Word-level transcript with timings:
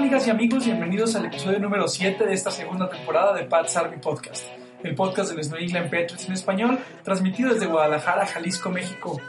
Amigas 0.00 0.26
y 0.26 0.30
amigos, 0.30 0.64
bienvenidos 0.64 1.14
al 1.14 1.26
episodio 1.26 1.58
número 1.58 1.86
7 1.86 2.24
de 2.24 2.32
esta 2.32 2.50
segunda 2.50 2.88
temporada 2.88 3.34
de 3.34 3.44
Pat's 3.44 3.76
Army 3.76 3.98
Podcast, 3.98 4.46
el 4.82 4.94
podcast 4.94 5.28
de 5.28 5.36
los 5.36 5.50
New 5.50 5.60
England 5.60 5.90
Patriots 5.90 6.24
en 6.26 6.32
español, 6.32 6.78
transmitido 7.04 7.52
desde 7.52 7.66
Guadalajara, 7.66 8.24
Jalisco, 8.24 8.70
México. 8.70 9.20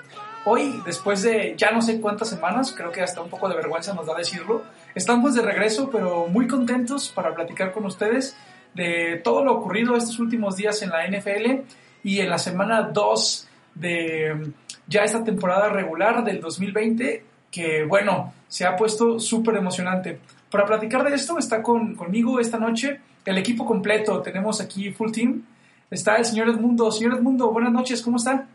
Hoy, 0.45 0.81
después 0.85 1.23
de 1.23 1.55
ya 1.57 1.71
no 1.71 1.81
sé 1.81 1.99
cuántas 1.99 2.29
semanas, 2.29 2.73
creo 2.75 2.89
que 2.89 3.01
hasta 3.01 3.19
un 3.19 3.29
poco 3.29 3.49
de 3.49 3.55
vergüenza 3.55 3.93
nos 3.93 4.07
da 4.07 4.15
decirlo, 4.15 4.63
estamos 4.95 5.35
de 5.35 5.41
regreso, 5.41 5.89
pero 5.91 6.27
muy 6.27 6.47
contentos 6.47 7.09
para 7.09 7.35
platicar 7.35 7.73
con 7.73 7.85
ustedes 7.85 8.37
de 8.73 9.19
todo 9.21 9.43
lo 9.43 9.51
ocurrido 9.51 9.97
estos 9.97 10.19
últimos 10.19 10.55
días 10.55 10.81
en 10.83 10.91
la 10.91 11.05
NFL 11.05 11.65
y 12.01 12.21
en 12.21 12.29
la 12.29 12.37
semana 12.37 12.83
2 12.83 13.49
de 13.75 14.53
ya 14.87 15.03
esta 15.03 15.21
temporada 15.21 15.67
regular 15.67 16.23
del 16.23 16.39
2020, 16.39 17.25
que 17.51 17.83
bueno, 17.83 18.33
se 18.47 18.65
ha 18.65 18.77
puesto 18.77 19.19
súper 19.19 19.57
emocionante. 19.57 20.21
Para 20.51 20.65
platicar 20.65 21.09
de 21.09 21.15
esto 21.15 21.37
está 21.39 21.63
con, 21.63 21.95
conmigo 21.95 22.39
esta 22.39 22.57
noche 22.57 22.99
el 23.23 23.37
equipo 23.37 23.65
completo. 23.65 24.21
Tenemos 24.21 24.59
aquí 24.59 24.91
full 24.91 25.11
team. 25.11 25.45
Está 25.89 26.17
el 26.17 26.25
señor 26.25 26.49
Edmundo. 26.49 26.91
Señor 26.91 27.15
Edmundo, 27.15 27.51
buenas 27.51 27.71
noches, 27.71 28.01
¿cómo 28.01 28.17
está? 28.17 28.47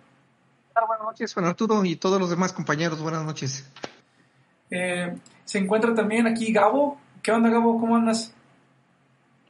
Buenas 0.74 1.06
noches, 1.06 1.32
Juan 1.32 1.46
Arturo 1.46 1.82
y 1.86 1.96
todos 1.96 2.20
los 2.20 2.28
demás 2.28 2.52
compañeros. 2.52 3.00
Buenas 3.00 3.24
noches. 3.24 3.66
Eh, 4.70 5.16
se 5.44 5.58
encuentra 5.58 5.94
también 5.94 6.26
aquí 6.26 6.52
Gabo. 6.52 7.00
¿Qué 7.22 7.32
onda, 7.32 7.48
Gabo? 7.48 7.80
¿Cómo 7.80 7.96
andas? 7.96 8.34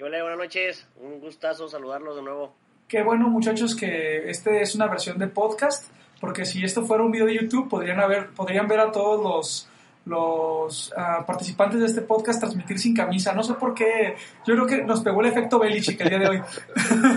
Hola, 0.01 0.23
buenas 0.23 0.39
noches. 0.39 0.87
Un 1.01 1.19
gustazo 1.19 1.69
saludarlos 1.69 2.15
de 2.15 2.23
nuevo. 2.23 2.55
Qué 2.87 3.03
bueno, 3.03 3.29
muchachos, 3.29 3.75
que 3.75 4.31
este 4.31 4.63
es 4.63 4.77
una 4.77 4.87
versión 4.87 5.19
de 5.19 5.27
podcast, 5.27 5.91
porque 6.21 6.45
si 6.45 6.63
esto 6.63 6.85
fuera 6.85 7.03
un 7.03 7.11
video 7.11 7.27
de 7.27 7.35
YouTube, 7.35 7.69
podrían, 7.69 7.99
haber, 7.99 8.31
podrían 8.31 8.69
ver 8.69 8.79
a 8.79 8.93
todos 8.93 9.21
los, 9.21 9.69
los 10.07 10.93
uh, 10.93 11.25
participantes 11.27 11.81
de 11.81 11.87
este 11.87 12.01
podcast 12.01 12.41
transmitir 12.41 12.79
sin 12.79 12.95
camisa. 12.95 13.33
No 13.33 13.43
sé 13.43 13.55
por 13.55 13.75
qué. 13.75 14.17
Yo 14.47 14.55
creo 14.55 14.67
que 14.67 14.85
nos 14.85 15.01
pegó 15.01 15.21
el 15.21 15.27
efecto 15.27 15.59
Belichick 15.59 16.01
el 16.01 16.09
día 16.09 16.19
de 16.19 16.29
hoy. 16.29 16.43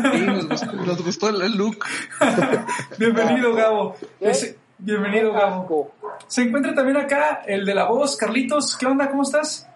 Sí, 0.09 0.25
nos 0.25 0.47
gustó, 0.47 0.73
nos 0.73 1.05
gustó 1.05 1.29
el 1.29 1.55
look. 1.55 1.85
bienvenido, 2.97 3.53
Gabo. 3.53 3.95
Es, 4.19 4.55
bienvenido, 4.77 5.31
Gabo. 5.31 5.91
Se 6.27 6.41
encuentra 6.41 6.73
también 6.73 6.97
acá 6.97 7.43
el 7.45 7.65
de 7.65 7.75
la 7.75 7.85
voz, 7.85 8.17
Carlitos. 8.17 8.75
¿Qué 8.75 8.85
onda? 8.87 9.09
¿Cómo 9.09 9.23
estás? 9.23 9.69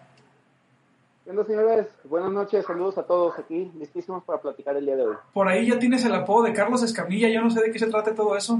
Bueno, 1.25 1.45
señores, 1.45 1.87
buenas 2.03 2.31
noches, 2.31 2.65
saludos 2.65 2.97
a 2.97 3.03
todos 3.03 3.39
aquí, 3.39 3.71
listísimos 3.79 4.23
para 4.25 4.41
platicar 4.41 4.75
el 4.75 4.85
día 4.85 4.97
de 4.97 5.07
hoy. 5.07 5.15
Por 5.31 5.47
ahí 5.47 5.67
ya 5.67 5.79
tienes 5.79 6.03
el 6.03 6.13
apodo 6.13 6.43
de 6.43 6.53
Carlos 6.53 6.83
Escamilla, 6.83 7.29
yo 7.29 7.41
no 7.41 7.49
sé 7.49 7.61
de 7.61 7.71
qué 7.71 7.79
se 7.79 7.87
trata 7.87 8.13
todo 8.13 8.35
eso. 8.35 8.59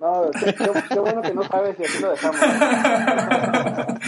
No, 0.00 0.30
qué, 0.32 0.98
bueno 0.98 1.20
que 1.20 1.34
no 1.34 1.44
sabes 1.46 1.76
y 1.78 1.84
así 1.84 2.02
lo 2.02 2.10
dejamos. 2.10 2.40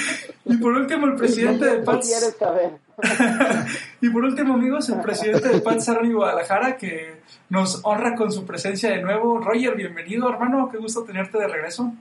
y 0.47 0.57
por 0.57 0.73
último, 0.73 1.07
el 1.07 1.17
presidente 1.17 1.67
de 1.67 1.83
Pats. 1.83 2.09
quieres 2.09 2.37
saber? 2.39 2.71
y 4.01 4.09
por 4.09 4.25
último, 4.25 4.55
amigos, 4.55 4.89
el 4.89 5.03
presidente 5.03 5.51
de 5.51 5.61
Pats 5.61 5.91
Army 5.91 6.15
Guadalajara, 6.15 6.79
que 6.79 7.21
nos 7.51 7.81
honra 7.83 8.15
con 8.15 8.33
su 8.33 8.47
presencia 8.47 8.91
de 8.91 9.03
nuevo. 9.03 9.39
Roger, 9.39 9.77
bienvenido, 9.77 10.31
hermano, 10.31 10.71
qué 10.73 10.79
gusto 10.79 11.03
tenerte 11.05 11.37
de 11.37 11.49
regreso. 11.49 11.93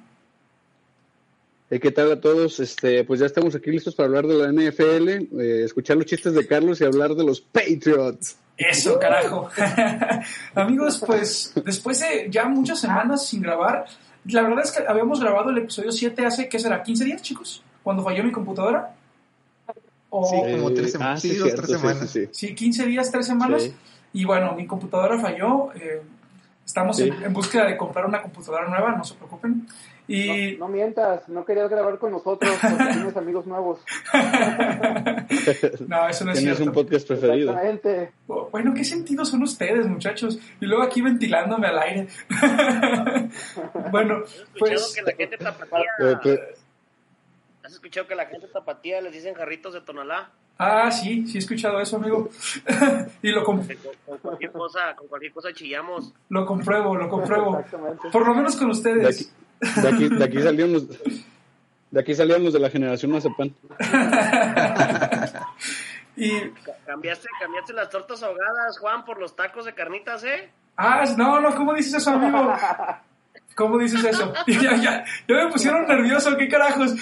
Eh, 1.70 1.80
¿Qué 1.82 1.92
tal 1.92 2.14
a 2.14 2.22
todos? 2.22 2.62
Este, 2.62 3.04
pues 3.04 3.20
ya 3.20 3.26
estamos 3.26 3.56
aquí 3.56 3.72
listos 3.72 3.94
para 3.94 4.08
hablar 4.08 4.26
de 4.26 4.36
la 4.36 4.52
NFL, 4.54 5.10
eh, 5.38 5.64
escuchar 5.66 5.98
los 5.98 6.06
chistes 6.06 6.34
de 6.34 6.48
Carlos 6.48 6.80
y 6.80 6.86
hablar 6.86 7.14
de 7.14 7.26
los 7.26 7.42
Patriots. 7.42 8.38
Eso, 8.70 9.00
carajo. 9.00 9.50
Amigos, 10.56 11.04
pues 11.06 11.54
después 11.66 12.00
de 12.00 12.28
ya 12.30 12.46
muchas 12.46 12.80
semanas 12.80 13.26
sin 13.26 13.42
grabar, 13.42 13.86
la 14.26 14.42
verdad 14.44 14.64
es 14.64 14.72
que 14.72 14.84
habíamos 14.88 15.20
grabado 15.20 15.50
el 15.50 15.58
episodio 15.60 15.92
7 15.92 16.26
hace, 16.26 16.50
¿qué 16.50 16.60
será? 16.60 16.84
¿15 16.84 17.06
días, 17.06 17.22
chicos? 17.22 17.64
Cuando 17.84 18.04
falló 18.04 18.24
mi 18.24 18.32
computadora. 18.32 18.94
O, 20.10 20.26
sí, 20.26 20.36
como 20.52 20.74
tres 20.74 20.92
semanas. 20.92 21.20
Ah, 21.20 21.22
sí, 21.22 21.30
sí, 21.30 21.36
dos, 21.38 21.48
cierto, 21.48 21.64
tres 21.68 21.80
semanas. 21.80 22.10
Sí, 22.10 22.26
sí, 22.32 22.48
Sí, 22.48 22.56
15 22.56 22.86
días, 22.86 23.12
3 23.12 23.26
semanas. 23.26 23.64
Sí. 23.64 23.74
Y 24.14 24.26
bueno, 24.26 24.54
mi 24.54 24.68
computadora 24.68 25.18
falló. 25.20 25.74
eh, 25.74 26.02
estamos 26.66 26.98
Sí. 26.98 27.10
en, 27.10 27.24
en 27.24 27.34
búsqueda 27.34 27.66
de 27.66 27.78
comprar 27.78 28.06
una 28.06 28.22
computadora 28.22 28.68
nueva, 28.68 28.92
no 28.96 29.04
se 29.04 29.16
preocupen. 29.16 29.68
Y 30.08 30.54
No, 30.58 30.66
no 30.68 30.74
mientas, 30.74 31.30
no 31.30 31.46
querías 31.46 31.70
grabar 31.70 31.98
con 31.98 32.12
nosotros 32.12 32.52
porque 32.62 32.94
tienes 32.94 33.16
amigos 33.16 33.46
nuevos. 33.46 33.80
no, 35.88 36.08
eso 36.10 36.26
no 36.26 36.32
es 36.32 36.40
Tienes 36.40 36.58
cierto. 36.58 36.64
un 36.66 36.74
podcast 36.74 37.08
preferido. 37.08 37.52
Exactamente. 37.52 38.12
Bueno, 38.52 38.74
¿qué 38.74 38.84
sentido 38.84 39.24
son 39.24 39.44
ustedes, 39.44 39.88
muchachos? 39.88 40.38
Y 40.60 40.66
luego 40.66 40.84
aquí 40.84 41.02
ventilándome 41.02 41.68
al 41.68 41.80
aire. 41.80 42.08
bueno, 43.92 44.18
¿Has 44.26 44.34
escuchado 44.34 44.54
pues 44.60 44.94
que 44.96 45.02
la 45.04 45.12
gente 45.18 45.38
tapatía... 45.38 46.50
¿Has 47.72 47.76
escuchado 47.76 48.06
que 48.06 48.16
la 48.16 48.26
gente 48.26 48.48
tapatía 48.50 49.00
les 49.00 49.14
dicen 49.14 49.34
jarritos 49.34 49.74
de 49.74 49.80
tonalá? 49.80 50.30
Ah, 50.58 50.92
sí, 50.92 51.26
sí 51.26 51.38
he 51.38 51.40
escuchado 51.40 51.80
eso, 51.80 51.96
amigo. 51.96 52.28
y 53.22 53.30
lo, 53.32 53.46
con, 53.46 53.66
con 54.06 54.18
cualquier 54.18 54.52
cosa, 54.52 54.94
con 54.94 55.08
cualquier 55.08 55.32
cosa 55.32 55.54
chillamos. 55.54 56.14
lo 56.28 56.46
compruebo, 56.46 56.98
lo 56.98 57.08
compruebo. 57.08 57.60
Exactamente. 57.60 58.10
Por 58.12 58.28
lo 58.28 58.34
menos 58.36 58.58
con 58.58 58.68
de, 58.68 58.72
ustedes. 58.74 59.34
aquí, 59.62 59.82
de, 59.82 59.88
aquí, 59.88 60.10
de 60.10 60.24
aquí 60.26 60.42
salieron 60.42 60.74
los, 60.74 60.90
de 60.90 62.00
aquí 62.02 62.14
salieron 62.14 62.44
los 62.44 62.52
de 62.52 62.60
la 62.60 62.70
generación 62.70 63.12
Mazapán. 63.14 63.56
Y, 66.18 66.42
Ca- 66.50 66.76
Cambiaste, 66.86 67.28
cambiaste 67.40 67.72
las 67.74 67.90
tortas 67.90 68.22
ahogadas, 68.22 68.78
Juan, 68.80 69.06
por 69.06 69.18
los 69.18 69.34
tacos 69.34 69.64
de 69.64 69.74
carnitas, 69.74 70.24
¿eh? 70.26 70.52
ah, 70.76 71.06
no, 71.18 71.40
no, 71.40 71.56
¿cómo 71.56 71.74
dices 71.74 71.94
eso, 71.94 72.12
amigo? 72.12 72.54
¿Cómo 73.56 73.78
dices 73.78 74.04
eso? 74.04 74.34
ya, 74.48 74.76
ya, 74.78 75.04
ya 75.28 75.36
me 75.36 75.48
pusieron 75.52 75.86
nervioso, 75.88 76.36
¿qué 76.38 76.48
carajos? 76.48 76.96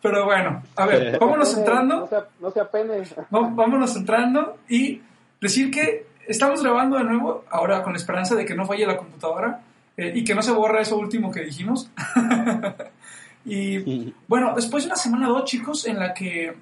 Pero 0.00 0.24
bueno, 0.24 0.62
a 0.76 0.86
ver, 0.86 1.18
vámonos 1.20 1.52
No 1.54 1.58
entrando. 1.60 2.06
se, 2.08 2.16
no 2.40 2.50
se 2.50 2.60
apene. 2.60 2.98
Va- 3.34 3.50
vámonos 3.50 3.96
entrando 3.96 4.58
y 4.68 5.00
decir 5.40 5.70
que 5.70 6.06
estamos 6.26 6.62
grabando 6.62 6.98
de 6.98 7.04
nuevo, 7.04 7.44
ahora 7.50 7.82
con 7.82 7.92
la 7.94 7.98
esperanza 7.98 8.34
de 8.34 8.44
que 8.44 8.54
no 8.54 8.66
falle 8.66 8.86
la 8.86 8.96
computadora 8.96 9.60
eh, 9.96 10.12
y 10.14 10.24
que 10.24 10.34
no 10.34 10.42
se 10.42 10.52
borre 10.52 10.82
eso 10.82 10.96
último 10.96 11.30
que 11.32 11.40
dijimos. 11.40 11.90
y 13.44 14.12
bueno, 14.28 14.52
después 14.54 14.84
de 14.84 14.88
una 14.88 14.96
semana 14.96 15.28
o 15.30 15.32
dos, 15.32 15.44
chicos, 15.44 15.86
en 15.86 15.98
la 15.98 16.14
que 16.14 16.54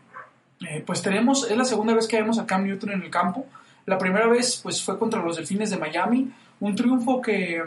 eh, 0.60 0.82
pues 0.86 1.02
tenemos, 1.02 1.50
es 1.50 1.56
la 1.56 1.64
segunda 1.64 1.94
vez 1.94 2.06
que 2.06 2.16
vemos 2.20 2.38
a 2.38 2.46
Cam 2.46 2.64
Newton 2.64 2.92
en 2.92 3.02
el 3.02 3.10
campo. 3.10 3.46
La 3.86 3.98
primera 3.98 4.26
vez 4.28 4.60
pues 4.62 4.82
fue 4.82 4.98
contra 4.98 5.20
los 5.22 5.36
Delfines 5.36 5.70
de 5.70 5.76
Miami, 5.78 6.30
un 6.60 6.74
triunfo 6.74 7.20
que 7.20 7.62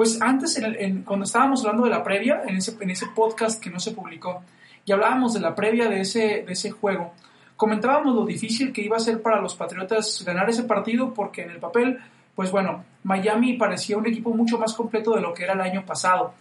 pues 0.00 0.18
antes, 0.22 0.56
en 0.56 0.64
el- 0.64 0.76
en- 0.76 1.02
cuando 1.02 1.24
estábamos 1.24 1.60
hablando 1.60 1.84
de 1.84 1.90
la 1.90 2.02
previa, 2.02 2.42
en 2.46 2.56
ese, 2.56 2.74
en 2.80 2.88
ese 2.88 3.08
podcast 3.14 3.62
que 3.62 3.68
no 3.68 3.78
se 3.78 3.90
publicó, 3.90 4.42
y 4.86 4.92
hablábamos 4.92 5.34
de 5.34 5.40
la 5.40 5.54
previa 5.54 5.90
de 5.90 6.00
ese, 6.00 6.42
de 6.46 6.52
ese 6.54 6.70
juego, 6.70 7.12
comentábamos 7.54 8.14
lo 8.14 8.24
difícil 8.24 8.72
que 8.72 8.80
iba 8.80 8.96
a 8.96 9.00
ser 9.00 9.20
para 9.20 9.42
los 9.42 9.54
Patriotas 9.56 10.22
ganar 10.24 10.48
ese 10.48 10.62
partido 10.62 11.12
porque 11.12 11.42
en 11.42 11.50
el 11.50 11.58
papel, 11.58 11.98
pues 12.34 12.50
bueno, 12.50 12.82
Miami 13.04 13.58
parecía 13.58 13.98
un 13.98 14.06
equipo 14.06 14.30
mucho 14.32 14.56
más 14.58 14.72
completo 14.72 15.14
de 15.14 15.20
lo 15.20 15.34
que 15.34 15.44
era 15.44 15.52
el 15.52 15.60
año 15.60 15.84
pasado. 15.84 16.32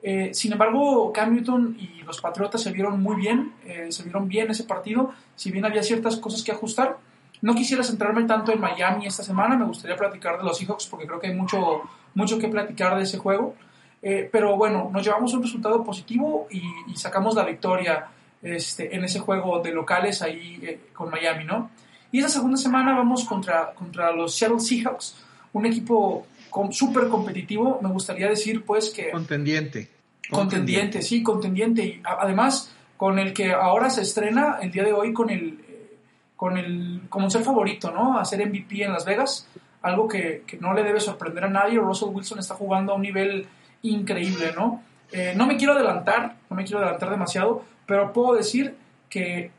Eh, 0.00 0.30
sin 0.32 0.52
embargo, 0.52 1.12
Cam 1.12 1.34
Newton 1.34 1.76
y 1.76 2.02
los 2.04 2.20
Patriotas 2.20 2.62
se 2.62 2.70
vieron 2.70 3.02
muy 3.02 3.16
bien, 3.16 3.52
eh, 3.66 3.88
se 3.90 4.04
vieron 4.04 4.28
bien 4.28 4.48
ese 4.52 4.62
partido, 4.62 5.10
si 5.34 5.50
bien 5.50 5.64
había 5.64 5.82
ciertas 5.82 6.16
cosas 6.18 6.44
que 6.44 6.52
ajustar. 6.52 6.98
No 7.42 7.54
quisiera 7.54 7.82
centrarme 7.82 8.22
tanto 8.24 8.52
en 8.52 8.60
Miami 8.60 9.06
esta 9.06 9.22
semana, 9.24 9.56
me 9.56 9.64
gustaría 9.64 9.96
platicar 9.96 10.38
de 10.38 10.44
los 10.44 10.56
Seahawks 10.58 10.86
porque 10.86 11.06
creo 11.06 11.18
que 11.20 11.28
hay 11.28 11.34
mucho, 11.34 11.82
mucho 12.18 12.38
que 12.38 12.48
platicar 12.48 12.96
de 12.96 13.04
ese 13.04 13.18
juego. 13.18 13.54
Eh, 14.02 14.28
pero 14.30 14.56
bueno, 14.56 14.90
nos 14.92 15.04
llevamos 15.04 15.32
un 15.34 15.42
resultado 15.42 15.82
positivo 15.82 16.46
y, 16.50 16.62
y 16.92 16.96
sacamos 16.96 17.34
la 17.34 17.44
victoria 17.44 18.06
este, 18.42 18.94
en 18.94 19.02
ese 19.04 19.18
juego 19.20 19.60
de 19.60 19.72
locales 19.72 20.22
ahí 20.22 20.58
eh, 20.62 20.80
con 20.92 21.10
Miami, 21.10 21.44
¿no? 21.44 21.70
Y 22.12 22.20
esa 22.20 22.28
segunda 22.28 22.56
semana 22.56 22.96
vamos 22.96 23.24
contra, 23.24 23.72
contra 23.74 24.12
los 24.12 24.34
Seattle 24.34 24.60
Seahawks, 24.60 25.16
un 25.52 25.66
equipo 25.66 26.26
con- 26.48 26.72
súper 26.72 27.08
competitivo. 27.08 27.78
Me 27.82 27.88
gustaría 27.90 28.28
decir, 28.28 28.64
pues, 28.64 28.90
que 28.90 29.10
Contendiente. 29.10 29.90
contendiente, 30.30 31.02
sí, 31.02 31.22
contendiente. 31.22 31.84
Y 31.84 32.00
a- 32.04 32.18
además, 32.20 32.72
con 32.96 33.18
el 33.18 33.32
que 33.32 33.52
ahora 33.52 33.90
se 33.90 34.02
estrena 34.02 34.58
el 34.62 34.70
día 34.70 34.84
de 34.84 34.92
hoy 34.92 35.12
con 35.12 35.28
el, 35.30 35.58
eh, 35.68 35.96
con 36.36 36.56
el, 36.56 37.02
como 37.08 37.28
ser 37.30 37.42
favorito, 37.42 37.90
¿no? 37.90 38.18
A 38.18 38.24
ser 38.24 38.40
MVP 38.46 38.84
en 38.84 38.92
Las 38.92 39.04
Vegas, 39.04 39.46
algo 39.82 40.08
que, 40.08 40.42
que 40.46 40.56
no 40.56 40.74
le 40.74 40.82
debe 40.82 41.00
sorprender 41.00 41.44
a 41.44 41.48
nadie. 41.48 41.78
Russell 41.78 42.08
Wilson 42.10 42.38
está 42.38 42.54
jugando 42.54 42.92
a 42.92 42.96
un 42.96 43.02
nivel 43.02 43.46
increíble, 43.82 44.52
¿no? 44.56 44.82
Eh, 45.12 45.32
no 45.36 45.46
me 45.46 45.56
quiero 45.56 45.72
adelantar, 45.72 46.36
no 46.50 46.56
me 46.56 46.64
quiero 46.64 46.78
adelantar 46.80 47.10
demasiado, 47.10 47.62
pero 47.86 48.12
puedo 48.12 48.34
decir 48.34 48.76
que 49.08 49.50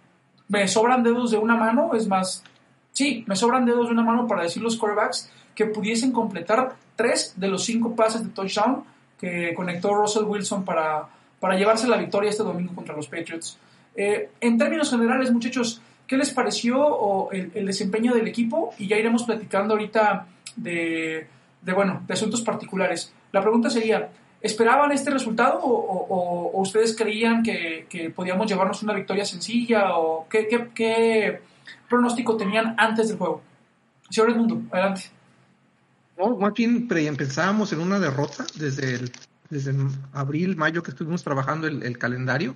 me 0.48 0.68
sobran 0.68 1.04
dedos 1.04 1.31
de 1.31 1.38
una 1.38 1.56
mano, 1.56 1.92
es 1.95 2.07
más, 2.07 2.44
sí, 2.92 3.24
me 3.27 3.36
sobran 3.36 3.66
dedos 3.66 3.88
de 3.88 3.94
una 3.94 4.04
mano 4.04 4.27
para 4.27 4.44
decir 4.44 4.62
los 4.62 4.77
quarterbacks 4.77 5.31
que 5.56 5.66
pudiesen 5.66 6.12
completar 6.12 6.75
tres 6.95 7.33
de 7.36 7.48
los 7.48 7.63
cinco 7.65 7.95
pases 7.95 8.24
de 8.24 8.30
touchdown 8.30 8.83
que 9.19 9.54
conectó 9.54 9.94
Russell 9.94 10.24
Wilson 10.24 10.63
para, 10.63 11.07
para 11.39 11.56
llevarse 11.56 11.88
la 11.88 11.98
victoria 11.98 12.30
este 12.30 12.44
domingo 12.44 12.74
contra 12.75 12.95
los 12.95 13.07
Patriots. 13.07 13.57
Eh, 13.95 14.30
en 14.39 14.57
términos 14.57 14.89
generales, 14.89 15.31
muchachos, 15.31 15.81
¿qué 16.10 16.18
les 16.18 16.32
pareció 16.32 16.82
o 16.84 17.32
el, 17.32 17.68
desempeño 17.68 18.16
del 18.16 18.28
equipo? 18.28 18.74
Y 18.80 18.88
ya 18.88 18.98
iremos 18.98 19.24
platicando 19.24 19.76
ahorita 19.76 20.26
de, 20.56 21.28
bueno, 21.64 22.02
de 22.08 22.14
asuntos 22.16 22.42
particulares. 22.42 23.14
La 23.32 23.42
pregunta 23.42 23.70
sería, 23.70 24.10
¿Esperaban 24.42 24.94
este 24.94 25.12
resultado 25.12 25.60
o, 25.62 26.62
ustedes 26.62 26.96
creían 26.96 27.44
que, 27.44 28.12
podíamos 28.16 28.48
llevarnos 28.48 28.82
una 28.82 28.94
victoria 28.94 29.26
sencilla? 29.26 29.98
¿O 29.98 30.28
qué, 30.30 30.48
qué- 30.48 30.70
qué 30.74 31.42
pronóstico 31.90 32.38
tenían 32.38 32.74
antes 32.78 33.10
del 33.10 33.18
juego? 33.18 33.42
Señor 34.10 34.32
Edmundo, 34.32 34.62
adelante. 34.72 35.02
No, 36.18 36.38
más 36.38 36.54
bien 36.54 36.88
pensábamos 36.88 37.74
en 37.74 37.82
una 37.82 38.00
derrota 38.00 38.46
desde 38.56 39.12
abril, 40.14 40.56
mayo 40.56 40.82
que 40.84 40.92
estuvimos 40.92 41.22
trabajando 41.22 41.68
el 41.68 41.98
calendario. 41.98 42.56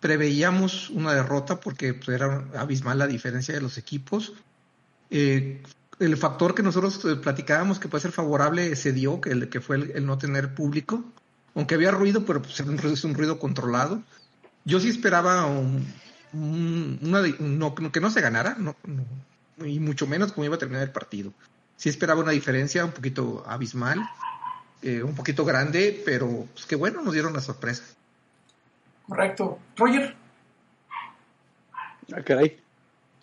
Preveíamos 0.00 0.90
una 0.90 1.12
derrota 1.12 1.60
porque 1.60 1.94
pues, 1.94 2.08
era 2.08 2.44
abismal 2.56 2.98
la 2.98 3.06
diferencia 3.06 3.54
de 3.54 3.60
los 3.60 3.78
equipos. 3.78 4.32
Eh, 5.10 5.62
el 5.98 6.16
factor 6.16 6.54
que 6.54 6.62
nosotros 6.62 7.04
eh, 7.04 7.16
platicábamos 7.16 7.78
que 7.78 7.88
puede 7.88 8.02
ser 8.02 8.12
favorable 8.12 8.76
se 8.76 8.92
dio, 8.92 9.20
que, 9.20 9.30
el, 9.30 9.48
que 9.48 9.60
fue 9.60 9.76
el, 9.76 9.90
el 9.94 10.06
no 10.06 10.18
tener 10.18 10.54
público. 10.54 11.04
Aunque 11.54 11.74
había 11.74 11.90
ruido, 11.90 12.24
pero 12.24 12.40
pues, 12.42 12.60
es 12.60 13.04
un 13.04 13.14
ruido 13.14 13.38
controlado. 13.38 14.02
Yo 14.64 14.80
sí 14.80 14.88
esperaba 14.88 15.46
un- 15.46 15.84
un- 16.32 16.98
una, 17.02 17.22
no, 17.40 17.74
que 17.74 18.00
no 18.00 18.10
se 18.10 18.20
ganara, 18.20 18.56
no, 18.58 18.76
no, 18.84 19.66
y 19.66 19.80
mucho 19.80 20.06
menos 20.06 20.32
cómo 20.32 20.44
iba 20.44 20.56
a 20.56 20.58
terminar 20.58 20.82
el 20.82 20.92
partido 20.92 21.32
sí 21.78 21.88
esperaba 21.88 22.20
una 22.20 22.32
diferencia 22.32 22.84
un 22.84 22.90
poquito 22.92 23.44
abismal, 23.46 24.10
eh, 24.82 25.02
un 25.02 25.14
poquito 25.14 25.44
grande, 25.44 26.02
pero 26.04 26.46
pues 26.52 26.66
qué 26.66 26.76
bueno, 26.76 27.02
nos 27.02 27.14
dieron 27.14 27.32
la 27.32 27.40
sorpresa. 27.40 27.84
Correcto. 29.08 29.58
Roger, 29.76 30.14
Ah, 32.12 32.22
caray. 32.22 32.56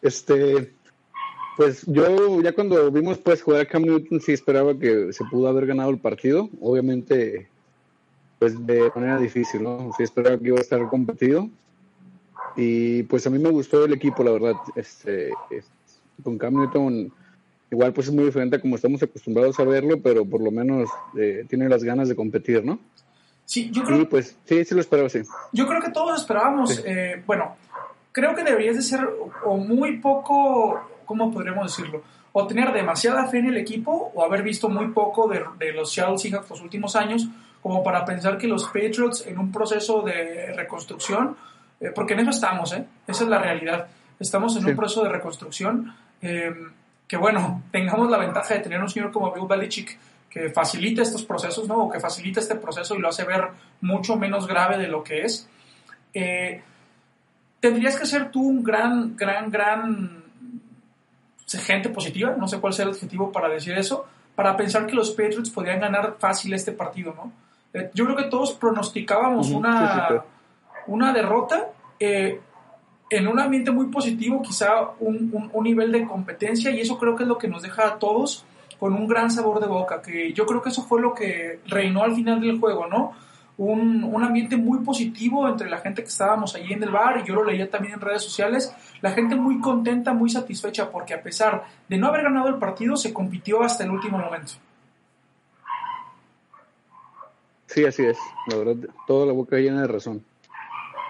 Este, 0.02 0.72
pues 1.58 1.84
yo 1.88 2.42
ya 2.42 2.54
cuando 2.54 2.92
vimos 2.92 3.18
pues 3.18 3.42
jugar 3.42 3.62
a 3.62 3.66
Cam 3.66 3.82
Newton 3.82 4.22
sí 4.22 4.32
esperaba 4.34 4.78
que 4.78 5.12
se 5.12 5.26
pudo 5.26 5.48
haber 5.48 5.66
ganado 5.66 5.90
el 5.90 5.98
partido. 6.00 6.50
Obviamente, 6.62 7.48
pues 8.38 8.64
de 8.66 8.92
manera 8.94 9.18
difícil, 9.18 9.64
¿no? 9.64 9.90
Sí 9.98 10.04
esperaba 10.04 10.38
que 10.38 10.48
iba 10.50 10.58
a 10.58 10.62
estar 10.62 10.88
competido. 10.88 11.50
Y 12.56 13.04
pues 13.04 13.26
a 13.26 13.32
mí 13.32 13.40
me 13.40 13.50
gustó 13.50 13.86
el 13.86 13.94
equipo, 13.94 14.24
la 14.24 14.32
verdad. 14.32 14.56
Este, 14.76 15.30
es- 15.50 15.72
con 16.24 16.38
Cam 16.38 16.54
Newton 16.56 17.12
igual 17.72 17.92
pues 17.92 18.08
es 18.08 18.14
muy 18.14 18.26
diferente 18.26 18.56
a 18.56 18.62
como 18.62 18.76
estamos 18.76 19.02
acostumbrados 19.02 19.60
a 19.60 19.64
verlo, 19.64 20.00
pero 20.02 20.24
por 20.26 20.42
lo 20.42 20.52
menos 20.52 20.90
eh, 21.18 21.44
tiene 21.50 21.68
las 21.68 21.84
ganas 21.84 22.08
de 22.08 22.16
competir, 22.16 22.64
¿no? 22.64 22.80
Sí, 23.46 23.70
yo 23.72 23.84
creo, 23.84 24.02
Y 24.02 24.06
pues 24.06 24.38
sí, 24.46 24.66
sí 24.66 24.76
lo 24.76 24.82
esperaba, 24.82 25.10
sí. 25.10 25.22
Yo 25.52 25.68
creo 25.68 25.82
que 25.82 25.92
todos 25.92 26.20
esperábamos, 26.20 26.76
Sí. 26.76 26.82
eh, 26.86 27.22
bueno, 27.26 27.56
creo 28.12 28.36
que 28.36 28.44
deberías 28.44 28.76
de 28.76 28.82
ser 28.82 29.04
o- 29.06 29.32
o 29.46 29.58
muy 29.58 29.98
poco, 30.00 30.80
¿cómo 31.06 31.32
podríamos 31.32 31.76
decirlo? 31.76 32.02
O 32.34 32.46
tener 32.48 32.74
demasiada 32.74 33.28
fe 33.28 33.40
en 33.40 33.48
el 33.48 33.58
equipo 33.58 34.12
o 34.14 34.24
haber 34.24 34.44
visto 34.44 34.68
muy 34.70 34.90
poco 34.90 35.28
de, 35.28 35.44
de 35.58 35.72
los 35.72 35.92
Seattle 35.94 36.18
Seahawks 36.18 36.50
los 36.50 36.62
últimos 36.62 36.96
años 36.96 37.28
como 37.62 37.82
para 37.84 38.04
pensar 38.06 38.38
que 38.38 38.48
los 38.48 38.66
Patriots 38.66 39.26
en 39.26 39.40
un 39.40 39.52
proceso 39.52 40.02
de 40.02 40.54
reconstrucción, 40.56 41.36
eh, 41.80 41.92
porque 41.96 42.14
en 42.14 42.20
eso 42.22 42.30
estamos, 42.32 42.74
¿eh? 42.74 42.86
esa 43.08 43.24
es 43.24 43.30
la 43.30 43.40
realidad, 43.40 43.88
estamos 44.20 44.56
en 44.58 44.64
Sí. 44.64 44.70
un 44.70 44.76
proceso 44.76 45.04
de 45.04 45.10
reconstrucción 45.10 45.94
eh, 46.22 46.54
que 47.08 47.18
bueno, 47.18 47.62
tengamos 47.72 48.10
la 48.10 48.18
ventaja 48.18 48.56
de 48.56 48.60
tener 48.62 48.82
un 48.82 48.90
señor 48.90 49.12
como 49.12 49.32
Bill 49.32 49.46
Belichick 49.48 49.98
que 50.36 50.50
facilita 50.50 51.02
estos 51.02 51.24
procesos, 51.24 51.66
¿no? 51.66 51.86
O 51.86 51.90
que 51.90 52.02
facilita 52.02 52.42
este 52.42 52.56
proceso 52.56 52.94
y 52.96 53.00
lo 53.00 53.08
hace 53.08 53.24
ver 53.24 53.48
mucho 53.80 54.18
menos 54.18 54.48
grave 54.48 54.78
de 54.78 54.90
lo 54.90 55.02
que 55.02 55.22
es. 55.22 55.48
Eh, 56.14 56.62
tendrías 57.62 57.98
que 57.98 58.06
ser 58.06 58.32
tú 58.32 58.42
un 58.44 58.62
gran, 58.62 59.16
gran, 59.16 59.50
gran 59.50 60.24
gente 61.48 61.88
positiva, 61.88 62.36
no 62.38 62.50
sé 62.50 62.60
cuál 62.60 62.74
sea 62.74 62.84
el 62.84 62.92
adjetivo 62.92 63.32
para 63.32 63.48
decir 63.48 63.78
eso, 63.78 64.06
para 64.36 64.58
pensar 64.58 64.86
que 64.86 64.94
los 64.94 65.12
Patriots 65.12 65.50
podrían 65.50 65.80
ganar 65.80 66.18
fácil 66.20 66.54
este 66.54 66.74
partido, 66.74 67.14
¿no? 67.16 67.32
Eh, 67.74 67.90
yo 67.94 68.04
creo 68.04 68.18
que 68.18 68.26
todos 68.26 68.52
pronosticábamos 68.54 69.48
Ujú, 69.50 69.60
una, 69.60 69.80
sí, 69.80 69.86
sí, 69.94 70.00
claro. 70.00 70.26
una 70.88 71.14
derrota 71.14 71.70
eh, 71.98 72.42
en 73.10 73.28
un 73.30 73.40
ambiente 73.40 73.72
muy 73.72 73.86
positivo, 73.88 74.42
quizá 74.42 74.82
un, 75.00 75.30
un- 75.32 75.50
un 75.54 75.64
nivel 75.64 75.94
de 75.94 76.04
competencia, 76.06 76.72
y 76.72 76.82
eso 76.82 76.98
creo 77.00 77.16
que 77.16 77.24
es 77.24 77.30
lo 77.30 77.38
que 77.38 77.48
nos 77.48 77.62
deja 77.62 77.88
a 77.88 78.00
todos 78.00 78.44
con 78.80 78.94
un 78.94 79.08
gran 79.08 79.32
sabor 79.32 79.60
de 79.60 79.68
boca, 79.68 80.02
que 80.02 80.34
yo 80.34 80.46
creo 80.46 80.62
que 80.62 80.70
eso 80.70 80.84
fue 80.84 81.02
lo 81.02 81.14
que 81.14 81.60
reinó 81.68 82.04
al 82.04 82.16
final 82.16 82.42
del 82.42 82.60
juego, 82.60 82.88
¿no? 82.88 83.14
Un, 83.58 84.04
un 84.04 84.24
ambiente 84.24 84.58
muy 84.58 84.80
positivo 84.80 85.48
entre 85.48 85.70
la 85.70 85.78
gente 85.78 86.02
que 86.02 86.10
estábamos 86.10 86.56
allí 86.56 86.74
en 86.74 86.84
el 86.84 86.92
bar, 86.92 87.22
y 87.22 87.28
yo 87.28 87.36
lo 87.36 87.46
leía 87.46 87.70
también 87.70 87.94
en 87.94 88.02
redes 88.02 88.24
sociales, 88.24 88.76
la 89.02 89.12
gente 89.12 89.36
muy 89.36 89.60
contenta, 89.62 90.14
muy 90.14 90.30
satisfecha, 90.30 90.92
porque 90.92 91.14
a 91.14 91.22
pesar 91.22 91.64
de 91.88 91.98
no 91.98 92.08
haber 92.08 92.24
ganado 92.24 92.50
el 92.50 92.56
partido, 92.56 92.98
se 92.98 93.14
compitió 93.14 93.64
hasta 93.64 93.84
el 93.86 93.92
último 93.92 94.18
momento. 94.18 94.54
Sí, 97.68 97.84
así 97.86 98.06
es. 98.06 98.18
La 98.48 98.58
verdad, 98.58 98.76
toda 99.08 99.26
la 99.26 99.34
boca 99.34 99.58
llena 99.58 99.82
de 99.82 99.88
razón. 99.88 100.24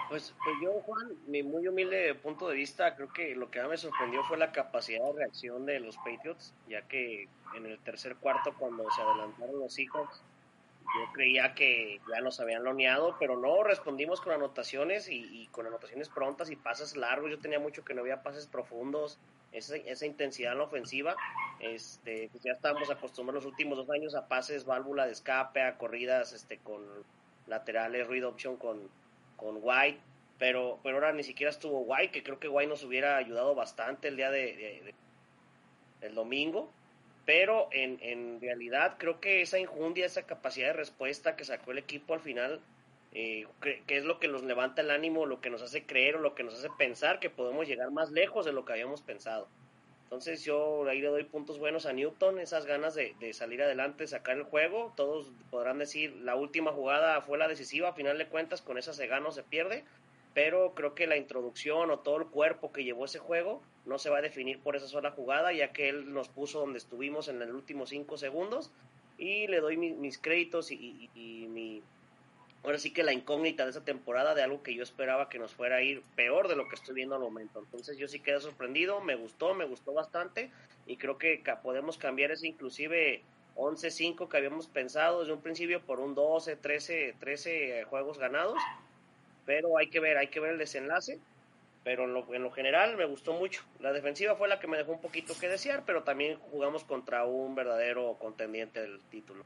Pues, 0.08 0.34
pues 0.44 0.56
yo, 0.62 0.72
Juan, 0.82 1.12
mi 1.26 1.42
muy 1.42 1.66
humilde 1.66 2.14
punto 2.14 2.48
de 2.48 2.54
vista, 2.54 2.94
creo 2.94 3.12
que 3.12 3.34
lo 3.34 3.50
que 3.50 3.62
me 3.64 3.76
sorprendió 3.76 4.22
fue 4.24 4.36
la 4.38 4.52
capacidad 4.52 5.04
de 5.04 5.12
reacción 5.12 5.66
de 5.66 5.80
los 5.80 5.96
Patriots, 5.96 6.54
ya 6.68 6.82
que 6.82 7.28
en 7.56 7.66
el 7.66 7.78
tercer 7.80 8.16
cuarto, 8.16 8.54
cuando 8.56 8.88
se 8.90 9.02
adelantaron 9.02 9.58
los 9.58 9.74
Seahawks, 9.74 10.22
yo 10.96 11.12
creía 11.12 11.54
que 11.54 12.00
ya 12.08 12.20
nos 12.20 12.38
habían 12.38 12.62
loneado, 12.62 13.16
pero 13.18 13.36
no, 13.36 13.64
respondimos 13.64 14.20
con 14.20 14.32
anotaciones 14.32 15.08
y, 15.08 15.42
y 15.42 15.48
con 15.48 15.66
anotaciones 15.66 16.08
prontas 16.08 16.50
y 16.50 16.56
pases 16.56 16.96
largos. 16.96 17.30
Yo 17.30 17.40
tenía 17.40 17.58
mucho 17.58 17.84
que 17.84 17.92
no 17.92 18.02
había 18.02 18.22
pases 18.22 18.46
profundos, 18.46 19.18
esa, 19.52 19.76
esa 19.76 20.06
intensidad 20.06 20.52
en 20.52 20.58
la 20.58 20.64
ofensiva. 20.64 21.16
Este, 21.60 22.28
pues 22.30 22.44
ya 22.44 22.52
estábamos 22.52 22.90
acostumbrados 22.90 23.44
los 23.44 23.52
últimos 23.52 23.78
dos 23.78 23.90
años 23.90 24.14
a 24.14 24.28
pases, 24.28 24.64
válvula 24.64 25.06
de 25.06 25.12
escape, 25.12 25.62
a 25.62 25.76
corridas 25.76 26.32
este, 26.32 26.58
con 26.58 26.82
laterales, 27.46 28.06
read 28.06 28.26
option 28.26 28.56
con, 28.56 28.88
con 29.36 29.58
White, 29.60 30.00
pero, 30.38 30.78
pero 30.82 30.96
ahora 30.96 31.12
ni 31.12 31.22
siquiera 31.22 31.50
estuvo 31.50 31.80
White, 31.80 32.10
que 32.10 32.22
creo 32.22 32.38
que 32.38 32.48
White 32.48 32.68
nos 32.68 32.84
hubiera 32.84 33.16
ayudado 33.16 33.54
bastante 33.54 34.08
el 34.08 34.16
día 34.16 34.30
de, 34.30 34.94
el 36.00 36.14
domingo, 36.14 36.70
pero 37.24 37.68
en, 37.72 37.98
en 38.02 38.40
realidad 38.40 38.96
creo 38.98 39.20
que 39.20 39.42
esa 39.42 39.58
injundia, 39.58 40.06
esa 40.06 40.26
capacidad 40.26 40.68
de 40.68 40.72
respuesta 40.74 41.36
que 41.36 41.44
sacó 41.44 41.72
el 41.72 41.78
equipo 41.78 42.14
al 42.14 42.20
final, 42.20 42.60
eh, 43.12 43.46
que, 43.60 43.82
que 43.86 43.96
es 43.96 44.04
lo 44.04 44.20
que 44.20 44.28
nos 44.28 44.42
levanta 44.42 44.82
el 44.82 44.90
ánimo, 44.90 45.26
lo 45.26 45.40
que 45.40 45.50
nos 45.50 45.62
hace 45.62 45.84
creer 45.84 46.16
o 46.16 46.20
lo 46.20 46.34
que 46.34 46.44
nos 46.44 46.54
hace 46.54 46.68
pensar 46.76 47.18
que 47.18 47.30
podemos 47.30 47.66
llegar 47.66 47.90
más 47.90 48.10
lejos 48.10 48.44
de 48.44 48.52
lo 48.52 48.64
que 48.64 48.72
habíamos 48.72 49.00
pensado. 49.00 49.48
Entonces 50.06 50.44
yo 50.44 50.86
ahí 50.88 51.00
le 51.00 51.08
doy 51.08 51.24
puntos 51.24 51.58
buenos 51.58 51.84
a 51.84 51.92
Newton, 51.92 52.38
esas 52.38 52.64
ganas 52.64 52.94
de, 52.94 53.16
de 53.18 53.32
salir 53.32 53.60
adelante, 53.60 54.06
sacar 54.06 54.36
el 54.36 54.44
juego. 54.44 54.92
Todos 54.96 55.32
podrán 55.50 55.78
decir, 55.78 56.14
la 56.22 56.36
última 56.36 56.70
jugada 56.70 57.20
fue 57.22 57.38
la 57.38 57.48
decisiva, 57.48 57.88
a 57.88 57.92
final 57.92 58.16
de 58.16 58.28
cuentas 58.28 58.62
con 58.62 58.78
esa 58.78 58.92
se 58.92 59.08
gana 59.08 59.28
o 59.28 59.32
se 59.32 59.42
pierde, 59.42 59.84
pero 60.32 60.74
creo 60.74 60.94
que 60.94 61.08
la 61.08 61.16
introducción 61.16 61.90
o 61.90 61.98
todo 61.98 62.18
el 62.18 62.26
cuerpo 62.28 62.70
que 62.70 62.84
llevó 62.84 63.06
ese 63.06 63.18
juego 63.18 63.62
no 63.84 63.98
se 63.98 64.08
va 64.08 64.18
a 64.18 64.22
definir 64.22 64.60
por 64.60 64.76
esa 64.76 64.86
sola 64.86 65.10
jugada, 65.10 65.52
ya 65.52 65.72
que 65.72 65.88
él 65.88 66.12
nos 66.14 66.28
puso 66.28 66.60
donde 66.60 66.78
estuvimos 66.78 67.26
en 67.26 67.40
los 67.40 67.50
últimos 67.50 67.88
cinco 67.88 68.16
segundos 68.16 68.70
y 69.18 69.48
le 69.48 69.58
doy 69.60 69.76
mi- 69.76 69.94
mis 69.94 70.18
créditos 70.18 70.70
y 70.70 71.10
mi... 71.50 71.82
Ahora 72.66 72.78
sí 72.80 72.92
que 72.92 73.04
la 73.04 73.12
incógnita 73.12 73.62
de 73.62 73.70
esa 73.70 73.84
temporada 73.84 74.34
de 74.34 74.42
algo 74.42 74.64
que 74.64 74.74
yo 74.74 74.82
esperaba 74.82 75.28
que 75.28 75.38
nos 75.38 75.54
fuera 75.54 75.76
a 75.76 75.82
ir 75.82 76.02
peor 76.16 76.48
de 76.48 76.56
lo 76.56 76.66
que 76.68 76.74
estoy 76.74 76.96
viendo 76.96 77.14
al 77.14 77.20
momento. 77.20 77.60
Entonces 77.60 77.96
yo 77.96 78.08
sí 78.08 78.18
quedé 78.18 78.40
sorprendido, 78.40 79.00
me 79.00 79.14
gustó, 79.14 79.54
me 79.54 79.64
gustó 79.64 79.92
bastante 79.92 80.50
y 80.84 80.96
creo 80.96 81.16
que 81.16 81.40
podemos 81.62 81.96
cambiar 81.96 82.32
ese 82.32 82.48
inclusive 82.48 83.22
11-5 83.54 84.28
que 84.28 84.36
habíamos 84.36 84.66
pensado 84.66 85.20
desde 85.20 85.32
un 85.32 85.42
principio 85.42 85.80
por 85.80 86.00
un 86.00 86.16
12, 86.16 86.56
13, 86.56 87.14
13 87.20 87.84
juegos 87.84 88.18
ganados. 88.18 88.58
Pero 89.44 89.78
hay 89.78 89.88
que 89.88 90.00
ver, 90.00 90.18
hay 90.18 90.26
que 90.26 90.40
ver 90.40 90.50
el 90.50 90.58
desenlace. 90.58 91.20
Pero 91.84 92.02
en 92.02 92.14
lo, 92.14 92.34
en 92.34 92.42
lo 92.42 92.50
general 92.50 92.96
me 92.96 93.04
gustó 93.04 93.34
mucho. 93.34 93.62
La 93.78 93.92
defensiva 93.92 94.34
fue 94.34 94.48
la 94.48 94.58
que 94.58 94.66
me 94.66 94.76
dejó 94.76 94.90
un 94.90 95.00
poquito 95.00 95.34
que 95.38 95.48
desear, 95.48 95.84
pero 95.86 96.02
también 96.02 96.36
jugamos 96.50 96.82
contra 96.82 97.26
un 97.26 97.54
verdadero 97.54 98.16
contendiente 98.18 98.80
del 98.80 99.00
título. 99.02 99.44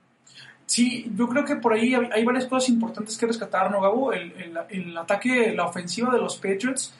Sí, 0.66 1.10
yo 1.16 1.28
creo 1.28 1.44
que 1.44 1.56
por 1.56 1.72
ahí 1.72 1.94
hay, 1.94 2.08
hay 2.12 2.24
varias 2.24 2.46
cosas 2.46 2.68
importantes 2.68 3.18
que 3.18 3.26
rescatar, 3.26 3.70
¿no, 3.70 3.80
Gabo? 3.80 4.12
El, 4.12 4.32
el, 4.32 4.58
el 4.68 4.96
ataque, 4.96 5.52
la 5.54 5.64
ofensiva 5.66 6.12
de 6.12 6.20
los 6.20 6.36
Patriots. 6.36 6.94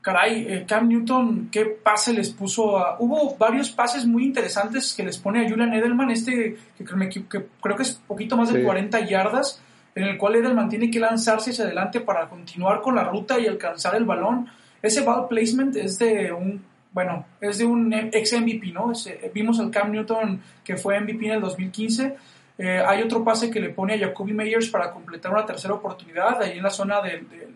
Caray, 0.00 0.46
eh, 0.48 0.64
Cam 0.66 0.88
Newton, 0.88 1.48
¿qué 1.50 1.64
pase 1.66 2.12
les 2.12 2.30
puso? 2.30 2.78
A... 2.78 2.96
Hubo 3.00 3.36
varios 3.36 3.70
pases 3.72 4.06
muy 4.06 4.24
interesantes 4.24 4.94
que 4.94 5.02
les 5.02 5.18
pone 5.18 5.44
a 5.44 5.48
Julian 5.50 5.74
Edelman, 5.74 6.10
este 6.10 6.56
que, 6.78 6.84
equi- 6.84 7.28
que 7.28 7.44
creo 7.60 7.76
que 7.76 7.82
es 7.82 8.00
poquito 8.06 8.36
más 8.36 8.52
de 8.52 8.60
Sí. 8.60 8.64
40 8.64 9.00
yardas, 9.00 9.60
en 9.96 10.04
el 10.04 10.16
cual 10.16 10.36
Edelman 10.36 10.68
tiene 10.68 10.90
que 10.90 11.00
lanzarse 11.00 11.50
hacia 11.50 11.64
adelante 11.64 12.00
para 12.00 12.28
continuar 12.28 12.80
con 12.82 12.94
la 12.94 13.02
ruta 13.04 13.38
y 13.40 13.46
alcanzar 13.46 13.96
el 13.96 14.04
balón. 14.04 14.46
Ese 14.80 15.02
ball 15.02 15.26
placement 15.28 15.74
es 15.74 15.98
de 15.98 16.32
un, 16.32 16.62
bueno, 16.92 17.26
es 17.40 17.58
de 17.58 17.64
un 17.66 17.92
ex 17.92 18.32
MVP, 18.40 18.68
¿no? 18.72 18.92
Vimos 19.34 19.58
al 19.58 19.70
Cam 19.72 19.90
Newton 19.90 20.40
que 20.64 20.76
fue 20.76 21.00
MVP 21.00 21.26
en 21.26 21.32
el 21.32 21.40
2015. 21.40 22.16
Eh, 22.58 22.82
hay 22.86 23.02
otro 23.02 23.22
pase 23.22 23.50
que 23.50 23.60
le 23.60 23.68
pone 23.68 23.94
a 23.94 23.98
Jacoby 23.98 24.32
Meyers 24.32 24.68
para 24.70 24.90
completar 24.90 25.30
una 25.30 25.44
tercera 25.44 25.74
oportunidad 25.74 26.40
ahí 26.42 26.56
en 26.56 26.62
la 26.62 26.70
zona 26.70 27.02
del, 27.02 27.28
del, 27.28 27.54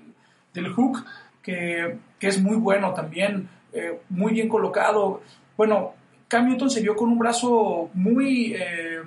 del 0.53 0.73
hook, 0.73 1.05
que, 1.43 1.97
que 2.19 2.29
es 2.29 2.41
muy 2.43 2.57
bueno 2.57 2.93
también, 2.93 3.49
eh, 3.73 3.99
muy 4.11 4.33
bien 4.33 4.49
colocado. 4.49 5.23
Bueno, 5.57 5.95
Cam 6.29 6.49
Newton 6.49 6.71
se 6.71 6.83
vio 6.83 6.95
con 6.95 7.09
un 7.09 7.19
brazo 7.19 7.89
muy, 7.95 8.55
eh, 8.55 9.01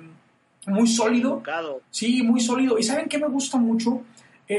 muy 0.66 0.88
sólido. 0.88 1.40
Sí, 1.90 2.22
muy 2.22 2.40
sólido. 2.40 2.76
¿Y 2.78 2.82
saben 2.82 3.08
qué 3.08 3.18
me 3.18 3.28
gusta 3.28 3.56
mucho? 3.56 4.02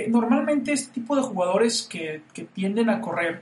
Normalmente 0.07 0.71
este 0.71 0.93
tipo 0.93 1.15
de 1.15 1.21
jugadores 1.21 1.83
que, 1.83 2.23
que 2.33 2.45
tienden 2.45 2.89
a 2.89 2.99
correr 2.99 3.41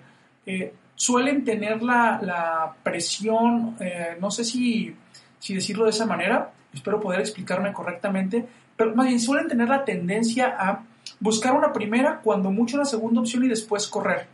suelen 0.93 1.45
tener 1.45 1.81
la, 1.81 2.19
la 2.21 2.75
presión, 2.83 3.77
no 4.19 4.29
sé 4.29 4.43
si, 4.43 4.93
si 5.39 5.55
decirlo 5.55 5.85
de 5.85 5.91
esa 5.91 6.05
manera, 6.05 6.51
espero 6.74 7.00
poder 7.00 7.20
explicarme 7.20 7.72
correctamente, 7.74 8.46
pero 8.75 8.96
más 8.96 9.08
bien 9.08 9.20
suelen 9.20 9.48
tener 9.48 9.70
la 9.70 9.86
tendencia 9.86 10.56
a 10.58 10.84
buscar 11.20 11.53
una 11.53 11.72
primera, 11.74 12.20
cuando 12.24 12.51
mucho 12.51 12.75
una 12.77 12.86
segunda 12.86 13.22
opción 13.22 13.44
y 13.44 13.48
después 13.48 13.88
correr. 13.88 14.27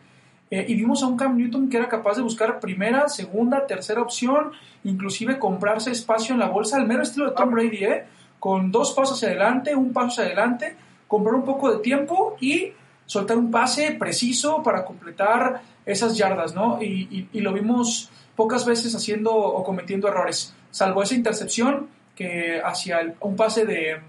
Eh, 0.51 0.65
y 0.67 0.75
vimos 0.75 1.03
a 1.03 1.07
un 1.07 1.17
Cam 1.17 1.37
Newton 1.37 1.69
que 1.69 1.77
era 1.77 1.87
capaz 1.87 2.15
de 2.15 2.23
buscar 2.23 2.59
primera, 2.59 3.07
segunda, 3.07 3.67
tercera 3.67 4.01
opción, 4.01 4.51
inclusive 4.83 5.37
comprarse 5.37 5.91
espacio 5.91 6.33
en 6.33 6.39
la 6.39 6.49
bolsa, 6.49 6.77
al 6.77 6.87
mero 6.87 7.03
estilo 7.03 7.29
de 7.29 7.35
Tom 7.35 7.51
Brady, 7.51 7.83
¿eh? 7.83 8.05
con 8.39 8.71
dos 8.71 8.93
pasos 8.93 9.17
hacia 9.17 9.29
adelante, 9.29 9.75
un 9.75 9.93
paso 9.93 10.07
hacia 10.07 10.23
adelante, 10.23 10.75
comprar 11.07 11.35
un 11.35 11.45
poco 11.45 11.71
de 11.71 11.79
tiempo 11.79 12.37
y 12.39 12.71
soltar 13.05 13.37
un 13.37 13.51
pase 13.51 13.91
preciso 13.91 14.63
para 14.63 14.85
completar 14.85 15.61
esas 15.85 16.17
yardas, 16.17 16.55
¿no? 16.55 16.81
Y, 16.81 17.07
y, 17.11 17.29
y 17.33 17.41
lo 17.41 17.53
vimos 17.53 18.09
pocas 18.35 18.65
veces 18.65 18.95
haciendo 18.95 19.35
o 19.35 19.63
cometiendo 19.63 20.07
errores, 20.07 20.53
salvo 20.71 21.03
esa 21.03 21.15
intercepción 21.15 21.89
que 22.19 22.61
hacia 22.61 22.99
el, 22.99 23.13
un 23.21 23.37
pase 23.37 23.65
de, 23.65 24.01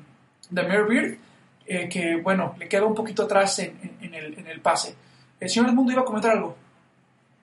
de 0.51 0.63
Beard, 0.63 1.17
eh, 1.65 1.89
que 1.89 2.21
bueno, 2.21 2.57
le 2.59 2.69
queda 2.69 2.85
un 2.85 2.95
poquito 2.97 3.23
atrás 3.23 3.61
en, 3.61 3.79
en, 4.01 4.15
el, 4.15 4.37
en 4.37 4.49
el 4.49 4.61
pase. 4.61 4.97
El 5.39 5.49
señor 5.49 5.69
Edmundo 5.69 5.93
iba 5.93 6.03
a 6.03 6.05
comentar 6.05 6.33
algo. 6.33 6.57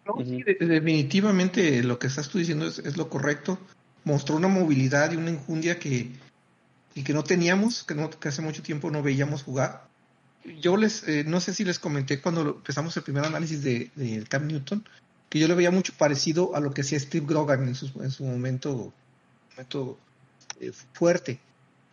No, 0.06 0.16
sí, 0.26 0.44
de, 0.44 0.56
definitivamente 0.56 1.82
lo 1.84 1.98
que 1.98 2.08
estás 2.08 2.28
tú 2.28 2.38
diciendo 2.38 2.68
es, 2.68 2.80
es, 2.80 2.98
lo 2.98 3.08
correcto. 3.08 3.58
Mostró 4.04 4.36
una 4.36 4.50
movilidad 4.50 5.14
y 5.14 5.16
una 5.16 5.30
enjundia 5.30 5.80
que, 5.80 6.12
y 6.96 7.04
que 7.04 7.14
no 7.14 7.24
teníamos, 7.24 7.86
que, 7.86 7.96
no, 7.96 8.10
que 8.10 8.28
hace 8.28 8.42
mucho 8.42 8.62
tiempo 8.62 8.92
no 8.92 9.02
veíamos 9.02 9.44
jugar. 9.44 9.88
Yo 10.60 10.76
les, 10.76 11.08
eh, 11.08 11.24
no 11.26 11.40
sé 11.40 11.54
si 11.54 11.64
les 11.64 11.80
comenté 11.80 12.20
cuando 12.20 12.42
empezamos 12.42 12.98
el 12.98 13.04
primer 13.04 13.24
análisis 13.24 13.64
de, 13.64 13.90
de 13.96 14.26
Cam 14.28 14.48
Newton, 14.48 14.84
que 15.30 15.40
yo 15.40 15.48
le 15.48 15.56
veía 15.56 15.72
mucho 15.72 15.94
parecido 15.98 16.58
a 16.58 16.60
lo 16.60 16.74
que 16.74 16.82
hacía 16.82 17.00
Steve 17.00 17.26
Grogan 17.26 17.66
en 17.70 17.76
su, 17.76 18.04
en 18.04 18.12
su 18.12 18.26
momento, 18.26 18.92
momento 19.52 19.98
eh, 20.60 20.72
fuerte. 20.94 21.40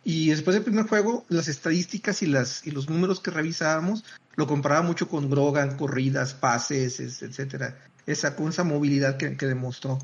Y 0.03 0.29
después 0.29 0.53
del 0.53 0.63
primer 0.63 0.87
juego, 0.87 1.25
las 1.29 1.47
estadísticas 1.47 2.21
y, 2.21 2.27
las, 2.27 2.65
y 2.65 2.71
los 2.71 2.89
números 2.89 3.19
que 3.19 3.31
revisábamos 3.31 4.03
lo 4.35 4.45
comparaba 4.45 4.83
mucho 4.83 5.07
con 5.07 5.29
Grogan, 5.29 5.77
corridas, 5.77 6.33
pases, 6.33 6.99
etcétera. 6.99 7.79
Esa, 8.05 8.35
con 8.35 8.49
esa 8.49 8.63
movilidad 8.63 9.17
que, 9.17 9.35
que 9.35 9.47
demostró. 9.47 9.97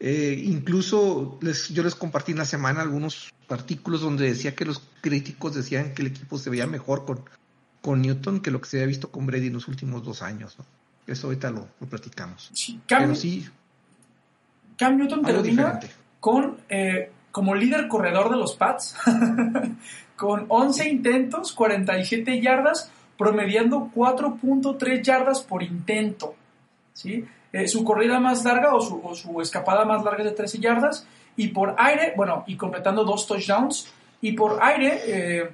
Eh, 0.00 0.42
incluso 0.46 1.38
les, 1.42 1.68
yo 1.68 1.82
les 1.82 1.94
compartí 1.94 2.32
en 2.32 2.38
la 2.38 2.46
semana 2.46 2.80
algunos 2.80 3.32
artículos 3.48 4.00
donde 4.00 4.26
decía 4.26 4.54
que 4.54 4.64
los 4.64 4.82
críticos 5.02 5.54
decían 5.54 5.92
que 5.92 6.00
el 6.02 6.08
equipo 6.08 6.38
se 6.38 6.48
veía 6.48 6.66
mejor 6.66 7.04
con, 7.04 7.22
con 7.82 8.00
Newton 8.00 8.40
que 8.40 8.50
lo 8.50 8.62
que 8.62 8.68
se 8.68 8.78
había 8.78 8.86
visto 8.86 9.10
con 9.10 9.26
Brady 9.26 9.48
en 9.48 9.52
los 9.52 9.68
últimos 9.68 10.02
dos 10.02 10.22
años. 10.22 10.56
¿no? 10.58 10.64
Eso 11.06 11.26
ahorita 11.26 11.50
lo, 11.50 11.68
lo 11.78 11.86
platicamos. 11.86 12.50
Sí, 12.54 12.80
Cam, 12.86 13.02
Pero 13.02 13.14
sí. 13.14 13.46
Cam 14.78 14.96
Newton 14.96 15.22
termina 15.22 15.80
con 16.18 16.56
eh, 16.68 17.12
como 17.30 17.54
líder 17.54 17.88
corredor 17.88 18.30
de 18.30 18.36
los 18.36 18.56
Pats, 18.56 18.96
con 20.16 20.46
11 20.48 20.88
intentos, 20.88 21.52
47 21.52 22.40
yardas, 22.40 22.90
promediando 23.16 23.90
4.3 23.94 25.02
yardas 25.02 25.42
por 25.42 25.62
intento. 25.62 26.34
¿sí? 26.92 27.24
Eh, 27.52 27.68
su 27.68 27.84
corrida 27.84 28.20
más 28.20 28.44
larga 28.44 28.74
o 28.74 28.80
su, 28.80 29.14
su, 29.14 29.40
escapada 29.40 29.84
más 29.84 30.04
larga 30.04 30.24
de 30.24 30.32
13 30.32 30.58
yardas. 30.58 31.06
Y 31.36 31.48
por 31.48 31.74
aire, 31.78 32.12
bueno, 32.16 32.44
y 32.46 32.56
completando 32.56 33.04
dos 33.04 33.26
touchdowns. 33.26 33.92
Y 34.20 34.32
por 34.32 34.58
aire, 34.62 35.00
eh, 35.06 35.50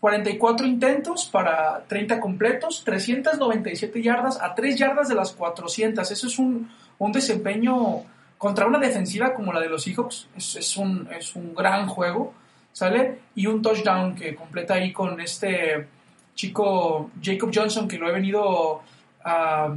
44 0.00 0.66
intentos 0.66 1.26
para 1.26 1.84
30 1.86 2.20
completos, 2.20 2.82
397 2.84 4.02
yardas 4.02 4.40
a 4.40 4.54
3 4.54 4.76
yardas 4.76 5.08
de 5.08 5.14
las 5.14 5.32
400. 5.32 6.10
Eso 6.10 6.26
es 6.26 6.38
un, 6.38 6.70
un 6.98 7.12
desempeño 7.12 8.02
contra 8.40 8.66
una 8.66 8.78
defensiva 8.78 9.34
como 9.34 9.52
la 9.52 9.60
de 9.60 9.68
los 9.68 9.82
Seahawks. 9.82 10.30
Es, 10.34 10.76
un, 10.78 11.06
es 11.14 11.36
un 11.36 11.54
gran 11.54 11.86
juego, 11.86 12.32
¿sale? 12.72 13.18
Y 13.34 13.46
un 13.46 13.60
touchdown 13.60 14.14
que 14.14 14.34
completa 14.34 14.74
ahí 14.74 14.94
con 14.94 15.20
este 15.20 15.86
chico 16.34 17.10
Jacob 17.22 17.50
Johnson, 17.54 17.86
que 17.86 17.98
lo 17.98 18.08
he 18.08 18.12
venido 18.12 18.76
uh, 18.76 19.76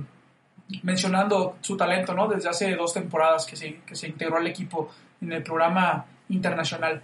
mencionando 0.81 1.57
su 1.59 1.75
talento, 1.75 2.13
¿no? 2.13 2.29
Desde 2.29 2.47
hace 2.47 2.73
dos 2.73 2.93
temporadas 2.93 3.45
que 3.45 3.57
se, 3.57 3.81
que 3.85 3.97
se 3.97 4.07
integró 4.07 4.37
al 4.37 4.47
equipo 4.47 4.89
en 5.19 5.33
el 5.33 5.43
programa 5.43 6.05
internacional. 6.29 7.01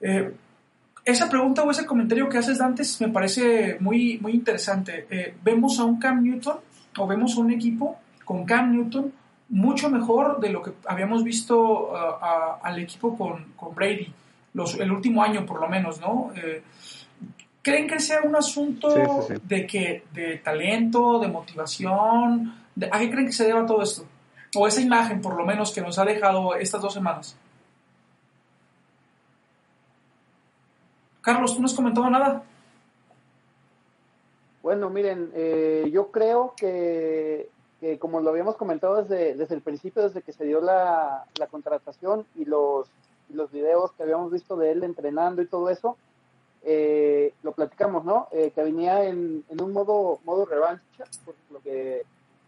Eh, 0.00 0.34
esa 1.04 1.28
pregunta 1.28 1.62
o 1.62 1.70
ese 1.70 1.86
comentario 1.86 2.28
que 2.28 2.38
haces, 2.38 2.58
Dantes, 2.58 3.00
me 3.00 3.10
parece 3.10 3.76
muy, 3.78 4.18
muy 4.18 4.32
interesante. 4.32 5.06
Eh, 5.08 5.36
vemos 5.40 5.78
a 5.78 5.84
un 5.84 6.00
Cam 6.00 6.20
Newton 6.20 6.56
o 6.98 7.06
vemos 7.06 7.36
a 7.36 7.40
un 7.42 7.52
equipo 7.52 7.96
con 8.24 8.44
Cam 8.44 8.72
Newton 8.72 9.12
mucho 9.48 9.90
mejor 9.90 10.40
de 10.40 10.50
lo 10.50 10.62
que 10.62 10.72
habíamos 10.86 11.24
visto 11.24 11.90
uh, 11.90 11.94
a, 11.94 12.58
al 12.62 12.78
equipo 12.78 13.16
con, 13.16 13.52
con 13.56 13.74
Brady 13.74 14.12
los, 14.54 14.74
el 14.74 14.90
último 14.90 15.22
año, 15.22 15.46
por 15.46 15.60
lo 15.60 15.68
menos, 15.68 16.00
¿no? 16.00 16.32
Eh, 16.36 16.62
¿Creen 17.62 17.86
que 17.86 18.00
sea 18.00 18.22
un 18.22 18.34
asunto 18.34 18.90
sí, 18.90 19.00
sí, 19.00 19.34
sí. 19.34 19.42
de 19.44 19.66
que 19.66 20.04
de 20.12 20.38
talento, 20.38 21.18
de 21.18 21.28
motivación? 21.28 22.54
De, 22.74 22.88
¿A 22.90 22.98
qué 22.98 23.10
creen 23.10 23.26
que 23.26 23.32
se 23.32 23.46
deba 23.46 23.66
todo 23.66 23.82
esto? 23.82 24.04
O 24.56 24.66
esa 24.66 24.80
imagen, 24.80 25.20
por 25.20 25.36
lo 25.36 25.44
menos, 25.44 25.72
que 25.72 25.80
nos 25.80 25.98
ha 25.98 26.04
dejado 26.04 26.54
estas 26.54 26.80
dos 26.80 26.94
semanas. 26.94 27.36
Carlos, 31.20 31.54
¿tú 31.54 31.60
no 31.60 31.66
has 31.66 31.74
comentado 31.74 32.08
nada? 32.08 32.42
Bueno, 34.62 34.88
miren, 34.88 35.30
eh, 35.34 35.88
yo 35.92 36.10
creo 36.10 36.54
que, 36.56 37.50
que, 37.80 37.98
como 37.98 38.20
lo 38.20 38.30
habíamos 38.30 38.56
comentado 38.56 39.02
desde, 39.02 39.34
desde 39.34 39.54
el 39.54 39.62
principio, 39.62 40.02
desde 40.02 40.22
que 40.22 40.32
se 40.32 40.44
dio 40.44 40.60
la, 40.60 41.24
la 41.38 41.46
contratación 41.46 42.26
y 42.34 42.44
los, 42.44 42.88
y 43.28 43.34
los 43.34 43.50
videos 43.52 43.92
que 43.92 44.02
habíamos 44.02 44.32
visto 44.32 44.56
de 44.56 44.72
él 44.72 44.84
entrenando 44.84 45.42
y 45.42 45.46
todo 45.46 45.70
eso, 45.70 45.96
eh, 46.62 47.32
lo 47.42 47.52
platicamos, 47.52 48.04
¿no? 48.04 48.28
Eh, 48.32 48.50
que 48.54 48.62
venía 48.62 49.04
en, 49.04 49.44
en, 49.48 49.62
un 49.62 49.72
modo, 49.72 50.18
modo 50.24 50.44
revancha, 50.44 51.04
por 51.24 51.34
lo 51.50 51.60
que 51.60 52.04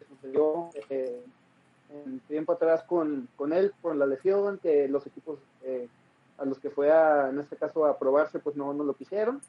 sucedió 0.08 0.70
eh, 0.88 1.22
en 1.90 2.20
tiempo 2.20 2.52
atrás 2.52 2.82
con, 2.84 3.28
con 3.37 3.52
él, 3.52 3.72
por 3.80 3.94
la 3.96 4.06
lesión, 4.06 4.58
que 4.58 4.88
los 4.88 5.06
equipos 5.06 5.38
eh, 5.62 5.88
a 6.38 6.44
los 6.44 6.58
que 6.58 6.70
fue 6.70 6.90
a, 6.90 7.28
en 7.28 7.38
este 7.38 7.56
caso 7.56 7.84
a 7.84 7.99
probarse, 7.99 8.38
pues 8.38 8.56
no, 8.56 8.72
no 8.72 8.84
lo 8.84 8.94
quisieron. 8.94 9.40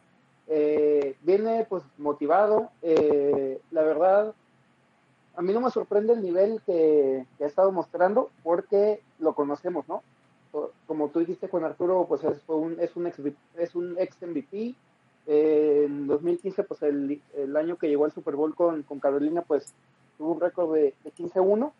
Eh, 0.48 1.16
viene 1.22 1.66
pues 1.70 1.84
motivado, 1.98 2.72
eh, 2.82 3.62
la 3.72 3.84
verdad, 3.84 4.34
a 5.36 5.42
mí 5.42 5.54
no 5.54 5.62
me 5.62 5.72
sorprende 5.72 6.14
el 6.14 6.22
nivel 6.22 6.62
que, 6.66 7.26
que, 7.38 7.44
ha 7.44 7.48
estado 7.48 7.72
mostrando 7.72 8.30
porque 8.44 9.02
lo 9.20 9.34
conocemos, 9.34 9.88
¿no? 9.88 10.04
Como 10.86 11.10
tú 11.10 11.20
dijiste 11.20 11.48
con 11.48 11.64
Arturo, 11.64 12.06
pues 12.08 12.24
es, 12.24 12.42
un, 12.48 12.78
es, 12.80 12.96
un, 12.96 13.08
ex, 13.08 13.20
es 13.58 13.76
un 13.76 13.98
ex 13.98 14.22
MVP. 14.22 14.76
En 15.28 16.08
2015, 16.08 16.64
pues 16.64 16.82
el, 16.82 17.22
el, 17.36 17.56
año 17.56 17.78
que 17.78 17.88
llegó 17.88 18.06
al 18.06 18.12
Super 18.12 18.36
Bowl 18.36 18.54
con, 18.56 18.84
con 18.84 19.00
Carolina, 19.00 19.44
pues 19.44 19.74
tuvo 20.18 20.34
un 20.34 20.42
récord 20.42 20.74
de, 20.74 20.94
de 21.04 21.14
15-1 21.14 21.72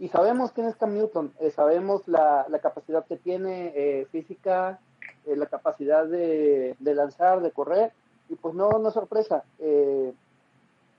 y 0.00 0.08
sabemos 0.08 0.50
quién 0.52 0.66
es 0.66 0.76
Cam 0.76 0.94
Newton, 0.94 1.32
eh, 1.40 1.50
sabemos 1.50 2.08
la, 2.08 2.46
la, 2.48 2.58
capacidad 2.60 3.04
que 3.04 3.18
tiene 3.18 3.72
eh, 3.76 4.06
física, 4.10 4.80
eh, 5.26 5.36
la 5.36 5.44
capacidad 5.44 6.06
de, 6.06 6.74
de, 6.78 6.94
lanzar, 6.94 7.42
de 7.42 7.50
correr, 7.50 7.92
y 8.30 8.34
pues 8.34 8.54
no, 8.54 8.70
no 8.78 8.90
sorpresa. 8.90 9.44
Eh, 9.58 10.14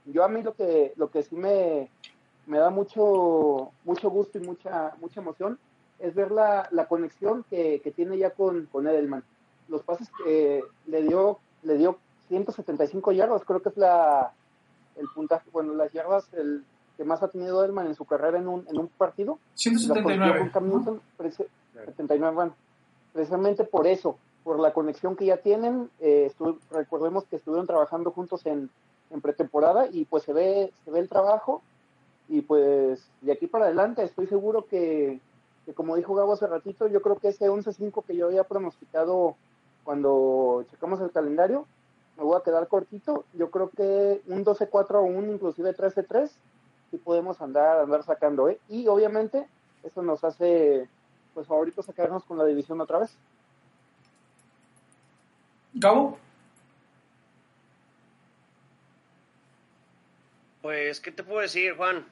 yo 0.06 0.24
a 0.24 0.28
mí 0.28 0.44
lo 0.44 0.54
que, 0.54 0.94
lo 0.98 1.10
que 1.10 1.24
sí 1.24 1.36
me, 1.36 1.90
me 2.48 2.58
da 2.58 2.70
mucho, 2.70 3.72
mucho 3.84 4.10
gusto 4.10 4.38
y 4.38 4.42
mucha, 4.42 4.96
mucha 5.00 5.22
emoción 5.22 5.60
es 6.00 6.16
ver 6.16 6.32
la, 6.32 6.68
la 6.72 6.88
conexión 6.88 7.46
que, 7.50 7.80
que, 7.84 7.92
tiene 7.92 8.18
ya 8.18 8.32
con, 8.32 8.66
con 8.68 8.88
Edelman. 8.88 9.24
Los 9.68 9.84
pases 9.84 10.10
que 10.24 10.64
le 10.88 11.02
dio, 11.04 11.40
le 11.64 11.78
dio 11.78 11.98
175 12.28 13.12
yardas, 13.12 13.44
creo 13.46 13.62
que 13.62 13.70
es 13.70 13.78
la, 13.78 14.34
el 14.96 15.08
puntaje, 15.14 15.48
bueno, 15.52 15.74
las 15.74 15.92
yardas, 15.94 16.28
el, 16.34 16.64
que 16.98 17.04
más 17.04 17.22
ha 17.24 17.28
tenido 17.28 17.64
Edelman 17.64 17.88
en 17.88 17.96
su 17.96 18.06
carrera 18.06 18.38
en 18.38 18.48
un, 18.48 18.66
en 18.68 18.78
un 18.78 18.88
partido. 18.88 19.40
179. 19.56 20.52
Con 20.52 20.70
Newton, 20.70 21.02
79, 21.18 22.36
bueno, 22.36 22.56
precisamente 23.14 23.64
por 23.64 23.88
eso, 23.88 24.18
por 24.44 24.60
la 24.60 24.74
conexión 24.74 25.16
que 25.16 25.26
ya 25.26 25.38
tienen. 25.38 25.90
Eh, 26.00 26.32
recordemos 26.72 27.26
que 27.26 27.38
estuvieron 27.38 27.68
trabajando 27.68 28.12
juntos 28.12 28.46
en, 28.46 28.70
en, 29.10 29.22
pretemporada 29.22 29.88
y 29.92 30.06
pues 30.06 30.24
se 30.24 30.34
ve, 30.34 30.72
se 30.84 30.92
ve 30.92 31.00
el 31.00 31.10
trabajo. 31.10 31.62
Y 32.32 32.42
pues 32.44 33.06
de 33.20 33.34
aquí 33.34 33.46
para 33.46 33.66
adelante 33.66 34.02
estoy 34.04 34.26
seguro 34.26 34.66
que, 34.66 35.20
que 35.66 35.74
como 35.74 35.98
dijo 35.98 36.16
Gabo 36.16 36.32
hace 36.32 36.48
ratito, 36.48 36.88
yo 36.88 37.02
creo 37.02 37.18
que 37.18 37.28
ese 37.28 37.50
11-5 37.50 38.06
que 38.06 38.16
yo 38.16 38.28
había 38.28 38.46
pronosticado 38.46 39.36
cuando 39.84 40.66
checamos 40.72 41.02
el 41.02 41.12
calendario, 41.12 41.68
me 42.18 42.24
voy 42.24 42.40
a 42.40 42.44
quedar 42.44 42.70
cortito. 42.70 43.26
Yo 43.34 43.52
creo 43.52 43.70
que 43.70 44.22
un 44.28 44.46
12-4 44.46 44.96
o 44.96 45.02
un 45.02 45.30
inclusive 45.30 45.76
13-3 45.76 46.32
sí 46.90 46.98
podemos 46.98 47.42
andar, 47.42 47.80
andar 47.80 48.04
sacando, 48.04 48.48
¿eh? 48.48 48.58
Y 48.70 48.88
obviamente 48.88 49.46
eso 49.84 50.02
nos 50.02 50.24
hace, 50.24 50.88
pues 51.34 51.48
favorito 51.48 51.84
sacarnos 51.84 52.24
con 52.24 52.38
la 52.38 52.46
división 52.46 52.80
otra 52.80 53.00
vez. 53.00 53.14
Gabo. 55.74 56.18
Pues, 60.62 61.02
¿qué 61.02 61.12
te 61.12 61.24
puedo 61.24 61.42
decir, 61.42 61.76
Juan? 61.76 62.06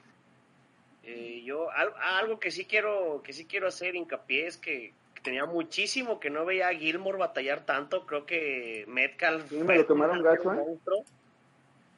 Eh, 1.04 1.42
yo 1.44 1.68
algo 1.70 2.38
que 2.38 2.50
sí 2.50 2.66
quiero 2.66 3.22
que 3.24 3.32
sí 3.32 3.46
quiero 3.46 3.66
hacer 3.66 3.94
hincapié 3.94 4.46
es 4.46 4.56
que, 4.56 4.92
tenía 5.22 5.44
muchísimo 5.44 6.18
que 6.18 6.30
no 6.30 6.44
veía 6.44 6.68
a 6.68 6.74
Gilmore 6.74 7.18
batallar 7.18 7.64
tanto. 7.66 8.06
Creo 8.06 8.26
que 8.26 8.84
Metcalf 8.88 9.50
me 9.52 9.76
lo 9.76 9.86
tomaron 9.86 10.22
gacho, 10.22 10.52
¿eh? 10.54 10.78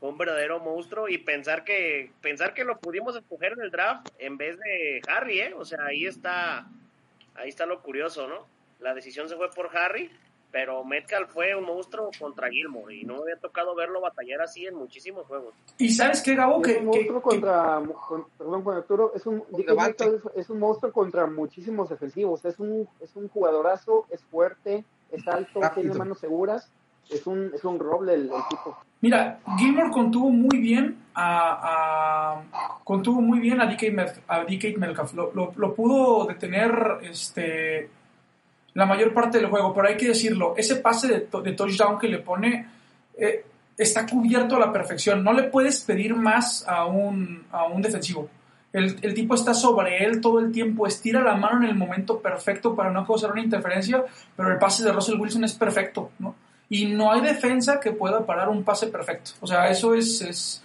un 0.01 0.19
verdadero 0.19 0.59
monstruo 0.59 1.09
y 1.09 1.19
pensar 1.19 1.63
que 1.63 2.11
pensar 2.21 2.55
que 2.55 2.65
lo 2.65 2.79
pudimos 2.81 3.15
escoger 3.15 3.53
en 3.53 3.61
el 3.61 3.71
draft 3.71 4.09
en 4.19 4.37
vez 4.37 4.59
de 4.59 5.01
Harry, 5.07 5.41
¿eh? 5.41 5.55
O 5.55 5.65
sea, 5.65 5.85
ahí 5.85 6.07
está 6.07 6.67
ahí 7.37 7.49
está 7.49 7.67
lo 7.67 7.83
curioso, 7.83 8.27
¿no? 8.27 8.47
La 8.81 8.95
decisión 8.95 9.29
se 9.29 9.37
fue 9.37 9.51
por 9.53 9.77
Harry, 9.77 10.11
pero 10.53 10.85
Metcalf 10.85 11.33
fue 11.33 11.57
un 11.57 11.65
monstruo 11.65 12.11
contra 12.19 12.51
Gilmore 12.51 12.95
y 12.95 13.05
no 13.05 13.15
me 13.15 13.23
había 13.23 13.37
tocado 13.37 13.75
verlo 13.75 14.03
batallar 14.03 14.43
así 14.43 14.67
en 14.67 14.75
muchísimos 14.75 15.27
juegos. 15.27 15.55
¿Y 15.79 15.89
sabes 15.89 16.21
qué, 16.21 16.37
Gabo? 16.37 16.63
Es 16.65 16.79
un 16.79 16.87
monstruo 16.87 17.23
contra, 17.23 17.83
perdón, 18.37 18.63
Arturo, 18.69 19.13
es 19.15 19.27
un, 19.27 19.43
es, 20.37 20.51
un 20.51 20.59
monstruo 20.59 20.93
contra 20.93 21.27
muchísimos 21.27 21.89
defensivos, 21.89 22.45
es 22.45 22.61
un, 22.61 22.87
es 23.01 23.17
un 23.17 23.29
jugadorazo, 23.29 24.07
es 24.11 24.23
fuerte, 24.25 24.85
es 25.11 25.27
alto, 25.27 25.61
tiene 25.75 25.95
manos 25.95 26.21
seguras, 26.21 26.71
es 27.11 27.27
un, 27.27 27.51
es 27.55 27.65
un 27.65 27.79
roble 27.79 28.15
el, 28.15 28.23
el 28.25 28.43
tipo. 28.51 28.77
Mira, 29.01 29.41
Gilmore 29.59 29.91
contuvo 29.91 30.31
muy 30.31 30.59
bien 30.59 30.97
a, 31.15 32.43
contuvo 32.85 33.21
muy 33.21 33.41
bien 33.41 33.61
a 33.61 33.67
DK, 33.67 34.79
Metcalf. 34.79 35.15
Lo, 35.15 35.33
lo, 35.35 35.75
pudo 35.75 36.27
detener 36.27 36.99
este, 37.03 37.91
la 38.75 38.87
mayor 38.87 39.13
parte 39.13 39.39
del 39.39 39.49
juego, 39.49 39.75
pero 39.75 39.89
hay 39.89 39.97
que 39.97 40.09
decirlo, 40.09 40.55
ese 40.57 40.77
pase 40.77 41.09
de, 41.09 41.29
de 41.43 41.53
touchdown 41.53 41.99
que 41.99 42.09
le 42.09 42.19
pone 42.19 42.67
eh, 43.19 43.45
está 43.77 44.07
cubierto 44.07 44.57
a 44.57 44.61
la 44.61 44.73
perfección. 44.73 45.23
No 45.23 45.33
le 45.33 45.45
puedes 45.45 45.83
pedir 45.83 46.15
más 46.15 46.67
a 46.67 46.87
un, 46.87 47.45
a 47.51 47.65
un 47.67 47.83
defensivo. 47.83 48.29
El, 48.73 48.97
el, 49.03 49.13
tipo 49.13 49.35
está 49.35 49.53
sobre 49.53 50.03
él 50.05 50.21
todo 50.23 50.41
el 50.41 50.51
tiempo, 50.51 50.87
estira 50.87 51.23
la 51.23 51.37
mano 51.37 51.63
en 51.63 51.69
el 51.69 51.75
momento 51.75 52.21
perfecto 52.21 52.75
para 52.75 52.91
no 52.91 53.07
causar 53.07 53.33
una 53.33 53.43
interferencia, 53.43 54.03
pero 54.35 54.51
el 54.51 54.59
pase 54.59 54.83
de 54.83 54.93
Russell 54.93 55.21
Wilson 55.21 55.45
es 55.45 55.53
perfecto, 55.53 56.11
¿no? 56.19 56.35
y 56.73 56.87
no 56.87 57.13
hay 57.13 57.21
defensa 57.21 57.79
que 57.79 57.93
pueda 57.93 58.25
parar 58.25 58.49
un 58.49 58.65
pase 58.65 58.87
perfecto. 58.87 59.33
O 59.43 59.47
sea, 59.47 59.69
eso 59.69 59.95
es, 59.95 60.23
es, 60.23 60.63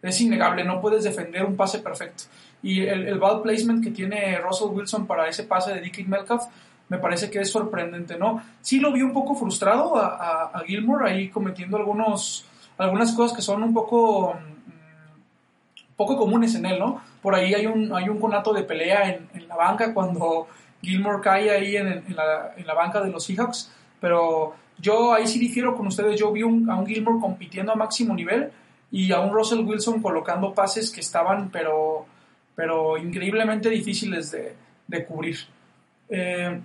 es 0.00 0.20
innegable, 0.22 0.64
no 0.64 0.80
puedes 0.80 1.04
defender 1.04 1.44
un 1.44 1.54
pase 1.54 1.80
perfecto. 1.80 2.24
Y 2.62 2.80
el, 2.86 3.06
el 3.06 3.18
ball 3.18 3.42
placement 3.42 3.84
que 3.84 3.90
tiene 3.90 4.38
Russell 4.38 4.68
Wilson 4.70 5.06
para 5.06 5.28
ese 5.28 5.44
pase 5.44 5.74
de 5.74 5.82
Dickie 5.82 6.04
Metcalf 6.04 6.44
me 6.90 6.98
parece 6.98 7.30
que 7.30 7.40
es 7.40 7.50
sorprendente, 7.50 8.18
¿no? 8.18 8.42
Sí 8.60 8.78
lo 8.78 8.92
vi 8.92 9.00
un 9.00 9.12
poco 9.12 9.34
frustrado 9.34 9.96
a, 9.96 10.50
a, 10.52 10.60
Gilmore 10.66 11.10
ahí 11.10 11.30
cometiendo 11.30 11.78
algunos, 11.78 12.44
algunas 12.76 13.12
cosas 13.12 13.34
que 13.34 13.42
son 13.42 13.62
un 13.62 13.72
poco, 13.72 14.34
mm, 14.34 15.96
poco 15.96 16.18
comunes 16.18 16.54
en 16.56 16.66
él, 16.66 16.78
¿no? 16.78 17.00
Por 17.22 17.34
ahí 17.34 17.54
hay 17.54 17.66
un, 17.66 17.94
hay 17.94 18.08
un 18.08 18.18
conato 18.18 18.52
de 18.52 18.64
pelea 18.64 19.08
en, 19.08 19.28
en 19.32 19.48
la 19.48 19.56
banca 19.56 19.94
cuando 19.94 20.48
Gilmore 20.82 21.22
cae 21.22 21.50
ahí 21.50 21.76
en, 21.76 21.86
en, 21.86 22.16
la, 22.16 22.52
en 22.56 22.66
la 22.66 22.74
banca 22.74 23.00
de 23.00 23.10
los 23.10 23.24
Seahawks, 23.24 23.72
pero 24.00 24.54
yo 24.78 25.12
ahí 25.12 25.26
sí 25.26 25.38
difiero 25.38 25.76
con 25.76 25.86
ustedes. 25.86 26.18
Yo 26.18 26.32
vi 26.32 26.42
a 26.42 26.46
un 26.46 26.86
Gilmore 26.86 27.20
compitiendo 27.20 27.72
a 27.72 27.76
máximo 27.76 28.14
nivel 28.14 28.50
y 28.90 29.12
a 29.12 29.20
un 29.20 29.32
Russell 29.32 29.64
Wilson 29.64 30.02
colocando 30.02 30.52
pases 30.52 30.90
que 30.90 31.00
estaban, 31.00 31.50
pero, 31.50 32.06
pero 32.56 32.96
increíblemente 32.96 33.68
difíciles 33.68 34.30
de, 34.30 35.04
cubrir. 35.06 35.36
Eh, 36.08 36.60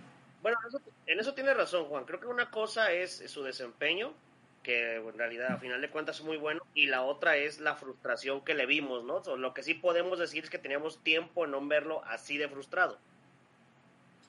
bueno, 0.45 0.59
en 1.07 1.19
eso 1.19 1.33
tiene 1.33 1.55
razón, 1.55 1.85
Juan. 1.85 2.05
Creo 2.05 2.19
que 2.19 2.27
una 2.27 2.51
cosa 2.51 2.91
es 2.91 3.23
su 3.25 3.41
desempeño, 3.41 4.13
que 4.61 4.97
en 4.97 5.17
realidad 5.17 5.53
a 5.53 5.57
final 5.57 5.81
de 5.81 5.89
cuentas 5.89 6.19
es 6.19 6.23
muy 6.23 6.37
bueno, 6.37 6.61
y 6.75 6.85
la 6.85 7.01
otra 7.01 7.35
es 7.35 7.59
la 7.59 7.73
frustración 7.73 8.41
que 8.41 8.53
le 8.53 8.67
vimos, 8.67 9.03
¿no? 9.03 9.23
lo 9.37 9.55
que 9.55 9.63
sí 9.63 9.73
podemos 9.73 10.19
decir 10.19 10.43
es 10.43 10.51
que 10.51 10.59
teníamos 10.59 11.01
tiempo 11.01 11.45
en 11.45 11.51
no 11.51 11.65
verlo 11.65 12.03
así 12.05 12.37
de 12.37 12.47
frustrado. 12.47 12.99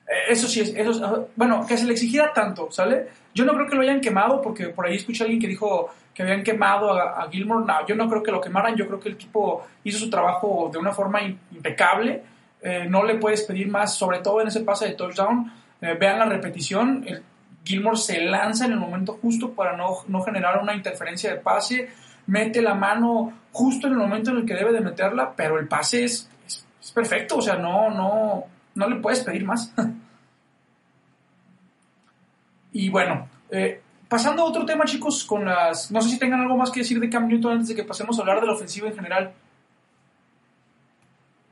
Eh, 0.07 0.31
eso 0.31 0.47
sí, 0.47 0.73
eso, 0.75 1.29
bueno, 1.35 1.63
que 1.67 1.77
se 1.77 1.85
le 1.85 1.93
exigiera 1.93 2.33
tanto, 2.33 2.71
¿sale? 2.71 3.09
Yo 3.35 3.45
no 3.45 3.53
creo 3.53 3.67
que 3.67 3.75
lo 3.75 3.83
hayan 3.83 4.01
quemado, 4.01 4.41
porque 4.41 4.69
por 4.69 4.87
ahí 4.87 4.95
escuché 4.95 5.21
a 5.21 5.25
alguien 5.25 5.39
que 5.39 5.47
dijo 5.47 5.93
que 6.15 6.23
habían 6.23 6.41
quemado 6.41 6.93
a, 6.93 7.29
Gilmore. 7.29 7.63
No, 7.63 7.85
yo 7.85 7.93
no 7.93 8.09
creo 8.09 8.23
que 8.23 8.31
lo 8.31 8.41
quemaran, 8.41 8.75
yo 8.75 8.87
creo 8.87 8.99
que 8.99 9.09
el 9.09 9.17
tipo 9.17 9.67
hizo 9.83 9.99
su 9.99 10.09
trabajo 10.09 10.71
de 10.73 10.79
una 10.79 10.93
forma 10.93 11.21
impecable. 11.21 12.23
Eh, 12.59 12.87
no 12.89 13.03
le 13.03 13.19
puedes 13.19 13.43
pedir 13.43 13.67
más, 13.67 13.93
sobre 13.93 14.17
todo 14.21 14.41
en 14.41 14.47
ese 14.47 14.61
pase 14.61 14.87
de 14.87 14.95
touchdown. 14.95 15.66
Eh, 15.81 15.95
vean 15.99 16.19
la 16.19 16.25
repetición, 16.25 17.03
el, 17.07 17.23
Gilmore 17.63 17.97
se 17.97 18.21
lanza 18.21 18.65
en 18.65 18.71
el 18.71 18.79
momento 18.79 19.19
justo 19.21 19.51
para 19.51 19.75
no, 19.75 19.97
no 20.07 20.21
generar 20.21 20.61
una 20.61 20.73
interferencia 20.73 21.33
de 21.33 21.39
pase, 21.39 21.89
mete 22.27 22.61
la 22.61 22.73
mano 22.73 23.33
justo 23.51 23.87
en 23.87 23.93
el 23.93 23.99
momento 23.99 24.31
en 24.31 24.37
el 24.37 24.45
que 24.45 24.53
debe 24.53 24.71
de 24.71 24.81
meterla, 24.81 25.33
pero 25.35 25.59
el 25.59 25.67
pase 25.67 26.05
es, 26.05 26.29
es, 26.45 26.65
es 26.81 26.91
perfecto, 26.91 27.37
o 27.37 27.41
sea, 27.41 27.55
no, 27.55 27.89
no, 27.89 28.45
no 28.75 28.89
le 28.89 28.97
puedes 28.97 29.23
pedir 29.23 29.43
más. 29.43 29.73
y 32.71 32.89
bueno, 32.89 33.27
eh, 33.49 33.81
pasando 34.07 34.43
a 34.43 34.45
otro 34.45 34.65
tema, 34.65 34.85
chicos, 34.85 35.25
con 35.25 35.45
las. 35.45 35.91
No 35.91 36.01
sé 36.01 36.09
si 36.09 36.19
tengan 36.19 36.41
algo 36.41 36.57
más 36.57 36.71
que 36.71 36.81
decir 36.81 36.99
de 36.99 37.09
Cam 37.09 37.27
Newton 37.27 37.53
antes 37.53 37.69
de 37.69 37.75
que 37.75 37.83
pasemos 37.83 38.17
a 38.17 38.21
hablar 38.21 38.39
de 38.39 38.47
la 38.47 38.53
ofensiva 38.53 38.87
en 38.87 38.95
general. 38.95 39.33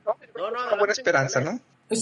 No, 0.06 0.16
no, 0.38 0.48
Una 0.48 0.78
buena 0.78 0.94
esperanza, 0.94 1.42
¿no? 1.42 1.60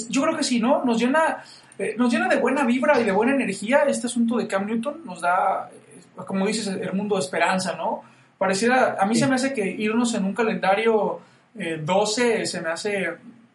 yo 0.10 0.22
creo 0.22 0.38
que 0.38 0.44
sí, 0.44 0.60
¿no? 0.60 0.84
Nos 0.86 0.98
llena, 0.98 1.44
eh, 1.80 1.96
nos 1.98 2.12
llena 2.12 2.28
de 2.28 2.38
buena 2.38 2.64
vibra 2.64 3.00
y 3.00 3.04
de 3.04 3.12
buena 3.12 3.34
energía 3.34 3.84
este 3.88 4.08
asunto 4.08 4.38
de 4.38 4.48
Cam 4.48 4.66
Newton. 4.66 5.02
Nos 5.06 5.22
da, 5.22 5.70
eh, 5.72 6.02
como 6.26 6.46
dices, 6.46 6.68
el 6.68 6.94
mundo 6.94 7.16
de 7.16 7.22
esperanza, 7.22 7.76
¿no? 7.76 8.04
Pareciera, 8.38 8.98
a 9.00 9.06
mí 9.06 9.16
se 9.16 9.28
me 9.28 9.36
hace 9.36 9.54
que 9.54 9.66
irnos 9.66 10.14
en 10.16 10.26
un 10.26 10.34
calendario 10.34 11.22
12 11.54 12.48
se 12.48 12.62
me 12.62 12.70
hace, 12.70 13.14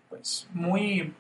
pues, 0.09 0.49
muy 0.55 1.13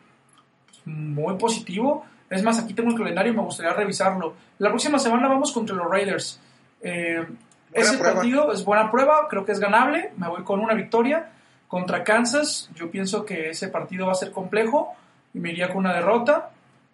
muy 0.88 1.36
positivo. 1.36 2.04
Es 2.30 2.42
más, 2.42 2.58
aquí 2.58 2.74
tengo 2.74 2.90
el 2.90 2.96
calendario 2.96 3.32
y 3.32 3.36
me 3.36 3.42
gustaría 3.42 3.72
revisarlo. 3.72 4.34
La 4.58 4.70
próxima 4.70 4.98
semana 4.98 5.28
vamos 5.28 5.52
contra 5.52 5.76
los 5.76 5.90
Raiders. 5.90 6.40
Eh, 6.82 7.26
ese 7.72 7.98
partido 7.98 8.52
es 8.52 8.64
buena 8.64 8.90
prueba, 8.90 9.26
creo 9.28 9.44
que 9.44 9.52
es 9.52 9.60
ganable. 9.60 10.12
Me 10.16 10.28
voy 10.28 10.42
con 10.42 10.60
una 10.60 10.74
victoria 10.74 11.30
contra 11.68 12.04
Kansas. 12.04 12.70
Yo 12.74 12.90
pienso 12.90 13.24
que 13.24 13.50
ese 13.50 13.68
partido 13.68 14.06
va 14.06 14.12
a 14.12 14.16
ser 14.16 14.30
complejo 14.30 14.94
y 15.32 15.38
me 15.38 15.50
iría 15.50 15.68
con 15.68 15.78
una 15.78 15.94
derrota. 15.94 16.50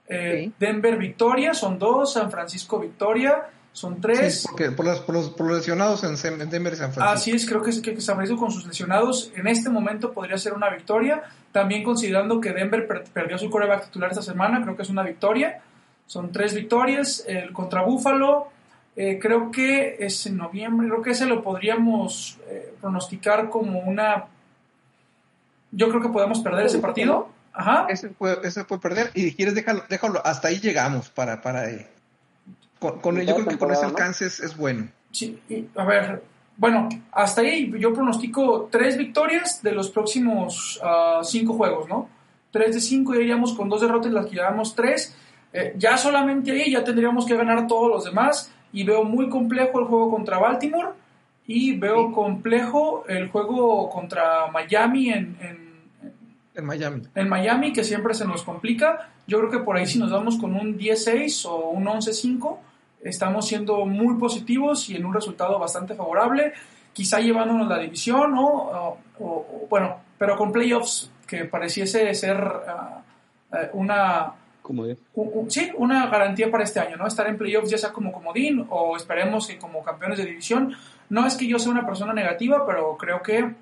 Eh, 0.08 0.50
Denver 0.58 0.96
victoria, 0.96 1.54
son 1.54 1.78
dos. 1.78 2.12
San 2.12 2.30
Francisco 2.30 2.78
victoria, 2.78 3.48
son 3.72 4.00
tres. 4.00 4.46
porque 4.48 4.70
por, 4.70 4.84
los, 4.84 5.00
por, 5.00 5.46
los, 5.46 5.56
lesionados 5.58 6.04
en, 6.04 6.50
Denver 6.50 6.72
y 6.72 6.76
San 6.76 6.92
Francisco. 6.92 7.02
Así 7.04 7.30
es, 7.32 7.46
creo 7.46 7.62
que, 7.62 7.70
que 7.82 8.00
San 8.00 8.16
Francisco 8.16 8.40
con 8.40 8.50
sus 8.50 8.66
lesionados 8.66 9.32
en 9.34 9.46
este 9.46 9.70
momento 9.70 10.12
podría 10.12 10.38
ser 10.38 10.52
una 10.52 10.70
victoria. 10.70 11.22
También 11.52 11.82
considerando 11.82 12.40
que 12.40 12.52
Denver 12.52 12.86
perdió 13.12 13.38
su 13.38 13.48
coreback 13.48 13.86
titular 13.86 14.10
esta 14.10 14.22
semana, 14.22 14.62
creo 14.62 14.76
que 14.76 14.82
es 14.82 14.90
una 14.90 15.02
victoria. 15.02 15.60
Son 16.06 16.32
tres 16.32 16.54
victorias. 16.54 17.24
El 17.26 17.52
contra 17.52 17.82
Búfalo, 17.82 18.48
eh, 18.96 19.18
creo 19.20 19.50
que 19.50 19.96
es 19.98 20.26
en 20.26 20.36
noviembre, 20.36 20.88
creo 20.88 21.02
que 21.02 21.10
ese 21.10 21.26
lo 21.26 21.42
podríamos 21.42 22.38
eh, 22.48 22.74
pronosticar 22.80 23.48
como 23.50 23.80
una... 23.80 24.26
Yo 25.72 25.88
creo 25.88 26.00
que 26.00 26.08
podemos 26.08 26.40
perder 26.40 26.66
ese 26.66 26.78
partido. 26.78 27.28
Ajá. 27.54 27.86
Ese 27.88 28.08
puede, 28.08 28.46
ese 28.46 28.64
puede 28.64 28.82
perder 28.82 29.10
y 29.14 29.22
si 29.22 29.34
quieres 29.34 29.54
déjalo, 29.54 29.84
déjalo, 29.88 30.20
hasta 30.26 30.48
ahí 30.48 30.58
llegamos 30.58 31.08
para, 31.08 31.40
para 31.40 31.70
eh, 31.70 31.88
con, 32.78 33.00
con 33.00 33.20
yo 33.20 33.34
creo 33.34 33.46
que 33.46 33.58
con 33.58 33.70
ese 33.70 33.84
alcance 33.84 34.26
es, 34.26 34.40
es 34.40 34.56
bueno. 34.56 34.88
Sí, 35.12 35.40
a 35.76 35.84
ver, 35.84 36.22
bueno, 36.56 36.88
hasta 37.12 37.40
ahí 37.40 37.72
yo 37.78 37.92
pronostico 37.92 38.68
tres 38.70 38.96
victorias 38.96 39.62
de 39.62 39.72
los 39.72 39.90
próximos 39.90 40.80
uh, 40.82 41.24
cinco 41.24 41.54
juegos, 41.54 41.88
¿no? 41.88 42.08
Tres 42.50 42.74
de 42.74 42.80
cinco, 42.80 43.14
iríamos 43.14 43.54
con 43.54 43.68
dos 43.68 43.80
derrotas, 43.80 44.12
las 44.12 44.26
que 44.26 44.36
llevamos 44.36 44.74
tres. 44.74 45.16
Eh, 45.52 45.74
ya 45.76 45.96
solamente 45.96 46.52
ahí 46.52 46.70
ya 46.70 46.84
tendríamos 46.84 47.26
que 47.26 47.36
ganar 47.36 47.66
todos 47.66 47.90
los 47.90 48.04
demás. 48.04 48.52
Y 48.72 48.84
veo 48.84 49.02
muy 49.02 49.28
complejo 49.28 49.80
el 49.80 49.86
juego 49.86 50.10
contra 50.10 50.38
Baltimore. 50.38 50.90
Y 51.46 51.76
veo 51.76 52.12
complejo 52.12 53.04
el 53.08 53.28
juego 53.28 53.90
contra 53.90 54.46
Miami 54.52 55.10
en, 55.10 55.36
en, 55.40 55.63
en, 56.54 56.64
Miami. 56.64 57.02
En 57.14 57.28
Miami, 57.28 57.72
que 57.72 57.84
siempre 57.84 58.14
se 58.14 58.24
nos 58.24 58.42
complica. 58.42 59.10
Yo 59.26 59.38
creo 59.38 59.50
que 59.50 59.58
por 59.58 59.76
ahí 59.76 59.86
si 59.86 59.98
nos 59.98 60.10
vamos 60.10 60.38
con 60.38 60.54
un 60.54 60.78
10-6 60.78 61.46
o 61.46 61.70
un 61.70 61.84
11-5 61.84 62.58
estamos 63.02 63.46
siendo 63.46 63.84
muy 63.84 64.16
positivos 64.16 64.88
y 64.88 64.96
en 64.96 65.04
un 65.04 65.12
resultado 65.12 65.58
bastante 65.58 65.94
favorable, 65.94 66.54
quizá 66.92 67.20
llevándonos 67.20 67.68
la 67.68 67.78
división, 67.78 68.32
¿no? 68.32 68.98
O, 69.20 69.66
bueno, 69.68 70.00
pero 70.18 70.36
con 70.36 70.50
playoffs 70.50 71.10
que 71.26 71.44
pareciese 71.44 72.12
ser 72.14 72.42
eh, 73.52 73.70
una... 73.74 74.32
sí, 75.48 75.70
una 75.76 76.06
garantía 76.06 76.50
para 76.50 76.64
este 76.64 76.80
año, 76.80 76.96
¿no? 76.96 77.06
Estar 77.06 77.28
en 77.28 77.36
playoffs 77.36 77.70
ya 77.70 77.78
sea 77.78 77.92
como 77.92 78.10
comodín 78.10 78.66
o 78.70 78.96
esperemos 78.96 79.46
que 79.46 79.58
como 79.58 79.82
campeones 79.82 80.18
de 80.18 80.24
división. 80.24 80.74
No 81.10 81.26
es 81.26 81.36
que 81.36 81.46
yo 81.46 81.58
sea 81.58 81.72
una 81.72 81.84
persona 81.84 82.14
negativa, 82.14 82.64
pero 82.66 82.96
creo 82.96 83.22
que 83.22 83.54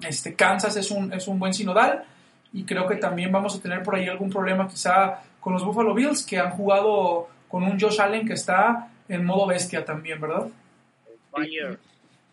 este, 0.00 0.34
Kansas 0.34 0.76
es 0.76 0.90
un, 0.90 1.12
es 1.12 1.26
un 1.26 1.38
buen 1.38 1.52
sinodal 1.52 2.04
y 2.56 2.64
creo 2.64 2.86
que 2.86 2.96
también 2.96 3.30
vamos 3.30 3.54
a 3.54 3.60
tener 3.60 3.82
por 3.82 3.94
ahí 3.94 4.08
algún 4.08 4.30
problema 4.30 4.66
quizá 4.66 5.20
con 5.40 5.52
los 5.52 5.62
Buffalo 5.62 5.92
Bills 5.92 6.24
que 6.24 6.38
han 6.38 6.52
jugado 6.52 7.28
con 7.48 7.62
un 7.62 7.78
Josh 7.78 8.00
Allen 8.00 8.26
que 8.26 8.32
está 8.32 8.88
en 9.08 9.26
modo 9.26 9.46
bestia 9.46 9.84
también, 9.84 10.18
¿verdad? 10.18 10.46
Fire. 11.30 11.78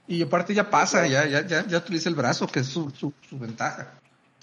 Y 0.08 0.24
aparte 0.24 0.54
ya 0.54 0.70
pasa, 0.70 1.06
ya, 1.08 1.26
ya, 1.26 1.46
ya, 1.46 1.68
ya 1.68 1.78
utiliza 1.78 2.08
el 2.08 2.16
brazo, 2.16 2.48
que 2.48 2.62
es 2.62 2.68
su, 2.68 2.90
su, 2.92 3.12
su 3.28 3.38
ventaja. 3.38 3.92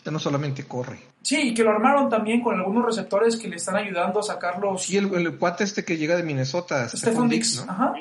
Ya 0.05 0.11
no 0.11 0.19
solamente 0.19 0.65
corre. 0.65 0.99
Sí, 1.23 1.49
y 1.49 1.55
que 1.55 1.65
lo 1.65 1.71
armaron 1.71 2.11
también 2.11 2.43
con 2.43 2.59
algunos 2.59 2.85
receptores 2.85 3.37
que 3.37 3.49
le 3.49 3.57
están 3.57 3.77
ayudando 3.77 4.21
a 4.21 4.23
sacarlos. 4.23 4.89
Y 4.91 4.99
el, 4.99 5.13
el 5.15 5.39
cuate 5.39 5.65
este 5.65 5.83
que 5.83 5.97
llega 5.97 6.15
de 6.15 6.23
Minnesota, 6.23 6.87
Stephon 6.89 7.29
Dix, 7.29 7.53
Dix, 7.53 7.67
¿no? 7.67 7.73
ajá. 7.73 7.95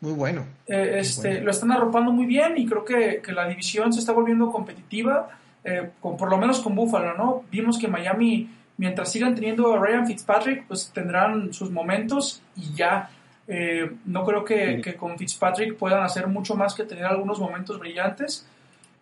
Muy 0.00 0.12
bueno. 0.12 0.44
Eh, 0.66 0.96
este, 1.00 1.28
Bueno. 1.28 1.44
Lo 1.44 1.50
están 1.50 1.72
arropando 1.72 2.12
muy 2.12 2.26
bien 2.26 2.58
y 2.58 2.66
creo 2.66 2.84
que, 2.84 3.22
que 3.22 3.32
la 3.32 3.46
división 3.48 3.92
se 3.92 4.00
está 4.00 4.12
volviendo 4.12 4.50
competitiva, 4.50 5.28
eh, 5.64 5.90
con, 6.00 6.16
por 6.16 6.30
lo 6.30 6.38
menos 6.38 6.60
con 6.60 6.74
Buffalo, 6.74 7.16
¿no? 7.16 7.44
Vimos 7.50 7.78
que 7.78 7.88
Miami, 7.88 8.48
mientras 8.76 9.10
sigan 9.12 9.34
teniendo 9.34 9.72
a 9.74 9.78
Ryan 9.78 10.06
Fitzpatrick, 10.06 10.66
pues 10.66 10.90
tendrán 10.94 11.52
sus 11.52 11.70
momentos 11.70 12.42
y 12.56 12.72
ya. 12.74 13.10
Eh, 13.48 13.90
no 14.06 14.24
creo 14.24 14.44
que, 14.44 14.76
Sí. 14.76 14.82
que 14.82 14.94
con 14.94 15.18
Fitzpatrick 15.18 15.76
puedan 15.76 16.02
hacer 16.02 16.26
mucho 16.28 16.54
más 16.54 16.74
que 16.74 16.84
tener 16.84 17.04
algunos 17.04 17.40
momentos 17.40 17.78
brillantes 17.80 18.46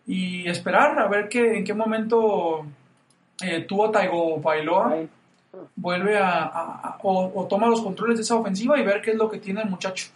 y 0.07 0.47
esperar 0.49 0.97
a 0.99 1.07
ver 1.07 1.29
que, 1.29 1.57
en 1.57 1.63
qué 1.63 1.73
momento 1.75 2.65
eh, 3.43 3.67
Taigo 3.93 4.39
Bailoa 4.39 4.97
vuelve 5.75 6.17
a, 6.17 6.29
a- 6.43 6.79
a- 6.83 6.97
o, 7.03 7.31
o 7.41 7.45
toma 7.47 7.67
los 7.67 7.81
controles 7.81 8.17
de 8.17 8.23
esa 8.23 8.35
ofensiva 8.35 8.79
y 8.79 8.83
ver 8.83 9.01
qué 9.01 9.11
es 9.11 9.17
lo 9.17 9.29
que 9.29 9.37
tiene 9.37 9.61
el 9.61 9.69
muchacho. 9.69 10.07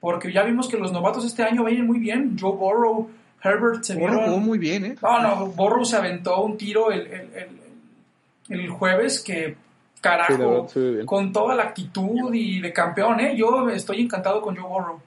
Porque 0.00 0.32
ya 0.32 0.42
vimos 0.42 0.68
que 0.68 0.76
los 0.76 0.92
novatos 0.92 1.24
este 1.24 1.42
año 1.44 1.64
vienen 1.64 1.86
muy 1.86 1.98
bien. 1.98 2.36
Joe 2.38 2.52
Burrow, 2.56 3.08
Herbert 3.42 3.84
se 3.84 3.94
Borro 3.94 4.24
jugó 4.24 4.38
muy 4.38 4.58
bien, 4.58 4.84
¿eh? 4.84 4.96
No, 5.02 5.52
no, 5.52 5.84
se 5.84 5.96
aventó 5.96 6.42
un 6.42 6.56
tiro 6.58 6.90
el, 6.90 7.06
el- 7.06 7.30
el- 7.34 8.60
el 8.60 8.68
jueves 8.70 9.20
que, 9.20 9.56
Sí, 9.94 10.00
carajo, 10.00 10.38
verdad, 10.38 10.68
se 10.68 10.80
ve 10.80 10.90
bien. 10.92 11.06
con 11.06 11.32
toda 11.32 11.54
la 11.54 11.64
actitud 11.64 12.32
y 12.32 12.60
de 12.60 12.72
campeón, 12.72 13.20
¿eh? 13.20 13.36
Yo 13.36 13.68
estoy 13.68 14.00
encantado 14.00 14.40
con 14.40 14.56
Joe 14.56 14.68
Burrow. 14.68 15.00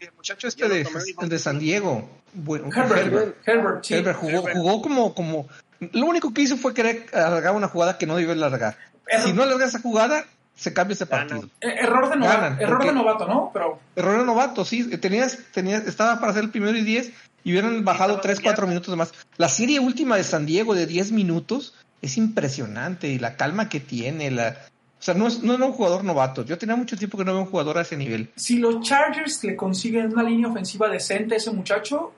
El 0.00 0.10
muchacho 0.16 0.46
este 0.46 0.68
de, 0.68 0.86
el 1.20 1.28
de 1.28 1.38
San 1.38 1.58
Diego, 1.58 2.08
bueno, 2.34 2.66
Herbert, 2.74 3.06
Herbert, 3.06 3.36
Herbert, 3.48 3.84
sí. 3.84 3.94
Herbert 3.94 4.18
jugó, 4.18 4.42
jugó 4.52 4.82
como, 4.82 5.14
como, 5.14 5.48
lo 5.80 6.06
único 6.06 6.32
que 6.32 6.42
hizo 6.42 6.56
fue 6.56 6.72
querer 6.74 7.06
alargar 7.12 7.54
una 7.54 7.68
jugada 7.68 7.98
que 7.98 8.06
no 8.06 8.14
debió 8.16 8.32
alargar. 8.32 8.76
Error. 9.08 9.26
Si 9.26 9.32
no 9.32 9.42
alarga 9.42 9.64
esa 9.66 9.80
jugada, 9.80 10.24
se 10.54 10.72
cambia 10.72 10.92
ese 10.94 11.06
partido. 11.06 11.48
Eh, 11.60 11.74
error 11.80 12.10
de 12.10 12.16
novato, 12.16 12.40
Ganan, 12.40 12.60
error 12.60 12.76
porque- 12.78 12.88
de 12.88 12.94
novato, 12.94 13.26
¿no? 13.26 13.50
Pero 13.52 13.80
Error 13.96 14.18
de 14.20 14.24
novato, 14.26 14.64
sí. 14.64 14.84
Tenías, 14.98 15.38
tenías, 15.52 15.84
estaba 15.86 16.20
para 16.20 16.30
hacer 16.32 16.44
el 16.44 16.50
primero 16.50 16.76
y 16.76 16.82
10 16.82 17.12
y 17.48 17.52
hubieran 17.52 17.84
bajado 17.84 18.10
estaba 18.16 18.22
3, 18.22 18.38
en 18.38 18.42
4 18.44 18.56
yardas. 18.60 18.68
minutos 18.68 18.96
más. 18.96 19.12
La 19.36 19.48
serie 19.48 19.80
última 19.80 20.16
de 20.16 20.24
San 20.24 20.46
Diego 20.46 20.74
de 20.74 20.86
10 20.86 21.12
minutos 21.12 21.74
es 22.02 22.16
impresionante 22.16 23.08
y 23.08 23.18
la 23.18 23.36
calma 23.36 23.68
que 23.68 23.80
tiene. 23.80 24.30
La, 24.30 24.56
o 24.98 25.02
sea, 25.02 25.14
no, 25.14 25.26
es, 25.28 25.42
no 25.42 25.54
era 25.54 25.64
un 25.64 25.72
jugador 25.72 26.04
novato. 26.04 26.44
Yo 26.44 26.58
tenía 26.58 26.76
mucho 26.76 26.96
tiempo 26.96 27.16
que 27.18 27.24
no 27.24 27.32
veo 27.32 27.42
un 27.42 27.48
jugador 27.48 27.78
a 27.78 27.82
ese 27.82 27.96
nivel. 27.96 28.30
si 28.36 28.58
los 28.58 28.80
Chargers 28.80 29.42
le 29.44 29.56
consiguen 29.56 30.12
una 30.12 30.22
línea 30.22 30.48
ofensiva 30.48 30.88
decente 30.88 31.34
a 31.34 31.36
ese 31.38 31.50
muchacho, 31.52 32.12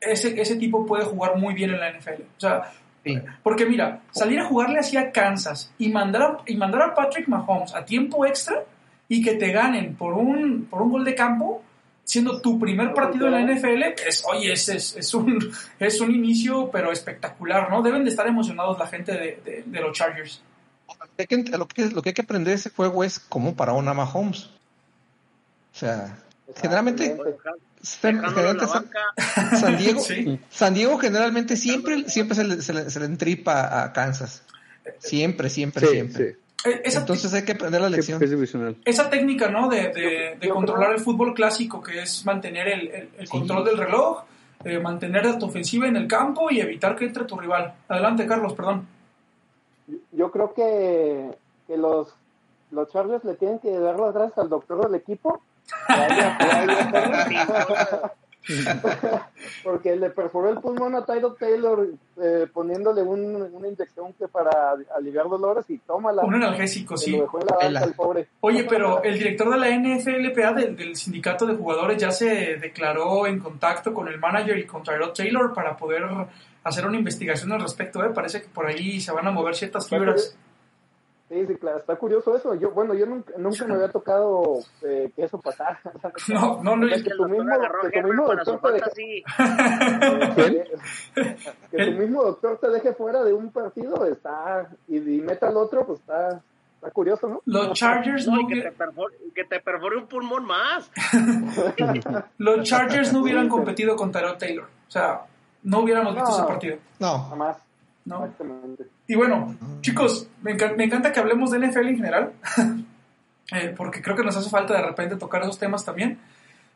ese, 0.00 0.40
ese 0.40 0.56
tipo 0.56 0.84
puede 0.86 1.04
jugar 1.04 1.36
muy 1.36 1.54
bien 1.54 1.70
en 1.70 1.80
la 1.80 1.90
NFL. 1.92 2.22
O 2.36 2.40
sea, 2.40 2.72
Sí. 3.04 3.18
porque 3.42 3.66
mira, 3.66 4.00
salir 4.12 4.38
a 4.38 4.44
jugarle 4.44 4.78
así 4.78 4.96
a 4.96 5.10
Kansas 5.10 5.72
y 5.76 5.88
mandar 5.88 6.22
a, 6.22 6.38
y 6.46 6.56
mandar 6.56 6.82
a 6.82 6.94
Patrick 6.94 7.26
Mahomes 7.26 7.74
a 7.74 7.84
tiempo 7.84 8.24
extra 8.24 8.62
y 9.08 9.20
que 9.24 9.34
te 9.34 9.50
ganen 9.50 9.96
por 9.96 10.14
un, 10.14 10.66
por 10.70 10.82
un 10.82 10.90
gol 10.92 11.04
de 11.04 11.16
campo, 11.16 11.64
siendo 12.12 12.40
tu 12.42 12.58
primer 12.58 12.92
partido 12.92 13.26
en 13.28 13.32
la 13.32 13.40
NFL, 13.40 13.82
es, 14.06 14.22
oye, 14.26 14.52
es, 14.52 14.68
es, 14.68 14.96
es 14.96 15.14
un, 15.14 15.50
es 15.78 16.00
un 16.00 16.10
inicio, 16.14 16.70
pero 16.70 16.92
espectacular, 16.92 17.70
¿no? 17.70 17.80
Deben 17.82 18.04
de 18.04 18.10
estar 18.10 18.26
emocionados 18.26 18.78
la 18.78 18.86
gente 18.86 19.12
de, 19.12 19.40
de- 19.44 19.62
de 19.66 19.80
los 19.80 19.96
Chargers. 19.96 20.42
Hay 21.18 21.26
que 21.26 21.36
ent- 21.38 21.56
Lo 21.56 21.66
que, 21.66 21.86
lo 21.86 22.02
que 22.02 22.10
hay 22.10 22.14
que 22.14 22.22
aprender 22.22 22.50
de 22.50 22.56
ese 22.56 22.70
juego 22.70 23.02
es 23.02 23.18
cómo 23.18 23.54
parar 23.56 23.76
a 23.76 23.94
Mahomes. 23.94 24.44
O 24.44 25.78
sea, 25.78 26.18
generalmente, 26.56 27.16
generalmente 28.00 28.66
San- 29.58 29.78
Diego, 29.78 30.00
Sí. 30.06 30.38
San 30.50 30.74
Diego 30.74 30.98
generalmente 30.98 31.56
siempre, 31.56 32.08
siempre 32.10 32.36
se 32.36 32.44
le, 32.44 32.60
se 32.62 32.72
le- 32.74 32.90
se 32.90 33.00
le 33.00 33.06
entripa 33.06 33.82
a 33.84 33.92
Kansas. 33.92 34.42
Siempre, 34.98 35.48
siempre, 35.48 35.86
Sí, 35.86 35.92
siempre. 35.92 36.32
sí. 36.32 36.38
Eh, 36.64 36.82
Esa, 36.84 37.00
Entonces 37.00 37.32
hay 37.34 37.44
que 37.44 37.52
aprender 37.52 37.80
la 37.80 37.90
lección. 37.90 38.20
Esa 38.84 39.10
técnica, 39.10 39.48
¿no? 39.48 39.68
De, 39.68 40.36
de- 40.40 40.48
controlar 40.48 40.92
el 40.92 41.00
fútbol 41.00 41.34
clásico, 41.34 41.82
que 41.82 42.02
es 42.02 42.24
mantener 42.24 42.68
el, 42.68 42.88
el- 42.88 43.08
el 43.18 43.26
Sí. 43.26 43.30
control 43.30 43.64
del 43.64 43.78
reloj, 43.78 44.22
eh, 44.64 44.78
mantener 44.78 45.26
a 45.26 45.38
tu 45.38 45.46
ofensiva 45.46 45.88
en 45.88 45.96
el 45.96 46.06
campo 46.06 46.50
y 46.50 46.60
evitar 46.60 46.94
que 46.94 47.06
entre 47.06 47.24
tu 47.24 47.36
rival. 47.38 47.74
Adelante, 47.88 48.26
Carlos, 48.26 48.52
perdón. 48.54 48.86
Yo 50.12 50.30
creo 50.30 50.54
que, 50.54 51.30
que 51.66 51.76
los, 51.76 52.14
los 52.70 52.88
Chargers 52.92 53.24
le 53.24 53.34
tienen 53.34 53.58
que 53.58 53.76
dar 53.78 53.98
las 53.98 54.14
gracias 54.14 54.38
al 54.38 54.48
doctor 54.48 54.86
del 54.86 54.94
equipo. 54.94 55.42
Porque 59.64 59.96
le 59.96 60.10
perforó 60.10 60.50
el 60.50 60.58
pulmón 60.58 60.94
a 60.94 61.04
Tyler 61.04 61.32
Taylor 61.38 61.86
eh, 62.22 62.46
poniéndole 62.52 63.02
un- 63.02 63.40
una 63.52 63.68
inyección 63.68 64.12
que 64.14 64.28
para 64.28 64.74
aliviar 64.96 65.28
dolores 65.28 65.64
y 65.68 65.78
tómala. 65.78 66.22
Un 66.24 66.34
analgésico, 66.34 66.96
sí. 66.96 67.12
lo 67.12 67.22
dejó 67.22 67.40
en 67.40 67.46
la 67.46 67.56
Vela. 67.58 67.80
banca 67.80 67.90
el 67.90 67.94
pobre. 67.96 68.28
Oye, 68.40 68.64
pero 68.68 69.02
el 69.02 69.14
director 69.18 69.50
de 69.50 69.58
la 69.58 69.68
NFLPA 69.70 70.52
del, 70.54 70.76
del 70.76 70.96
sindicato 70.96 71.46
de 71.46 71.54
jugadores 71.54 71.98
ya 72.00 72.10
se 72.10 72.56
declaró 72.56 73.26
en 73.26 73.38
contacto 73.38 73.92
con 73.94 74.08
el 74.08 74.18
manager 74.18 74.58
y 74.58 74.66
con 74.66 74.82
Tyrod 74.82 75.12
Taylor 75.12 75.52
para 75.54 75.76
poder 75.76 76.02
hacer 76.64 76.86
una 76.86 76.96
investigación 76.98 77.52
al 77.52 77.60
respecto. 77.60 78.04
¿eh? 78.04 78.10
Parece 78.14 78.42
que 78.42 78.48
por 78.48 78.66
ahí 78.66 79.00
se 79.00 79.12
van 79.12 79.26
a 79.26 79.30
mover 79.30 79.54
ciertas 79.54 79.88
fibras. 79.88 80.36
Sí, 81.32 81.46
sí, 81.46 81.54
claro, 81.56 81.78
está 81.78 81.96
curioso 81.96 82.36
eso. 82.36 82.54
Yo, 82.56 82.72
bueno, 82.72 82.92
yo 82.92 83.06
nunca, 83.06 83.32
nunca 83.38 83.64
me 83.64 83.72
había 83.76 83.88
tocado 83.90 84.58
eh, 84.82 85.10
que 85.16 85.24
eso 85.24 85.40
pasara. 85.40 85.80
No, 86.28 86.60
no, 86.62 86.86
es 86.88 87.02
que 87.02 87.08
tu 87.08 87.16
doctor 87.26 87.30
mismo, 87.30 87.52
que 87.90 88.02
tu 88.02 88.08
mismo 88.08 88.26
doctor 88.26 88.60
te 88.60 88.72
deje, 88.72 89.24
que 91.70 91.84
tu 91.86 91.92
mismo 91.92 92.22
doctor 92.22 92.58
te 92.58 92.68
deje 92.68 92.92
fuera 92.92 93.24
de 93.24 93.32
un 93.32 93.50
partido 93.50 94.04
está 94.04 94.68
y, 94.88 94.98
y 94.98 95.20
meta 95.22 95.48
al 95.48 95.56
otro, 95.56 95.86
pues 95.86 96.00
está, 96.00 96.42
está 96.74 96.90
curioso, 96.90 97.28
¿no? 97.28 97.40
Los 97.46 97.78
Chargers 97.78 98.26
No, 98.26 98.36
no, 98.36 98.48
que 98.48 98.60
te, 98.60 98.72
perfore, 98.72 99.14
que 99.34 99.44
te 99.44 99.60
perfore 99.60 99.96
un 99.96 100.06
pulmón 100.08 100.44
más. 100.44 100.90
los 102.36 102.68
Chargers 102.68 103.10
no 103.10 103.22
hubieran 103.22 103.48
competido 103.48 103.96
con 103.96 104.12
Tyrod 104.12 104.36
Taylor. 104.36 104.66
O 104.86 104.90
sea, 104.90 105.22
no 105.62 105.78
hubiéramos 105.78 106.14
visto 106.14 106.28
No. 106.28 106.36
ese 106.36 106.46
partido. 106.46 106.76
No, 106.98 107.18
Jamás. 107.30 107.56
¿No? 108.04 108.24
Exactamente. 108.24 108.84
Y 109.06 109.14
bueno, 109.14 109.54
chicos, 109.80 110.28
me, 110.42 110.56
encan- 110.56 110.76
me 110.76 110.84
encanta 110.84 111.12
que 111.12 111.20
hablemos 111.20 111.50
de 111.50 111.58
NFL 111.58 111.88
en 111.88 111.96
general, 111.96 112.32
eh, 113.52 113.74
porque 113.76 114.00
creo 114.02 114.16
que 114.16 114.24
nos 114.24 114.36
hace 114.36 114.50
falta 114.50 114.74
de 114.74 114.82
repente 114.82 115.16
tocar 115.16 115.42
esos 115.42 115.58
temas 115.58 115.84
también. 115.84 116.18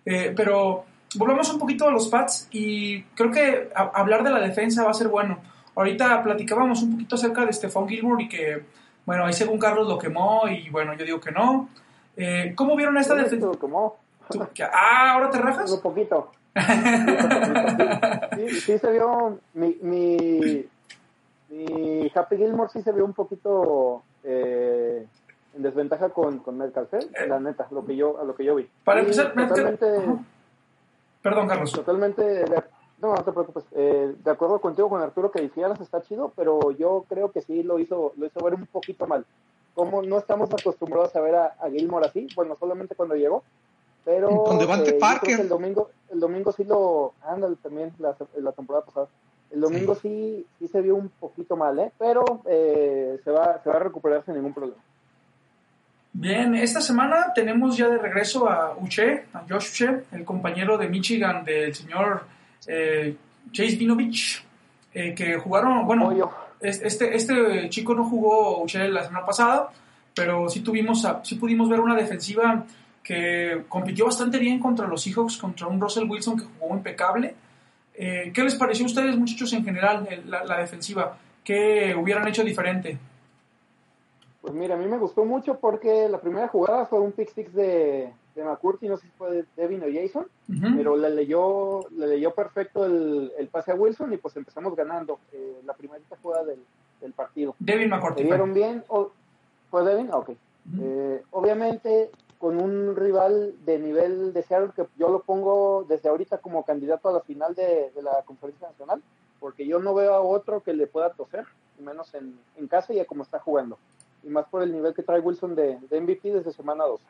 Eh, 0.05 0.33
pero 0.37 0.85
volvamos 1.17 1.53
un 1.53 1.59
poquito 1.59 1.89
a 1.89 1.91
los 1.91 2.09
Pats 2.09 2.49
y 2.53 3.03
creo 3.15 3.31
que 3.31 3.71
hablar 3.75 4.23
de 4.23 4.31
la 4.31 4.41
defensa 4.41 4.85
va 4.85 4.91
a 4.91 4.95
ser 4.95 5.09
bueno. 5.09 5.39
Ahorita 5.75 6.23
platicábamos 6.23 6.83
un 6.83 6.93
poquito 6.93 7.17
acerca 7.17 7.45
de 7.45 7.53
Stephon 7.53 7.89
Gilmore 7.89 8.25
y 8.25 8.29
que, 8.29 8.63
bueno, 9.05 9.25
ahí 9.27 9.33
según 9.33 9.59
Carlos 9.59 9.87
lo 9.89 9.99
quemó 9.99 10.49
y 10.49 10.71
bueno, 10.71 10.95
yo 10.95 11.05
digo 11.05 11.21
que 11.21 11.33
no. 11.33 11.69
Eh, 12.17 12.53
¿Cómo 12.55 12.77
vieron 12.77 12.97
esta 12.99 13.15
defensa? 13.15 13.49
Ah, 14.73 15.13
¿ahora 15.13 15.31
te 15.31 15.39
rajas? 15.39 15.71
un 15.71 15.81
poquito. 15.83 16.33
Sí, 18.37 18.49
sí, 18.49 18.61
sí 18.61 18.79
se 18.79 18.93
vio 18.93 19.39
mi, 19.55 19.77
mi, 19.83 20.65
mi 21.57 22.11
Happy 22.15 22.37
Gilmore 22.37 22.71
sí 22.71 22.83
se 22.83 22.93
vio 22.93 23.05
un 23.05 23.13
poquito 23.15 24.03
eh, 24.25 25.07
en 25.55 25.63
desventaja 25.63 26.11
con, 26.11 26.39
con 26.41 26.59
Metcalf, 26.59 26.93
¿eh? 26.95 26.99
la 27.29 27.41
neta, 27.41 27.67
lo 27.71 27.85
que 27.87 27.97
yo, 27.97 28.19
a 28.21 28.25
lo 28.25 28.35
que 28.35 28.45
yo 28.45 28.55
vi. 28.57 28.69
Para 28.85 29.01
Y 29.01 29.05
empezar, 29.05 29.35
Metcalf- 29.35 29.49
totalmente. 29.79 29.87
Perdón, 31.23 31.49
Carlos. 31.49 31.73
totalmente, 31.73 32.23
de- 32.23 32.63
no, 32.99 33.15
no 33.15 33.25
te 33.25 33.33
preocupes, 33.33 33.65
eh, 33.73 34.15
de 34.23 34.31
acuerdo 34.31 34.61
contigo 34.61 34.89
con 34.89 35.03
Arturo 35.03 35.31
que 35.31 35.43
hicieras 35.43 35.81
está 35.81 36.01
chido, 36.03 36.33
pero 36.37 36.71
yo 36.73 37.05
creo 37.09 37.31
que 37.33 37.43
sí 37.43 37.63
lo 37.63 37.79
hizo, 37.79 38.13
lo 38.17 38.27
hizo 38.27 38.41
ver 38.45 38.55
un 38.55 38.67
poquito 38.67 39.07
mal. 39.07 39.25
Como 39.75 40.03
no 40.03 40.19
estamos 40.19 40.49
acostumbrados 40.53 41.15
a 41.17 41.21
ver 41.21 41.35
a, 41.35 41.47
a 41.61 41.69
Gilmore 41.71 42.07
así, 42.07 42.27
bueno, 42.35 42.57
solamente 42.57 42.95
cuando 42.95 43.15
llegó, 43.15 43.43
pero 44.05 44.45
Con 44.45 44.59
Devante 44.59 44.91
eh, 44.97 44.99
yo 45.01 45.19
creo 45.21 45.37
que 45.37 45.43
el 45.43 45.49
domingo, 45.49 45.91
el 46.11 46.21
domingo 46.21 46.53
sí 46.53 46.65
lo, 46.65 47.13
ándale 47.23 47.57
también 47.57 47.93
la, 47.99 48.17
la 48.37 48.53
temporada 48.53 48.85
pasada. 48.85 49.09
El 49.53 49.61
domingo 49.61 49.95
sí. 49.95 50.45
sí 50.59 50.69
se 50.69 50.81
vio 50.81 50.97
un 50.97 51.09
poquito 51.09 51.57
mal, 51.57 51.79
¿eh? 51.79 51.93
pero 51.99 52.25
eh, 52.47 53.19
se 53.25 53.31
va 53.31 53.61
se 53.63 53.71
va 53.71 53.77
a 53.77 53.81
recuperar 53.81 54.25
sin 54.25 54.35
ningún 54.35 54.53
problema. 54.53 54.79
Bien, 56.13 56.55
esta 56.55 56.81
semana 56.81 57.33
tenemos 57.35 57.77
ya 57.77 57.89
de 57.89 57.99
regreso 57.99 58.49
a 58.49 58.75
Uche, 58.81 59.25
a 59.35 59.45
Josh 59.49 59.71
Uche, 59.71 60.03
el 60.13 60.25
compañero 60.25 60.79
de 60.79 60.89
Michigan 60.89 61.45
del 61.45 61.75
señor 61.75 62.23
eh, 62.67 63.15
Chase 63.53 63.77
Vinovich, 63.77 64.43
eh, 64.95 65.15
que 65.15 65.37
jugaron, 65.37 65.85
bueno, 65.87 66.11
este, 66.61 67.15
este 67.15 67.69
chico 67.69 67.95
no 67.95 68.09
jugó 68.09 68.63
Uche 68.63 68.89
la 68.89 69.05
semana 69.05 69.27
pasada, 69.27 69.69
pero 70.15 70.49
sí 70.49 70.61
tuvimos, 70.61 71.05
a- 71.05 71.23
sí 71.23 71.35
pudimos 71.35 71.69
ver 71.69 71.81
una 71.81 71.95
defensiva 71.95 72.65
que 73.03 73.65
compitió 73.69 74.07
bastante 74.07 74.39
bien 74.39 74.59
contra 74.59 74.87
los 74.89 75.03
Seahawks, 75.03 75.37
contra 75.37 75.67
un 75.67 75.79
Russell 75.79 76.09
Wilson 76.11 76.39
que 76.39 76.45
jugó 76.59 76.75
impecable. 76.75 77.35
Eh, 77.99 78.31
¿Qué 78.35 78.43
les 78.43 78.55
pareció 78.55 78.85
a 78.85 78.89
ustedes, 78.89 79.17
muchachos, 79.17 79.53
en 79.53 79.65
general, 79.65 80.07
el- 80.11 80.31
la, 80.31 80.45
la 80.45 80.59
defensiva? 80.59 81.17
¿Qué 81.43 81.95
hubieran 81.99 82.27
hecho 82.29 82.45
diferente? 82.45 82.99
Pues 84.41 84.55
mira, 84.55 84.75
a 84.75 84.79
mí 84.79 84.87
me 84.87 84.99
gustó 84.99 85.25
mucho 85.25 85.59
porque 85.59 86.09
la 86.09 86.21
primera 86.21 86.49
jugada 86.49 86.87
fue 86.87 87.01
un 87.01 87.13
pick 87.13 87.33
six 87.35 87.53
de, 87.55 88.13
de 88.35 88.45
McCurdy, 88.45 88.89
no 88.89 88.97
sé 88.97 89.07
si 89.07 89.13
fue 89.19 89.31
de 89.33 89.45
Devin 89.57 89.83
o 89.83 89.87
Jason, 89.93 90.27
pero 90.77 90.97
le 90.97 91.11
leyó, 91.11 91.81
le 91.97 92.07
leyó 92.07 92.33
perfecto 92.33 92.85
el, 92.85 93.33
el 93.39 93.49
pase 93.49 93.73
a 93.73 93.75
Wilson 93.75 94.13
y 94.13 94.19
pues 94.19 94.37
empezamos 94.37 94.77
ganando 94.77 95.19
eh, 95.33 95.61
la 95.65 95.73
primerita 95.73 96.17
jugada 96.23 96.45
del, 96.45 96.61
del 97.01 97.13
partido. 97.13 97.57
Devin 97.59 97.89
¿Se 97.89 97.89
McCourty. 97.89 98.23
vieron 98.23 98.55
bien? 98.55 98.85
O- 98.89 99.11
¿Fue 99.71 99.85
Devin? 99.85 100.11
Ok. 100.13 100.31
Eh, 100.81 101.23
obviamente 101.33 102.11
con 102.47 102.63
un 102.63 102.95
rival 102.95 103.57
de 103.65 103.77
nivel 103.77 104.33
de 104.33 104.41
Seattle 104.45 104.71
que 104.77 104.87
yo 104.97 105.09
lo 105.09 105.23
pongo 105.23 105.85
desde 105.89 106.09
ahorita 106.09 106.39
como 106.39 106.65
candidato 106.65 107.09
a 107.09 107.13
la 107.13 107.21
final 107.23 107.57
de, 107.57 107.91
de 107.93 108.03
la 108.03 108.23
conferencia 108.25 108.69
nacional, 108.69 109.03
porque 109.41 109.67
yo 109.67 109.81
no 109.81 109.95
veo 109.95 110.15
a 110.15 110.21
otro 110.21 110.63
que 110.63 110.73
le 110.73 110.87
pueda 110.87 111.11
toser, 111.11 111.45
menos 111.81 112.15
en, 112.15 112.39
en 112.55 112.69
casa 112.69 112.95
y 112.95 113.01
a 113.01 113.05
cómo 113.05 113.25
está 113.25 113.41
jugando, 113.41 113.79
y 114.23 114.29
más 114.29 114.47
por 114.47 114.63
el 114.63 114.71
nivel 114.71 114.95
que 114.95 115.03
trae 115.03 115.19
Wilson 115.19 115.57
de, 115.57 115.81
de 115.91 116.01
MVP 116.01 116.31
desde 116.31 116.53
semana 116.53 116.85
2. 116.85 117.01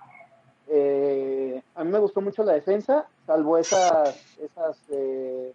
Eh, 0.68 1.62
a 1.74 1.84
mí 1.84 1.90
me 1.90 1.98
gustó 1.98 2.22
mucho 2.22 2.42
la 2.42 2.54
defensa, 2.54 3.06
salvo 3.26 3.58
esas, 3.58 4.16
esas 4.40 4.78
eh, 4.88 5.52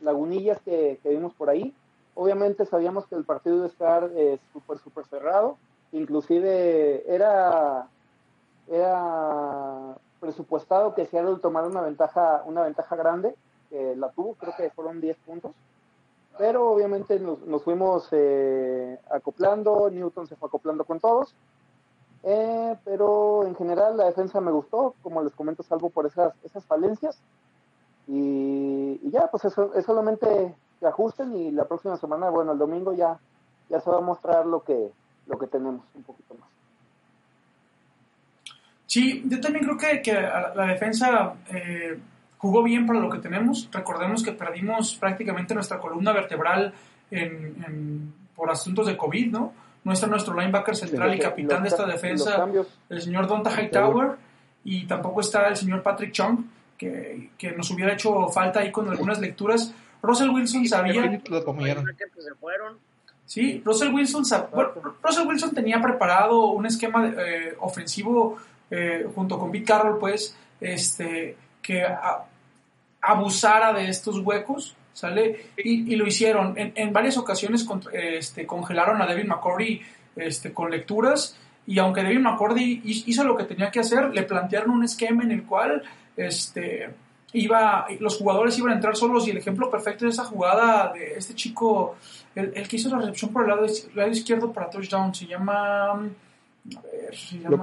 lagunillas 0.00 0.60
que, 0.60 1.00
que 1.02 1.08
vimos 1.08 1.34
por 1.34 1.50
ahí. 1.50 1.74
Obviamente 2.14 2.66
sabíamos 2.66 3.08
que 3.08 3.16
el 3.16 3.24
partido 3.24 3.56
iba 3.56 3.64
a 3.64 3.68
estar 3.68 4.10
eh, 4.14 4.38
súper, 4.52 4.78
súper 4.78 5.06
cerrado. 5.06 5.58
Inclusive 5.90 7.02
era, 7.12 7.88
era 8.68 9.96
presupuestado 10.20 10.94
que 10.94 11.06
Seattle 11.06 11.38
tomara 11.40 11.66
una 11.66 11.82
ventaja, 11.82 12.42
una 12.46 12.62
ventaja 12.62 12.96
grande, 12.96 13.34
que 13.70 13.94
la 13.96 14.10
tuvo, 14.10 14.34
creo 14.34 14.54
que 14.56 14.70
fueron 14.70 15.00
10 15.00 15.16
puntos. 15.18 15.52
Pero 16.38 16.70
obviamente 16.70 17.20
nos, 17.20 17.40
nos 17.42 17.62
fuimos 17.62 18.08
eh, 18.10 18.98
acoplando, 19.10 19.88
Newton 19.90 20.26
se 20.26 20.36
fue 20.36 20.48
acoplando 20.48 20.84
con 20.84 20.98
todos. 20.98 21.34
Eh, 22.24 22.76
pero 22.84 23.44
en 23.46 23.54
general 23.54 23.98
la 23.98 24.06
defensa 24.06 24.40
me 24.40 24.50
gustó, 24.50 24.94
como 25.02 25.22
les 25.22 25.34
comento, 25.34 25.62
salvo 25.62 25.90
por 25.90 26.06
esas, 26.06 26.32
esas 26.42 26.64
falencias. 26.64 27.18
Y, 28.08 29.00
y 29.02 29.10
ya, 29.10 29.30
pues 29.30 29.44
eso 29.44 29.74
es 29.74 29.84
solamente 29.84 30.54
que 30.80 30.86
ajusten 30.86 31.34
y 31.36 31.50
la 31.50 31.66
próxima 31.66 31.96
semana, 31.96 32.30
bueno, 32.30 32.52
el 32.52 32.58
domingo 32.58 32.92
ya, 32.92 33.18
ya 33.68 33.80
se 33.80 33.90
va 33.90 33.98
a 33.98 34.02
mostrar 34.02 34.46
lo 34.46 34.62
que, 34.64 34.90
lo 35.26 35.38
que 35.38 35.46
tenemos 35.46 35.84
un 35.94 36.02
poquito 36.02 36.34
más. 36.34 36.53
Sí, 38.94 39.24
yo 39.26 39.40
también 39.40 39.64
creo 39.64 39.76
que, 40.02 40.12
la 40.12 40.66
defensa 40.66 41.34
eh, 41.52 41.98
jugó 42.38 42.62
bien 42.62 42.86
para 42.86 43.00
lo 43.00 43.10
que 43.10 43.18
tenemos. 43.18 43.68
Recordemos 43.72 44.22
que 44.22 44.30
perdimos 44.30 44.94
prácticamente 44.94 45.52
nuestra 45.52 45.78
columna 45.80 46.12
vertebral 46.12 46.72
en, 47.10 47.56
en- 47.66 48.14
por 48.36 48.52
asuntos 48.52 48.86
de 48.86 48.96
COVID, 48.96 49.32
¿no? 49.32 49.52
No 49.82 49.92
está 49.92 50.06
nuestro 50.06 50.38
linebacker 50.38 50.76
central 50.76 51.12
y 51.12 51.16
Los- 51.16 51.26
capitán 51.26 51.62
de 51.64 51.68
esta 51.70 51.86
defensa, 51.86 52.46
el 52.88 53.02
señor 53.02 53.26
Donta 53.26 53.50
Hightower, 53.50 54.12
y 54.62 54.86
tampoco 54.86 55.22
está 55.22 55.48
el 55.48 55.56
señor 55.56 55.82
Patrick 55.82 56.12
Chung, 56.12 56.44
que, 56.78 57.30
que 57.36 57.50
nos 57.50 57.68
hubiera 57.72 57.94
hecho 57.94 58.28
falta 58.28 58.60
ahí 58.60 58.70
con 58.70 58.88
algunas 58.88 59.18
lecturas. 59.18 59.74
Russell 60.02 60.30
Wilson 60.30 60.66
sabía... 60.68 61.20
Lo 61.28 61.44
comieron. 61.44 61.84
que 61.84 62.22
se 62.22 62.32
fueron. 62.36 62.78
Sí, 63.26 63.60
Russell 63.64 63.92
Wilson, 63.92 64.22
sab- 64.24 64.50
bueno, 64.50 64.70
Russell 65.02 65.26
Wilson 65.26 65.52
tenía 65.52 65.80
preparado 65.80 66.46
un 66.52 66.66
esquema 66.66 67.08
eh, 67.08 67.54
ofensivo 67.58 68.38
eh, 68.76 69.06
junto 69.14 69.38
con 69.38 69.50
Pete 69.52 69.64
Carroll, 69.64 69.98
pues, 69.98 70.36
este, 70.60 71.36
que 71.62 71.82
a- 71.82 72.24
abusara 73.02 73.72
de 73.72 73.88
estos 73.88 74.18
huecos, 74.20 74.74
¿sale? 74.92 75.50
Y, 75.56 75.92
y 75.92 75.96
lo 75.96 76.06
hicieron. 76.06 76.56
En, 76.58 76.72
en 76.74 76.92
varias 76.92 77.16
ocasiones 77.18 77.64
con- 77.64 77.82
este, 77.92 78.46
congelaron 78.46 79.00
a 79.02 79.06
Devin 79.06 79.28
McCordy 79.28 79.80
este, 80.16 80.52
con 80.52 80.70
lecturas 80.70 81.36
y 81.66 81.78
aunque 81.78 82.02
Devin 82.02 82.22
McCordy 82.22 82.80
hi- 82.84 83.04
hizo 83.06 83.24
lo 83.24 83.36
que 83.36 83.44
tenía 83.44 83.70
que 83.70 83.80
hacer, 83.80 84.10
le 84.14 84.22
plantearon 84.22 84.70
un 84.70 84.84
esquema 84.84 85.22
en 85.24 85.32
el 85.32 85.42
cual 85.44 85.82
este, 86.16 86.90
iba, 87.32 87.86
los 88.00 88.16
jugadores 88.16 88.56
iban 88.58 88.72
a 88.72 88.74
entrar 88.76 88.96
solos 88.96 89.26
y 89.26 89.30
el 89.32 89.38
ejemplo 89.38 89.70
perfecto 89.70 90.04
de 90.04 90.10
esa 90.12 90.24
jugada 90.24 90.92
de 90.92 91.14
este 91.16 91.34
chico, 91.34 91.96
el, 92.34 92.52
el 92.54 92.68
que 92.68 92.76
hizo 92.76 92.88
la 92.90 92.98
recepción 92.98 93.32
por 93.32 93.42
el 93.42 93.48
lado, 93.50 93.66
lado 93.94 94.10
izquierdo 94.10 94.52
para 94.52 94.70
touchdown, 94.70 95.14
se 95.14 95.26
llama... 95.26 95.90
A 95.92 96.80
ver, 96.92 97.14
se 97.16 97.36
llama... 97.38 97.56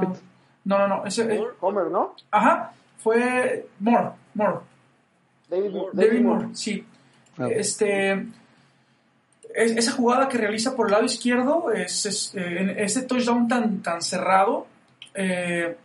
No, 0.66 0.78
no, 0.80 0.88
no, 0.88 1.06
ese, 1.06 1.36
eh, 1.36 1.44
Homer, 1.60 1.86
¿no? 1.88 2.16
ajá, 2.32 2.74
fue 3.00 3.68
Moore, 3.80 4.10
Moore, 4.36 4.60
David, 5.50 5.72
Moore. 5.72 5.90
David 5.94 6.08
David 6.10 6.22
Moore. 6.22 6.44
Moore, 6.46 6.56
sí. 6.56 6.86
Ah, 7.38 7.48
Este, 7.50 8.12
es- 9.54 9.72
esa 9.78 9.92
jugada 9.94 10.28
que 10.30 10.38
realiza 10.38 10.76
por 10.76 10.88
el 10.88 10.92
lado 10.94 11.06
izquierdo, 11.06 11.72
es, 11.72 12.06
es, 12.06 12.36
eh, 12.36 12.60
en 12.60 12.70
ese 12.80 13.02
touchdown 13.04 13.48
tan, 13.48 13.82
tan 13.82 14.02
cerrado, 14.02 14.68
eh, 15.16 15.76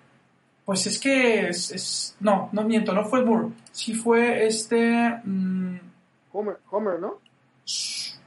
pues 0.65 0.87
es 0.87 0.99
que 1.01 1.49
es, 1.49 1.71
es- 1.73 2.17
no, 2.21 2.49
no 2.53 2.62
miento, 2.65 2.93
no 2.93 3.05
fue 3.07 3.25
Moore, 3.25 3.49
sí 3.73 3.95
fue 3.95 4.47
este 4.47 5.09
mm, 5.25 5.77
Homer, 6.33 6.59
Homer, 6.71 7.01
¿no? 7.01 7.19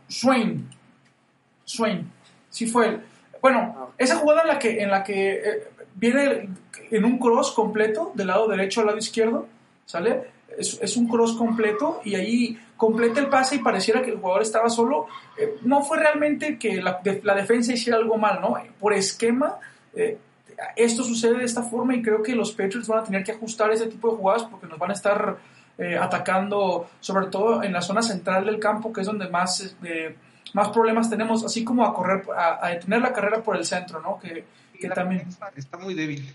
Swain, 0.08 0.68
Swain, 1.66 2.12
sí 2.50 2.66
fue 2.68 2.88
él. 2.88 3.02
Bueno, 3.42 3.92
esa 3.98 4.18
jugada 4.18 4.42
en 4.42 4.48
la 4.48 4.60
que, 4.60 4.82
en 4.84 4.90
la 4.90 5.04
que 5.04 5.32
eh, 5.36 5.64
viene 5.96 6.50
en 6.92 7.06
un 7.06 7.20
cross 7.20 7.52
completo, 7.52 8.12
del 8.16 8.28
lado 8.28 8.48
derecho 8.48 8.82
al 8.82 8.88
lado 8.88 8.98
izquierdo, 8.98 9.48
¿sale? 9.86 10.40
Es, 10.58 10.98
un 10.98 11.08
cross 11.08 11.34
completo 11.34 12.02
y 12.04 12.16
ahí 12.16 12.60
completa 12.76 13.20
el 13.20 13.28
pase 13.28 13.58
y 13.58 13.60
pareciera 13.60 14.02
que 14.02 14.12
el 14.12 14.18
jugador 14.18 14.42
estaba 14.42 14.70
solo. 14.70 15.08
Eh, 15.38 15.56
no 15.62 15.84
fue 15.84 16.00
realmente 16.00 16.58
que 16.58 16.82
la 16.82 17.36
defensa 17.36 17.74
hiciera 17.74 17.98
algo 17.98 18.18
mal, 18.18 18.42
¿no? 18.42 18.56
Por 18.80 18.94
esquema, 18.94 19.58
eh, 19.94 20.18
esto 20.76 21.04
sucede 21.04 21.38
de 21.38 21.46
esta 21.46 21.64
forma 21.64 21.96
y 21.96 22.02
creo 22.02 22.22
que 22.22 22.36
los 22.36 22.52
Patriots 22.52 22.88
van 22.88 23.00
a 23.00 23.04
tener 23.04 23.24
que 23.24 23.32
ajustar 23.32 23.72
ese 23.72 23.88
tipo 23.88 24.12
de 24.12 24.18
jugadas 24.18 24.44
porque 24.44 24.68
nos 24.68 24.78
van 24.78 24.92
a 24.92 24.94
estar 24.94 25.38
eh, 25.78 25.98
atacando, 25.98 26.90
sobre 27.00 27.28
todo 27.28 27.64
en 27.64 27.74
la 27.74 27.82
zona 27.82 28.02
central 28.02 28.46
del 28.46 28.60
campo, 28.60 28.92
que 28.92 29.02
es 29.02 29.08
donde 29.08 29.30
más, 29.30 29.76
eh, 29.84 30.16
más 30.54 30.70
problemas 30.70 31.10
tenemos, 31.10 31.44
así 31.44 31.64
como 31.64 31.86
a 31.86 31.94
correr, 31.94 32.24
a, 32.36 32.66
a 32.66 32.70
detener 32.70 33.02
la 33.02 33.14
carrera 33.14 33.42
por 33.42 33.56
el 33.56 33.66
centro, 33.66 34.02
¿no? 34.02 34.20
Que, 34.20 34.44
que 34.80 34.88
La 34.90 34.96
también. 34.96 35.20
defensa 35.20 35.52
Está 35.56 35.78
muy 35.78 35.94
débil. 35.94 36.34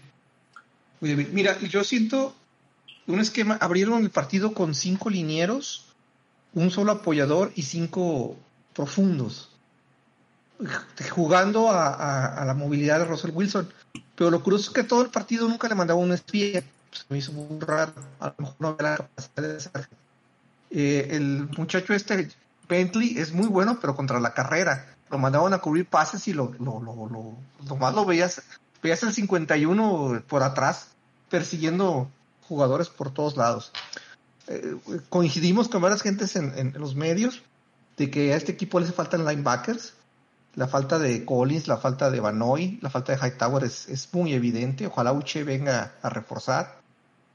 Muy 1.01 1.11
débil. 1.11 1.29
Mira, 1.33 1.59
yo 1.61 1.83
siento 1.85 2.35
un 3.07 3.21
esquema. 3.21 3.57
Abrieron 3.61 4.03
el 4.03 4.11
partido 4.11 4.53
con 4.55 4.75
cinco 4.75 5.11
linieros, 5.11 5.87
un 6.53 6.71
solo 6.71 6.93
apoyador 6.93 7.53
y 7.55 7.63
cinco 7.63 8.37
profundos. 8.75 9.51
Jugando 11.11 11.71
a, 11.71 11.89
a- 11.89 12.43
a 12.43 12.45
la 12.45 12.55
movilidad 12.55 12.99
de 13.01 13.05
Russell 13.07 13.33
Wilson. 13.35 13.69
Pero 14.15 14.31
lo 14.31 14.43
curioso 14.43 14.71
es 14.71 14.75
que 14.75 14.85
todo 14.85 15.03
el 15.03 15.11
partido 15.11 15.49
nunca 15.49 15.69
le 15.69 15.75
mandaba 15.75 15.99
un 15.99 16.13
espía. 16.13 16.63
Se 16.93 17.05
me 17.09 17.19
hizo 17.19 17.33
muy 17.33 17.59
raro. 17.61 17.93
A 18.21 18.29
lo 18.29 18.35
mejor 18.39 18.57
no 18.61 18.69
había 18.69 18.91
la 18.91 18.97
capacidad 18.99 19.43
de 19.49 19.57
hacer. 19.57 19.89
Eh, 20.71 21.09
el 21.11 21.49
muchacho 21.57 21.93
este, 21.93 22.29
Bentley, 22.69 23.19
es 23.19 23.33
muy 23.33 23.49
bueno, 23.49 23.79
pero 23.81 23.97
contra 23.97 24.21
la 24.21 24.33
carrera. 24.33 24.94
Lo 25.15 25.19
mandaban 25.21 25.53
a 25.55 25.59
cubrir 25.59 25.87
pases 25.87 26.27
y 26.27 26.33
lo, 26.33 26.53
lo, 26.59 26.81
lo, 26.81 28.05
veías, 28.05 28.43
veías 28.83 29.01
el 29.05 29.13
51 29.13 30.25
por 30.27 30.43
atrás, 30.43 30.89
persiguiendo 31.31 32.11
jugadores 32.49 32.89
por 32.89 33.15
todos 33.15 33.37
lados. 33.37 33.71
Eh, 34.49 34.75
coincidimos 35.11 35.69
con 35.69 35.83
varias 35.83 36.03
gentes 36.03 36.35
en, 36.35 36.73
los 36.77 36.97
medios 36.97 37.43
de 37.97 38.11
que 38.11 38.33
a 38.33 38.37
este 38.37 38.51
equipo 38.51 38.81
le 38.81 38.87
hace 38.87 38.93
falta 38.93 39.17
linebackers. 39.17 39.95
La 40.57 40.67
falta 40.67 40.99
de 40.99 41.25
Collins, 41.25 41.69
la 41.69 41.77
falta 41.77 42.11
de 42.11 42.19
Banoy, 42.19 42.81
la 42.83 42.91
falta 42.91 43.13
de 43.13 43.19
Hightower 43.25 43.63
es, 43.63 43.89
es 43.89 44.13
muy 44.13 44.33
evidente. 44.33 44.89
Ojalá 44.89 45.13
Uche 45.13 45.45
venga 45.45 45.93
a 46.03 46.11
reforzar 46.11 46.81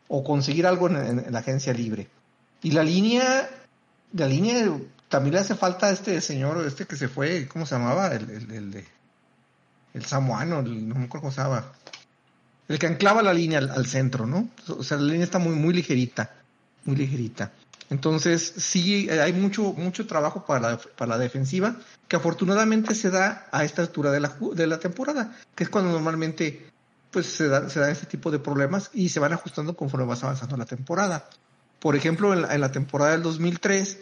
o 0.10 0.22
conseguir 0.26 0.68
algo 0.68 0.90
en- 0.90 0.98
en 1.20 1.32
la 1.32 1.40
agencia 1.40 1.72
libre. 1.72 2.10
Y 2.62 2.72
la 2.72 2.84
línea, 2.84 3.50
la 4.12 4.28
línea 4.28 4.70
también 5.10 5.34
le 5.34 5.42
hace 5.42 5.56
falta 5.56 5.90
este 5.90 6.22
señor, 6.22 6.66
este 6.66 6.86
que 6.86 6.96
se 6.96 7.08
fue, 7.08 7.48
¿cómo 7.48 7.66
se 7.66 7.76
llamaba? 7.76 8.14
El, 8.14 8.30
el, 8.30 8.52
el 8.52 8.86
el 9.94 10.88
no 10.88 10.96
me 10.96 11.06
acuerdo 11.06 11.22
cómo 11.22 11.32
se 11.32 11.42
llamaba. 11.42 11.74
El 12.68 12.78
que 12.78 12.88
anclaba 12.88 13.24
la 13.24 13.34
línea 13.34 13.58
al, 13.58 13.88
centro, 13.88 14.28
¿no? 14.28 14.50
O 14.68 14.84
sea, 14.84 14.98
la 14.98 15.12
línea 15.12 15.24
está 15.24 15.40
muy, 15.40 15.56
muy 15.56 15.74
ligerita, 15.74 16.32
muy 16.86 16.96
ligerita. 16.96 17.52
Entonces, 17.90 18.54
sí, 18.58 19.08
eh, 19.10 19.22
hay 19.22 19.34
mucho, 19.34 19.74
mucho 19.74 20.06
trabajo 20.06 20.46
para 20.46 20.60
la, 20.72 20.78
para 20.78 21.10
la 21.10 21.18
defensiva, 21.18 21.76
que 22.08 22.16
afortunadamente 22.16 22.94
se 22.94 23.10
da 23.10 23.48
a 23.52 23.64
esta 23.64 23.82
altura 23.82 24.12
de 24.12 24.20
la, 24.20 24.38
de 24.54 24.68
la 24.68 24.80
temporada, 24.80 25.36
que 25.56 25.64
es 25.64 25.70
cuando 25.70 25.92
normalmente 25.92 26.70
pues 27.10 27.26
se 27.26 27.48
dan 27.48 27.72
se 27.72 27.80
da 27.80 27.90
este 27.90 28.06
tipo 28.06 28.30
de 28.30 28.38
problemas 28.38 28.92
y 28.94 29.10
se 29.10 29.20
van 29.20 29.34
ajustando 29.34 29.76
conforme 29.76 30.06
vas 30.06 30.24
avanzando 30.24 30.56
la 30.56 30.66
temporada. 30.66 31.28
Por 31.80 31.96
ejemplo, 31.96 32.34
en 32.34 32.44
la, 32.44 32.54
en 32.54 32.62
la 32.62 32.72
temporada 32.72 33.14
del 33.14 33.24
2003 33.24 33.98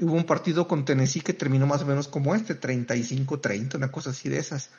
hubo 0.00 0.14
un 0.14 0.24
partido 0.24 0.66
con 0.66 0.84
Tennessee 0.84 1.20
que 1.20 1.32
terminó 1.32 1.66
más 1.66 1.82
o 1.82 1.86
menos 1.86 2.08
como 2.08 2.34
este, 2.34 2.58
35-30, 2.58 3.76
una 3.76 3.90
cosa 3.90 4.10
así 4.10 4.28
de 4.28 4.38
esas. 4.38 4.70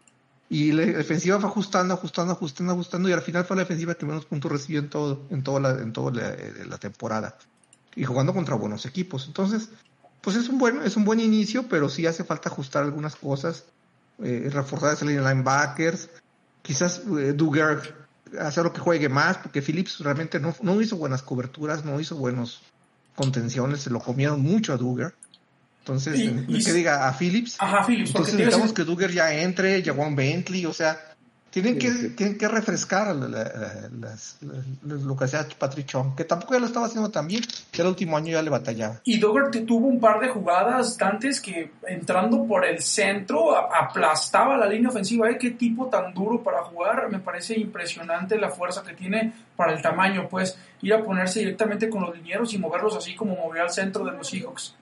Y 0.49 0.71
la 0.71 0.85
defensiva 0.85 1.39
fue 1.39 1.49
ajustando, 1.49 1.93
ajustando, 1.93 2.33
ajustando, 2.33 2.73
ajustando, 2.73 3.09
y 3.09 3.13
al 3.13 3.21
final 3.21 3.45
fue 3.45 3.55
la 3.55 3.63
defensiva 3.63 3.95
que 3.95 4.05
menos 4.05 4.25
puntos 4.25 4.51
recibió 4.51 4.79
en 4.79 4.89
todo, 4.89 5.25
en 5.29 5.43
toda 5.43 5.59
la, 5.59 5.81
en 5.81 5.93
toda 5.93 6.11
la, 6.11 6.29
eh, 6.33 6.77
temporada. 6.79 7.37
Y 7.95 8.03
jugando 8.03 8.33
contra 8.33 8.55
buenos 8.55 8.85
equipos. 8.85 9.25
Entonces, 9.27 9.69
pues 10.21 10.35
es 10.35 10.49
un 10.49 10.57
buen, 10.57 10.81
es 10.81 10.97
un 10.97 11.05
buen 11.05 11.19
inicio, 11.19 11.67
pero 11.67 11.89
sí 11.89 12.05
hace 12.05 12.23
falta 12.23 12.49
ajustar 12.49 12.83
algunas 12.83 13.15
cosas, 13.15 13.65
eh, 14.19 14.49
reforzar 14.51 14.93
esa 14.93 15.05
línea 15.05 15.21
de 15.23 15.29
linebackers. 15.29 16.09
Quizás 16.61 17.01
eh, 17.19 17.33
Duggar 17.33 18.03
hacerlo 18.39 18.73
que 18.73 18.79
juegue 18.79 19.09
más, 19.09 19.37
porque 19.37 19.61
Phillips 19.61 19.99
realmente 19.99 20.39
no, 20.39 20.55
no 20.61 20.81
hizo 20.81 20.97
buenas 20.97 21.21
coberturas, 21.21 21.85
no 21.85 21.99
hizo 21.99 22.15
buenos 22.15 22.61
contenciones, 23.15 23.81
se 23.81 23.89
lo 23.89 23.99
comieron 23.99 24.41
mucho 24.41 24.73
a 24.73 24.77
Duggar. 24.77 25.13
Entonces, 25.79 26.17
Y- 26.17 26.45
y- 26.47 26.63
que 26.63 26.71
diga 26.73 27.07
a 27.09 27.13
Phillips. 27.13 27.57
Ajá, 27.59 27.85
Phillips, 27.85 28.09
Entonces 28.11 28.35
necesitamos 28.35 28.73
que 28.73 28.83
Duggar 28.83 29.11
ya 29.11 29.33
entre, 29.41 29.81
un 30.07 30.15
Bentley, 30.15 30.65
o 30.65 30.73
sea, 30.73 31.12
tienen, 31.53 31.77
que, 31.77 31.91
sí. 31.91 32.09
tienen 32.09 32.37
que 32.37 32.47
refrescar 32.47 33.15
la- 33.15 33.27
la- 33.27 33.43
la- 33.43 33.89
las- 33.99 34.37
la- 34.41 34.95
lo 34.95 35.15
que 35.15 35.25
hacía 35.25 35.45
Patrick 35.57 35.93
que 36.17 36.23
tampoco 36.23 36.53
ya 36.55 36.59
lo 36.59 36.65
estaba 36.65 36.87
haciendo 36.87 37.11
tan 37.11 37.27
bien, 37.27 37.43
que 37.71 37.81
el 37.81 37.87
último 37.87 38.17
año 38.17 38.31
ya 38.31 38.41
le 38.41 38.49
batallaba. 38.49 39.01
Y 39.03 39.19
Dougherty 39.19 39.61
tuvo 39.61 39.87
un 39.87 39.99
par 39.99 40.19
de 40.19 40.29
jugadas 40.29 40.99
antes 41.01 41.39
que 41.39 41.71
entrando 41.87 42.45
por 42.45 42.65
el 42.65 42.79
centro 42.81 43.55
aplastaba 43.55 44.57
la 44.57 44.65
línea 44.65 44.89
ofensiva. 44.89 45.29
¿eh? 45.29 45.37
Qué 45.37 45.51
tipo 45.51 45.87
tan 45.87 46.13
duro 46.13 46.41
para 46.43 46.63
jugar. 46.63 47.09
Me 47.11 47.19
parece 47.19 47.59
impresionante 47.59 48.37
la 48.37 48.49
fuerza 48.49 48.83
que 48.83 48.93
tiene 48.93 49.31
para 49.55 49.73
el 49.73 49.81
tamaño. 49.81 50.27
Pues 50.29 50.57
ir 50.81 50.93
a 50.93 51.03
ponerse 51.03 51.39
directamente 51.39 51.89
con 51.89 52.01
los 52.01 52.15
linieros 52.15 52.53
y 52.53 52.57
moverlos 52.57 52.95
así 52.97 53.15
como 53.15 53.35
movió 53.35 53.61
al 53.61 53.71
centro 53.71 54.03
de 54.05 54.11
los 54.11 54.27
Seahawks. 54.27 54.75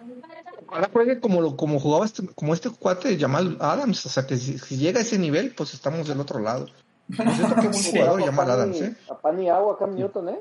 Ahora 0.69 0.89
juegue 0.91 1.19
como, 1.19 1.41
lo- 1.41 1.55
como 1.57 1.79
jugaba 1.79 2.05
este, 2.05 2.25
como 2.35 2.53
este 2.53 2.69
cuate 2.69 3.09
de 3.09 3.19
Jamal 3.19 3.57
Adams, 3.59 4.05
o 4.05 4.09
sea 4.09 4.25
que 4.25 4.37
si, 4.37 4.57
si 4.59 4.77
llega 4.77 4.99
a 4.99 5.03
ese 5.03 5.17
nivel, 5.19 5.53
pues 5.55 5.73
estamos 5.73 6.07
del 6.07 6.19
otro 6.19 6.39
lado. 6.39 6.67
Yo 7.07 7.23
siento 7.33 7.55
que 7.55 7.61
es 7.61 7.65
un 7.77 7.83
Sí. 7.83 7.91
jugador 7.91 8.21
A 8.21 8.25
Jamal 8.25 8.45
pan 8.47 8.47
y- 8.47 8.51
Adams, 8.61 8.81
¿eh? 8.81 8.95
A 9.09 9.17
pan 9.17 9.43
y 9.43 9.49
agua, 9.49 9.77
Cam 9.77 9.95
Newton, 9.95 10.29
¿eh? 10.29 10.39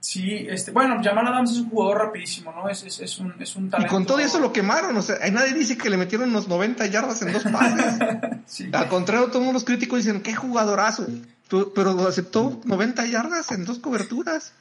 Sí, 0.00 0.46
este, 0.50 0.72
bueno, 0.72 1.00
Jamal 1.02 1.28
Adams 1.28 1.52
es 1.52 1.58
un 1.58 1.70
jugador 1.70 1.98
rapidísimo, 1.98 2.52
¿no? 2.52 2.68
Es, 2.68 2.82
es, 2.82 2.98
es 3.00 3.18
un, 3.20 3.34
es 3.40 3.54
un 3.54 3.66
Y 3.66 3.70
talento. 3.70 3.94
con 3.94 4.04
todo 4.04 4.18
eso 4.18 4.40
lo 4.40 4.52
quemaron, 4.52 4.96
o 4.96 5.02
sea, 5.02 5.16
nadie 5.30 5.54
dice 5.54 5.78
que 5.78 5.88
le 5.88 5.96
metieron 5.96 6.30
unos 6.30 6.48
90 6.48 6.86
yardas 6.86 7.22
en 7.22 7.32
dos 7.32 7.44
pases. 7.44 7.94
Sí. 8.44 8.68
Al 8.72 8.88
contrario, 8.88 9.28
todos 9.30 9.52
los 9.52 9.62
críticos 9.64 10.00
dicen, 10.04 10.20
qué 10.20 10.34
jugadorazo. 10.34 11.06
Pero, 11.48 11.72
pero 11.72 11.90
aceptó 12.08 12.60
90 12.64 13.06
yardas 13.06 13.50
en 13.52 13.64
dos 13.64 13.78
coberturas. 13.78 14.52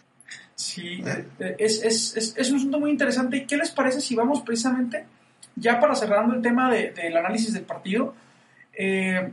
Sí, 0.56 1.04
eh, 1.40 1.56
es, 1.58 1.84
es, 1.84 2.16
es, 2.18 2.34
es 2.38 2.50
un 2.52 2.58
asunto 2.58 2.80
muy 2.80 2.92
interesante. 2.92 3.38
¿Y 3.38 3.46
qué 3.46 3.58
les 3.58 3.72
parece 3.72 4.00
si 4.02 4.16
vamos 4.16 4.42
precisamente, 4.42 5.06
ya 5.56 5.80
para 5.80 5.96
cerrando 5.96 6.36
el 6.36 6.42
tema 6.42 6.72
de- 6.72 6.92
del 6.92 7.18
análisis 7.18 7.54
del 7.54 7.64
partido, 7.64 8.14
eh, 8.74 9.32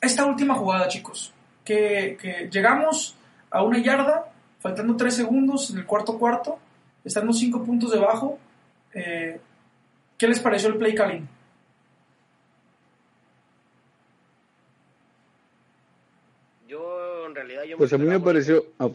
esta 0.00 0.26
última 0.26 0.54
jugada, 0.54 0.88
chicos, 0.88 1.32
que, 1.64 2.18
que 2.20 2.48
llegamos 2.50 3.16
a 3.50 3.62
una 3.62 3.78
yarda, 3.78 4.30
faltando 4.60 4.96
tres 4.96 5.14
segundos 5.14 5.70
en 5.70 5.78
el 5.78 5.86
cuarto 5.86 6.18
cuarto, 6.18 6.58
estando 7.04 7.32
cinco 7.32 7.64
puntos 7.64 7.90
debajo, 7.92 8.38
eh, 8.94 9.40
¿qué 10.18 10.28
les 10.28 10.38
pareció 10.40 10.68
el 10.68 10.76
play 10.76 10.94
calling? 10.94 11.26
Yo, 16.68 17.26
en 17.26 17.34
realidad, 17.34 17.62
yo 17.64 17.76
Pues 17.76 17.92
a 17.92 17.98
mí 17.98 18.06
me 18.06 18.20
pareció, 18.20 18.64
ah, 18.78 18.88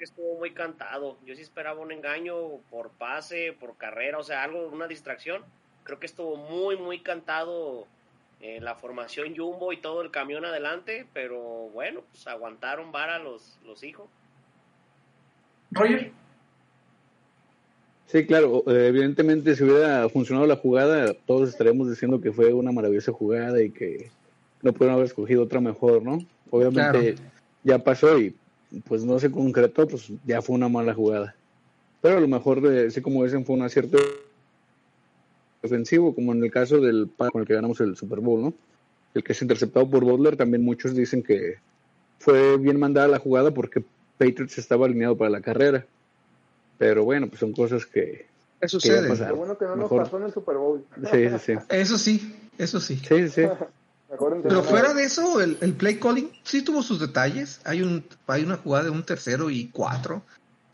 que 0.00 0.04
estuvo 0.04 0.38
muy 0.38 0.52
cantado. 0.52 1.18
Yo 1.26 1.36
sí 1.36 1.42
esperaba 1.42 1.78
un 1.78 1.92
engaño 1.92 2.34
por 2.70 2.88
pase, 2.88 3.54
por 3.60 3.76
carrera, 3.76 4.16
o 4.16 4.22
sea, 4.22 4.42
algo, 4.42 4.66
una 4.68 4.88
distracción. 4.88 5.42
Creo 5.84 6.00
que 6.00 6.06
estuvo 6.06 6.36
muy, 6.36 6.78
muy 6.78 7.00
cantado 7.00 7.86
eh, 8.40 8.60
la 8.62 8.76
formación 8.76 9.36
Jumbo 9.36 9.74
y 9.74 9.76
todo 9.76 10.00
el 10.00 10.10
camión 10.10 10.46
adelante, 10.46 11.06
pero 11.12 11.38
bueno, 11.74 12.00
pues 12.10 12.26
aguantaron 12.26 12.92
vara 12.92 13.18
los, 13.18 13.58
los 13.66 13.84
hijos. 13.84 14.08
Roger, 15.70 16.12
Sí, 18.06 18.26
claro, 18.26 18.64
eh, 18.66 18.88
evidentemente 18.88 19.54
si 19.54 19.62
hubiera 19.62 20.08
funcionado 20.08 20.46
la 20.46 20.56
jugada, 20.56 21.12
todos 21.26 21.50
estaríamos 21.50 21.90
diciendo 21.90 22.22
que 22.22 22.32
fue 22.32 22.54
una 22.54 22.72
maravillosa 22.72 23.12
jugada 23.12 23.62
y 23.62 23.70
que 23.70 24.10
no 24.62 24.72
pudieron 24.72 24.94
haber 24.94 25.06
escogido 25.06 25.42
otra 25.42 25.60
mejor, 25.60 26.02
¿no? 26.02 26.18
Obviamente 26.50 27.16
ya 27.62 27.78
pasó 27.78 28.18
y 28.18 28.34
pues 28.86 29.04
no 29.04 29.18
se 29.18 29.30
concretó, 29.30 29.86
pues 29.88 30.10
ya 30.24 30.42
fue 30.42 30.56
una 30.56 30.68
mala 30.68 30.94
jugada. 30.94 31.34
Pero 32.00 32.16
a 32.16 32.20
lo 32.20 32.28
mejor, 32.28 32.64
eh, 32.66 32.90
sí 32.90 33.00
como 33.02 33.24
dicen, 33.24 33.44
fue 33.44 33.56
un 33.56 33.62
acierto 33.62 33.98
defensivo, 35.62 36.14
como 36.14 36.32
en 36.32 36.42
el 36.44 36.50
caso 36.50 36.80
del 36.80 37.08
pa- 37.08 37.30
con 37.30 37.42
el 37.42 37.46
que 37.46 37.54
ganamos 37.54 37.80
el 37.80 37.96
Super 37.96 38.20
Bowl, 38.20 38.40
¿no? 38.42 38.54
El 39.14 39.22
que 39.24 39.32
es 39.32 39.42
interceptado 39.42 39.88
por 39.90 40.04
Butler, 40.04 40.36
también 40.36 40.64
muchos 40.64 40.94
dicen 40.94 41.22
que 41.22 41.56
fue 42.18 42.56
bien 42.58 42.78
mandada 42.78 43.08
la 43.08 43.18
jugada 43.18 43.50
porque 43.50 43.82
Patriots 44.18 44.58
estaba 44.58 44.86
alineado 44.86 45.16
para 45.16 45.30
la 45.30 45.40
carrera. 45.40 45.84
Pero 46.78 47.04
bueno, 47.04 47.28
pues 47.28 47.40
son 47.40 47.52
cosas 47.52 47.84
que... 47.84 48.26
Eso 48.60 48.78
sucede. 48.80 49.08
Lo 49.28 49.36
bueno 49.36 49.58
que 49.58 49.64
no 49.64 49.76
nos 49.76 49.90
pasó 49.90 50.18
en 50.18 50.24
el 50.24 50.32
Super 50.32 50.56
Bowl. 50.56 50.84
Sí, 51.10 51.28
sí, 51.28 51.38
sí. 51.38 51.52
Eso 51.68 51.98
sí, 51.98 52.36
eso 52.58 52.80
sí. 52.80 52.96
Sí, 52.96 53.28
sí. 53.28 53.42
Pero 54.42 54.64
fuera 54.64 54.92
de 54.94 55.04
eso, 55.04 55.40
el, 55.40 55.56
el 55.60 55.72
play 55.74 55.98
calling 55.98 56.30
sí 56.42 56.62
tuvo 56.62 56.82
sus 56.82 56.98
detalles. 56.98 57.60
Hay 57.64 57.82
un 57.82 58.04
hay 58.26 58.42
una 58.42 58.56
jugada 58.56 58.84
de 58.84 58.90
un 58.90 59.04
tercero 59.04 59.50
y 59.50 59.68
cuatro 59.68 60.22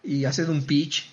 y 0.02 0.24
hacen 0.24 0.48
un 0.50 0.64
pitch. 0.64 1.10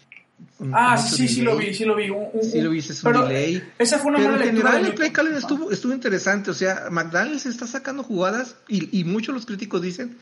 un- 0.59 0.71
ah, 0.73 0.97
sí, 0.97 1.15
sí, 1.15 1.27
sí 1.35 1.41
lo 1.41 1.51
delay. 1.51 1.67
vi, 1.69 1.73
sí 1.75 1.85
lo 1.85 1.95
vi. 1.95 2.09
Un- 2.09 2.27
un- 2.33 2.43
Sí 2.43 2.61
lo 2.61 2.71
es 2.73 2.89
un 3.03 3.11
pero, 3.11 3.27
delay. 3.27 3.63
Esa 3.77 3.99
fue 3.99 4.09
una 4.11 4.19
Pero 4.19 4.31
mala 4.31 4.43
en 4.45 4.49
general 4.51 4.85
el 4.85 4.93
play 4.93 5.11
calling 5.11 5.33
estuvo, 5.35 5.71
estuvo 5.71 5.93
interesante. 5.93 6.49
O 6.51 6.53
sea, 6.53 6.87
McDaniels 6.89 7.45
está 7.45 7.67
sacando 7.67 8.03
jugadas 8.03 8.55
y, 8.67 8.97
y 8.97 9.03
muchos 9.03 9.33
los 9.35 9.45
críticos 9.45 9.81
dicen 9.81 10.17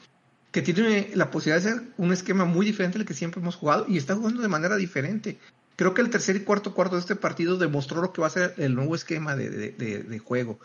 que 0.51 0.61
tiene 0.61 1.11
la 1.15 1.31
posibilidad 1.31 1.63
de 1.63 1.69
hacer 1.69 1.87
un 1.97 2.11
esquema 2.11 2.45
muy 2.45 2.65
diferente 2.65 2.97
al 2.97 3.05
que 3.05 3.13
siempre 3.13 3.39
hemos 3.41 3.55
jugado 3.55 3.85
y 3.87 3.97
está 3.97 4.15
jugando 4.15 4.41
de 4.41 4.47
manera 4.47 4.75
diferente. 4.75 5.37
Creo 5.75 5.93
que 5.93 6.01
el 6.01 6.09
tercer 6.09 6.35
y 6.35 6.41
cuarto 6.41 6.73
cuarto 6.73 6.95
de 6.95 7.01
este 7.01 7.15
partido 7.15 7.57
demostró 7.57 8.01
lo 8.01 8.11
que 8.11 8.21
va 8.21 8.27
a 8.27 8.31
ser 8.31 8.53
el 8.57 8.75
nuevo 8.75 8.93
esquema 8.95 9.35
de, 9.35 9.49
de- 9.49 9.71
de- 9.71 10.03
de 10.03 10.19
juego. 10.19 10.59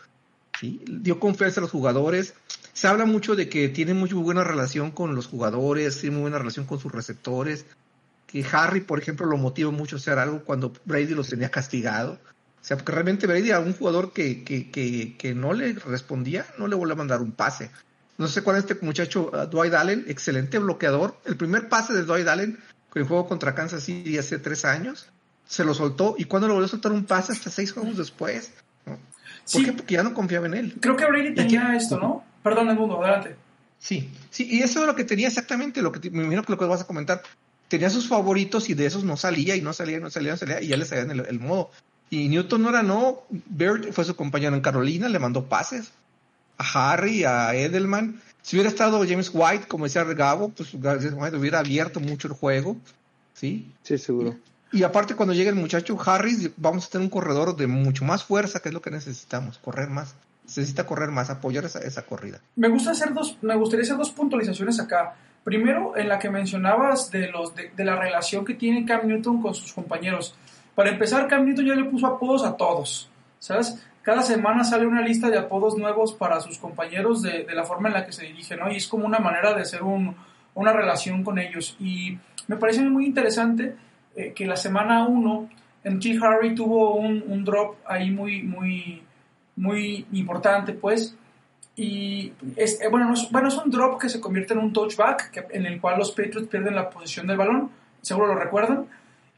¿Sí? 0.59 0.81
Dio 0.87 1.19
confianza 1.19 1.59
a 1.59 1.63
los 1.63 1.71
jugadores. 1.71 2.33
Se 2.73 2.87
habla 2.87 3.05
mucho 3.05 3.35
de 3.35 3.49
que 3.49 3.69
tiene 3.69 3.93
muy 3.93 4.09
buena 4.13 4.43
relación 4.43 4.91
con 4.91 5.15
los 5.15 5.27
jugadores, 5.27 5.99
tiene 5.99 6.15
muy 6.15 6.23
buena 6.23 6.39
relación 6.39 6.65
con 6.65 6.79
sus 6.79 6.91
receptores. 6.91 7.65
Que 8.27 8.45
Harry, 8.51 8.81
por 8.81 8.99
ejemplo, 8.99 9.25
lo 9.25 9.37
motiva 9.37 9.71
mucho 9.71 9.95
a 9.95 9.99
hacer 9.99 10.19
algo 10.19 10.43
cuando 10.43 10.73
Brady 10.85 11.15
los 11.15 11.29
tenía 11.29 11.49
castigado. 11.49 12.13
O 12.13 12.63
sea, 12.67 12.77
porque 12.77 12.91
realmente 12.91 13.27
Brady 13.27 13.51
a 13.51 13.59
un 13.59 13.73
jugador 13.73 14.11
que, 14.11 14.43
que, 14.43 14.69
que, 14.69 15.15
que 15.17 15.33
no 15.33 15.53
le 15.53 15.73
respondía, 15.73 16.45
no 16.57 16.67
le 16.67 16.75
volvió 16.75 16.93
a 16.93 16.97
mandar 16.97 17.21
un 17.21 17.31
pase. 17.31 17.71
No 18.17 18.27
sé 18.27 18.41
cuál 18.41 18.57
es 18.57 18.65
este 18.65 18.83
muchacho, 18.83 19.31
uh, 19.31 19.45
Dwight 19.45 19.73
Allen, 19.73 20.05
excelente 20.07 20.57
bloqueador. 20.57 21.15
El 21.25 21.37
primer 21.37 21.69
pase 21.69 21.93
de 21.93 22.03
Dwight 22.03 22.27
Allen, 22.27 22.59
el 22.95 23.03
juego 23.03 23.27
contra 23.27 23.53
Kansas 23.53 23.83
City 23.83 24.17
hace 24.17 24.39
tres 24.39 24.65
años, 24.65 25.07
se 25.45 25.63
lo 25.63 25.73
soltó. 25.73 26.15
¿Y 26.17 26.25
cuando 26.25 26.47
lo 26.47 26.55
volvió 26.55 26.65
a 26.65 26.69
soltar 26.69 26.91
un 26.91 27.05
pase? 27.05 27.31
Hasta 27.31 27.49
seis 27.51 27.71
juegos 27.71 27.95
después. 27.95 28.51
¿no? 28.85 28.97
¿Por 29.51 29.61
Sí. 29.61 29.65
qué? 29.65 29.73
Porque 29.73 29.93
ya 29.95 30.03
no 30.03 30.13
confiaba 30.13 30.45
en 30.47 30.53
él. 30.53 30.77
Creo 30.79 30.95
que 30.95 31.05
Brady 31.05 31.33
tenía 31.33 31.67
aquí- 31.69 31.77
esto, 31.77 31.99
¿no? 31.99 32.23
Perdón, 32.43 32.69
Edmundo, 32.69 33.01
adelante. 33.03 33.35
Sí, 33.79 34.09
sí, 34.29 34.47
y 34.49 34.61
eso 34.61 34.81
es 34.81 34.87
lo 34.87 34.95
que 34.95 35.03
tenía 35.03 35.27
exactamente, 35.27 35.81
lo 35.81 35.91
que 35.91 35.99
te- 35.99 36.09
me 36.09 36.23
imagino 36.23 36.43
que 36.43 36.51
lo 36.51 36.57
que 36.57 36.65
vas 36.65 36.81
a 36.81 36.87
comentar. 36.87 37.21
Tenía 37.67 37.89
sus 37.89 38.07
favoritos 38.07 38.69
y 38.69 38.73
de 38.73 38.85
esos 38.85 39.03
no 39.03 39.17
salía 39.17 39.55
y 39.55 39.61
no 39.61 39.73
salía, 39.73 39.99
no 39.99 40.09
salía, 40.09 40.31
no 40.31 40.37
salía, 40.37 40.61
y 40.61 40.67
ya 40.67 40.77
le 40.77 40.85
salían 40.85 41.11
el, 41.11 41.25
el 41.27 41.39
modo. 41.39 41.69
Y 42.09 42.27
Newton 42.29 42.61
no 42.63 42.69
era 42.69 42.81
no, 42.83 43.23
Bird 43.29 43.91
fue 43.91 44.05
su 44.05 44.15
compañero 44.15 44.55
en 44.55 44.61
Carolina, 44.61 45.09
le 45.09 45.19
mandó 45.19 45.45
pases 45.45 45.91
a 46.57 46.93
Harry, 46.93 47.23
a 47.25 47.53
Edelman. 47.53 48.21
Si 48.41 48.55
hubiera 48.55 48.69
estado 48.69 49.05
James 49.07 49.29
White, 49.33 49.67
como 49.67 49.83
decía 49.85 50.03
Gabo, 50.05 50.49
pues 50.49 50.69
James 50.81 51.13
White 51.13 51.35
hubiera 51.37 51.59
abierto 51.59 51.99
mucho 51.99 52.29
el 52.29 52.33
juego, 52.33 52.77
¿sí? 53.33 53.69
Sí, 53.83 53.97
seguro. 53.97 54.29
Y 54.31 54.37
aparte 54.83 55.15
cuando 55.15 55.33
llegue 55.33 55.49
el 55.49 55.55
muchacho 55.55 55.97
Harris, 56.05 56.51
vamos 56.57 56.87
a 56.87 56.89
tener 56.89 57.05
un 57.05 57.09
corredor 57.09 57.55
de 57.55 57.67
mucho 57.67 58.03
más 58.03 58.23
fuerza, 58.23 58.59
que 58.59 58.69
es 58.69 58.73
lo 58.73 58.81
que 58.81 58.91
necesitamos, 58.91 59.57
correr 59.59 59.89
más. 59.89 60.15
Se 60.45 60.61
necesita 60.61 60.85
correr 60.85 61.09
más, 61.09 61.29
apoyar 61.29 61.65
esa, 61.65 61.79
esa 61.79 62.05
corrida. 62.05 62.39
Me 62.55 62.69
gusta 62.69 62.91
hacer 62.91 63.13
dos, 63.13 63.37
me 63.41 63.55
gustaría 63.55 63.83
hacer 63.83 63.97
dos 63.97 64.11
puntualizaciones 64.11 64.79
acá. 64.79 65.15
Primero, 65.43 65.95
en 65.95 66.09
la 66.09 66.19
que 66.19 66.29
mencionabas 66.29 67.09
de 67.11 67.29
los 67.29 67.53
de 67.55 67.85
la 67.85 67.95
relación 67.95 68.43
que 68.43 68.53
tiene 68.53 68.85
Cam 68.85 69.07
Newton 69.07 69.41
con 69.41 69.55
sus 69.55 69.71
compañeros. 69.71 70.35
Para 70.75 70.89
empezar, 70.89 71.27
Cam 71.27 71.45
Newton 71.45 71.65
ya 71.65 71.75
le 71.75 71.85
puso 71.85 72.07
apodos 72.07 72.43
a 72.43 72.55
todos, 72.55 73.09
¿sabes? 73.39 73.81
Cada 74.01 74.21
semana 74.21 74.63
sale 74.63 74.85
una 74.85 75.01
lista 75.01 75.29
de 75.29 75.37
apodos 75.37 75.77
nuevos 75.77 76.13
para 76.13 76.39
sus 76.39 76.57
compañeros 76.57 77.21
de, 77.21 77.43
de 77.43 77.55
la 77.55 77.63
forma 77.63 77.89
en 77.89 77.95
la 77.95 78.05
que 78.05 78.11
se 78.11 78.25
dirige, 78.25 78.55
¿no? 78.55 78.71
Y 78.71 78.77
es 78.77 78.87
como 78.87 79.05
una 79.05 79.19
manera 79.19 79.53
de 79.53 79.61
hacer 79.61 79.83
un, 79.83 80.15
una 80.53 80.73
relación 80.73 81.23
con 81.23 81.39
ellos. 81.39 81.75
Y 81.79 82.17
me 82.47 82.57
parece 82.57 82.81
muy 82.81 83.05
interesante 83.05 83.75
eh, 84.17 84.33
que 84.33 84.47
la 84.47 84.55
semana 84.55 85.07
1 85.07 85.49
en 85.83 85.99
T. 85.99 86.19
Harry 86.21 86.55
tuvo 86.55 86.95
un, 86.95 87.23
un 87.27 87.45
drop 87.45 87.77
ahí 87.85 88.09
muy, 88.09 88.41
muy, 88.41 89.03
muy 89.55 90.05
importante, 90.13 90.73
pues. 90.73 91.15
Y 91.75 92.33
es, 92.55 92.81
eh, 92.81 92.87
bueno, 92.89 93.05
no 93.07 93.13
es, 93.13 93.29
bueno, 93.31 93.49
es 93.49 93.55
un 93.55 93.69
drop 93.69 94.01
que 94.01 94.09
se 94.09 94.19
convierte 94.19 94.53
en 94.53 94.59
un 94.59 94.73
touchback, 94.73 95.49
en 95.51 95.67
el 95.67 95.79
cual 95.79 95.99
los 95.99 96.11
Patriots 96.11 96.47
pierden 96.47 96.75
la 96.75 96.89
posición 96.89 97.27
del 97.27 97.37
balón, 97.37 97.69
seguro 98.01 98.27
lo 98.27 98.35
recuerdan. 98.35 98.87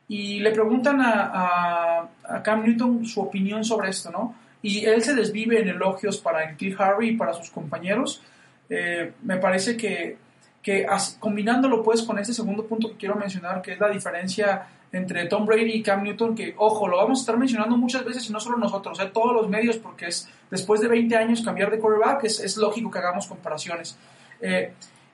Y 0.08 0.40
le 0.40 0.52
preguntan 0.52 1.02
a, 1.02 2.10
a, 2.24 2.42
Cam 2.42 2.64
Newton 2.64 3.06
su 3.06 3.22
opinión 3.22 3.66
sobre 3.66 3.90
esto, 3.90 4.10
¿no? 4.10 4.34
Y 4.62 4.86
él 4.86 5.04
se 5.04 5.14
desvive 5.14 5.62
en 5.62 5.68
elogios 5.68 6.18
para 6.20 6.56
T. 6.56 6.74
Harry 6.80 7.10
y 7.10 7.16
para 7.18 7.34
sus 7.34 7.50
compañeros. 7.52 8.24
Eh, 8.70 9.12
me 9.24 9.38
parece 9.38 9.76
que, 9.76 10.18
que 10.62 10.86
as- 10.86 11.18
combinándolo 11.20 11.82
pues 11.84 12.02
con 12.04 12.20
este 12.20 12.34
segundo 12.34 12.66
punto 12.66 12.90
que 12.90 12.98
quiero 12.98 13.16
mencionar, 13.16 13.62
que 13.62 13.74
es 13.74 13.80
la 13.80 13.90
diferencia 13.90 14.68
entre 14.92 15.26
Tom 15.28 15.46
Brady 15.46 15.72
y 15.74 15.84
Cam 15.84 16.04
Newton, 16.04 16.34
que 16.36 16.54
ojo, 16.58 16.88
lo 16.88 16.98
vamos 16.98 17.20
a 17.20 17.22
estar 17.22 17.38
mencionando 17.38 17.78
muchas 17.78 18.04
veces 18.04 18.28
y 18.30 18.34
no 18.34 18.40
solo 18.40 18.58
nosotros, 18.58 19.00
eh, 19.00 19.10
todos 19.14 19.34
los 19.34 19.48
medios, 19.48 19.78
porque 19.78 20.08
es 20.08 20.28
después 20.50 20.82
de 20.82 20.88
20 20.88 21.16
años 21.16 21.42
cambiar 21.44 21.70
de 21.70 21.78
quarterback, 21.80 22.24
es, 22.24 22.40
es 22.40 22.58
lógico 22.58 22.90
que 22.90 22.98
hagamos 23.00 23.28
comparaciones. 23.28 23.98
Eh, 24.42 24.74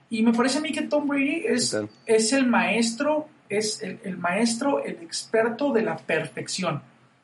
Y 0.09 0.21
me 0.23 0.31
parece 0.33 0.59
a 0.59 0.61
mí 0.61 0.71
que 0.71 0.83
Tom 0.83 1.07
Brady 1.07 1.43
es, 1.47 1.73
es 2.05 2.31
el 2.31 2.45
maestro, 2.47 3.27
es 3.49 3.81
el, 3.81 3.99
el 4.03 4.17
maestro, 4.17 4.83
el 4.83 4.95
experto 5.01 5.73
de 5.73 5.81
la 5.81 5.97
perfección. 5.97 6.81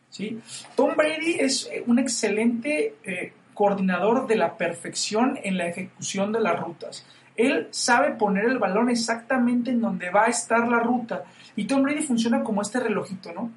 ¿sí? 0.09 0.39
Tom 0.75 0.95
Brady 0.97 1.35
es 1.39 1.69
eh, 1.71 1.83
un 1.87 1.99
excelente 1.99 2.95
eh, 3.03 3.33
coordinador 3.53 4.27
de 4.27 4.35
la 4.35 4.57
perfección 4.57 5.37
en 5.43 5.57
la 5.57 5.67
ejecución 5.67 6.31
de 6.33 6.39
las 6.41 6.59
rutas. 6.59 7.05
Él 7.35 7.67
sabe 7.71 8.11
poner 8.11 8.45
el 8.45 8.59
balón 8.59 8.89
exactamente 8.89 9.71
en 9.71 9.81
donde 9.81 10.09
va 10.09 10.25
a 10.25 10.29
estar 10.29 10.67
la 10.67 10.79
ruta. 10.79 11.23
Y 11.55 11.65
Tom 11.65 11.83
Brady 11.83 12.01
funciona 12.01 12.43
como 12.43 12.61
este 12.61 12.79
relojito, 12.79 13.31
¿no? 13.33 13.51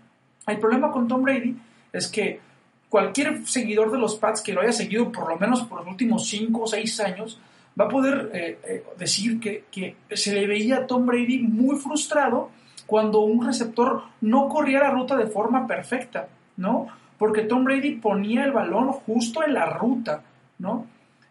El 0.47 0.59
problema 0.59 0.91
con 0.91 1.09
Tom 1.09 1.23
Brady 1.23 1.57
es 1.93 2.09
que 2.09 2.41
cualquier 2.89 3.47
seguidor 3.47 3.91
de 3.91 3.99
los 3.99 4.17
Pats 4.17 4.43
que 4.43 4.53
lo 4.53 4.61
haya 4.61 4.73
seguido 4.73 5.11
por 5.11 5.29
lo 5.29 5.39
menos 5.39 5.63
por 5.63 5.81
los 5.81 5.89
últimos 5.89 6.29
5 6.29 6.63
o 6.63 6.67
6 6.67 7.01
años 7.01 7.41
va 7.79 7.87
a 7.87 7.89
poder 7.89 8.31
eh, 8.33 8.59
eh, 8.65 8.85
decir 8.99 9.41
que, 9.41 9.65
que 9.71 9.97
se 10.11 10.33
le 10.33 10.47
veía 10.47 10.77
a 10.77 10.87
Tom 10.87 11.07
Brady 11.07 11.39
muy 11.39 11.77
frustrado 11.77 12.51
cuando 12.87 13.21
un 13.21 13.45
receptor 13.45 14.05
no 14.21 14.49
corría 14.49 14.81
la 14.81 14.91
ruta 14.91 15.17
de 15.17 15.27
forma 15.27 15.67
perfecta, 15.67 16.29
¿no? 16.57 16.87
Porque 17.19 17.43
Tom 17.43 17.65
Brady 17.65 17.97
ponía 17.97 18.45
el 18.45 18.53
balón 18.53 18.93
justo 18.93 19.43
en 19.43 19.55
la 19.55 19.67
ruta, 19.67 20.23
¿no? 20.59 20.87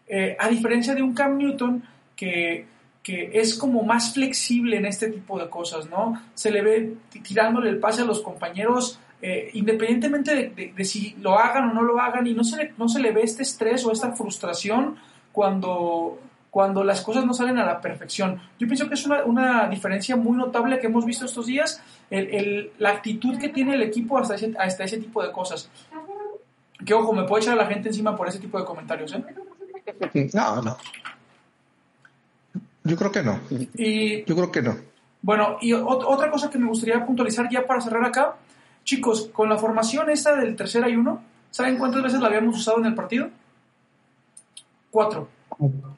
Eh, 0.06 0.36
a 0.38 0.48
diferencia 0.48 0.94
de 0.94 1.02
un 1.02 1.14
Cam 1.14 1.38
Newton 1.38 1.82
que, 2.16 2.66
que 3.02 3.30
es 3.34 3.54
como 3.56 3.82
más 3.82 4.14
flexible 4.14 4.76
en 4.76 4.86
este 4.86 5.08
tipo 5.10 5.38
de 5.38 5.48
cosas, 5.48 5.88
¿no? 5.90 6.20
Se 6.34 6.50
le 6.50 6.62
ve 6.62 6.94
tirándole 7.22 7.70
el 7.70 7.78
pase 7.78 8.02
a 8.02 8.04
los 8.04 8.20
compañeros 8.20 8.98
eh, 9.22 9.50
independientemente 9.54 10.34
de, 10.34 10.48
de- 10.50 10.72
de 10.76 10.84
si 10.84 11.16
lo 11.20 11.38
hagan 11.38 11.70
o 11.70 11.72
no 11.72 11.82
lo 11.82 11.98
hagan, 11.98 12.26
y 12.26 12.34
no 12.34 12.44
se, 12.44 12.56
le, 12.58 12.74
no 12.76 12.88
se 12.88 13.00
le 13.00 13.10
ve 13.10 13.22
este 13.22 13.42
estrés 13.42 13.84
o 13.86 13.92
esta 13.92 14.12
frustración 14.12 14.96
cuando, 15.32 16.20
cuando 16.50 16.84
las 16.84 17.00
cosas 17.00 17.24
no 17.24 17.32
salen 17.32 17.56
a 17.58 17.64
la 17.64 17.80
perfección. 17.80 18.38
Yo 18.58 18.66
pienso 18.66 18.86
que 18.86 18.94
es 18.94 19.06
una, 19.06 19.24
una 19.24 19.68
diferencia 19.68 20.14
muy 20.16 20.36
notable 20.36 20.78
que 20.78 20.88
hemos 20.88 21.06
visto 21.06 21.24
estos 21.24 21.46
días, 21.46 21.82
el, 22.10 22.26
el- 22.34 22.72
la 22.78 22.90
actitud 22.90 23.38
que 23.38 23.48
tiene 23.48 23.74
el 23.74 23.82
equipo 23.82 24.18
hasta 24.18 24.34
ese, 24.34 24.52
hasta 24.58 24.84
ese 24.84 24.98
tipo 24.98 25.22
de 25.22 25.32
cosas. 25.32 25.70
Que 26.84 26.92
ojo, 26.92 27.14
me 27.14 27.22
puede 27.24 27.44
echar 27.44 27.54
a 27.58 27.62
la 27.62 27.66
gente 27.70 27.88
encima 27.88 28.14
por 28.14 28.28
ese 28.28 28.40
tipo 28.40 28.58
de 28.58 28.64
comentarios, 28.66 29.14
¿eh? 29.14 29.24
No, 30.34 30.60
no. 30.60 30.76
Yo 32.84 32.96
creo 32.96 33.10
que 33.10 33.22
no. 33.22 33.40
Y 33.76 34.24
Yo 34.24 34.36
creo 34.36 34.52
que 34.52 34.62
no. 34.62 34.76
Bueno, 35.22 35.56
y 35.60 35.70
ot- 35.72 36.04
otra 36.06 36.30
cosa 36.30 36.50
que 36.50 36.58
me 36.58 36.66
gustaría 36.68 37.04
puntualizar 37.04 37.48
ya 37.50 37.66
para 37.66 37.80
cerrar 37.80 38.04
acá, 38.04 38.36
chicos, 38.84 39.30
con 39.32 39.48
la 39.48 39.56
formación 39.56 40.10
esta 40.10 40.36
del 40.36 40.54
tercera 40.54 40.88
y 40.88 40.96
uno, 40.96 41.22
¿saben 41.50 41.78
cuántas 41.78 42.02
veces 42.02 42.20
la 42.20 42.26
habíamos 42.26 42.58
usado 42.58 42.78
en 42.78 42.84
el 42.86 42.94
partido? 42.94 43.30
Cuatro. 44.90 45.28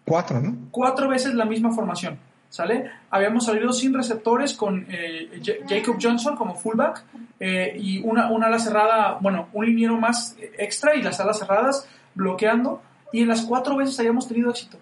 Cuatro, 0.04 0.40
¿no? 0.40 0.56
Cuatro 0.70 1.08
veces 1.08 1.34
la 1.34 1.44
misma 1.44 1.72
formación, 1.72 2.18
¿sale? 2.50 2.90
Habíamos 3.10 3.46
salido 3.46 3.72
sin 3.72 3.92
receptores 3.94 4.54
con 4.54 4.86
eh, 4.88 5.40
Jacob 5.68 5.96
Johnson 6.00 6.36
como 6.36 6.54
fullback 6.54 7.02
eh, 7.40 7.74
y 7.78 8.00
una, 8.02 8.30
una 8.30 8.46
ala 8.46 8.58
cerrada, 8.58 9.18
bueno, 9.20 9.48
un 9.52 9.66
liniero 9.66 9.96
más 9.98 10.36
extra 10.58 10.94
y 10.94 11.02
las 11.02 11.18
alas 11.20 11.38
cerradas 11.38 11.88
bloqueando 12.14 12.80
y 13.12 13.22
en 13.22 13.28
las 13.28 13.42
cuatro 13.42 13.76
veces 13.76 13.98
habíamos 13.98 14.28
tenido 14.28 14.50
éxito, 14.50 14.78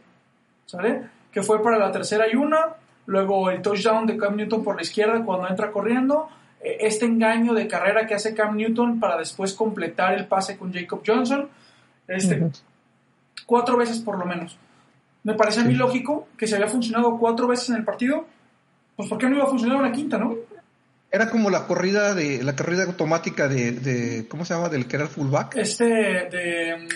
¿sale? 0.66 1.04
Que 1.34 1.42
fue 1.42 1.62
para 1.62 1.76
la 1.76 1.90
tercera 1.90 2.26
y 2.32 2.36
una, 2.36 2.76
luego 3.06 3.50
el 3.50 3.60
touchdown 3.60 4.06
de 4.06 4.16
Cam 4.16 4.36
Newton 4.36 4.62
por 4.62 4.76
la 4.76 4.82
izquierda 4.82 5.22
cuando 5.24 5.48
entra 5.48 5.72
corriendo, 5.72 6.28
eh, 6.62 6.78
este 6.80 7.06
engaño 7.06 7.52
de 7.52 7.66
carrera 7.66 8.06
que 8.06 8.14
hace 8.14 8.34
Cam 8.34 8.56
Newton 8.56 9.00
para 9.00 9.18
después 9.18 9.52
completar 9.52 10.14
el 10.14 10.26
pase 10.26 10.56
con 10.56 10.72
Jacob 10.72 11.02
Johnson, 11.04 11.48
este, 12.06 12.50
cuatro 13.46 13.76
veces 13.76 13.98
por 13.98 14.16
lo 14.16 14.24
menos. 14.24 14.56
Me 15.24 15.34
parece 15.34 15.60
a 15.60 15.64
mí 15.64 15.74
lógico 15.74 16.28
que 16.38 16.46
si 16.46 16.54
había 16.54 16.68
funcionado 16.68 17.18
cuatro 17.18 17.48
veces 17.48 17.70
en 17.70 17.76
el 17.76 17.84
partido, 17.84 18.26
pues 18.94 19.08
¿por 19.08 19.18
qué 19.18 19.28
no 19.28 19.36
iba 19.36 19.44
a 19.44 19.48
funcionar 19.48 19.78
una 19.78 19.90
quinta, 19.90 20.18
no? 20.18 20.36
Era 21.10 21.30
como 21.30 21.48
la 21.50 21.66
corrida 21.66 22.14
de 22.14 22.42
la 22.42 22.54
corrida 22.54 22.84
automática 22.84 23.48
de, 23.48 23.72
de 23.72 24.28
¿cómo 24.28 24.44
se 24.44 24.54
llama? 24.54 24.68
Del 24.68 24.86
que 24.86 24.96
era 24.96 25.04
el 25.04 25.10
fullback. 25.10 25.56
Este 25.56 25.84
de 25.84 26.88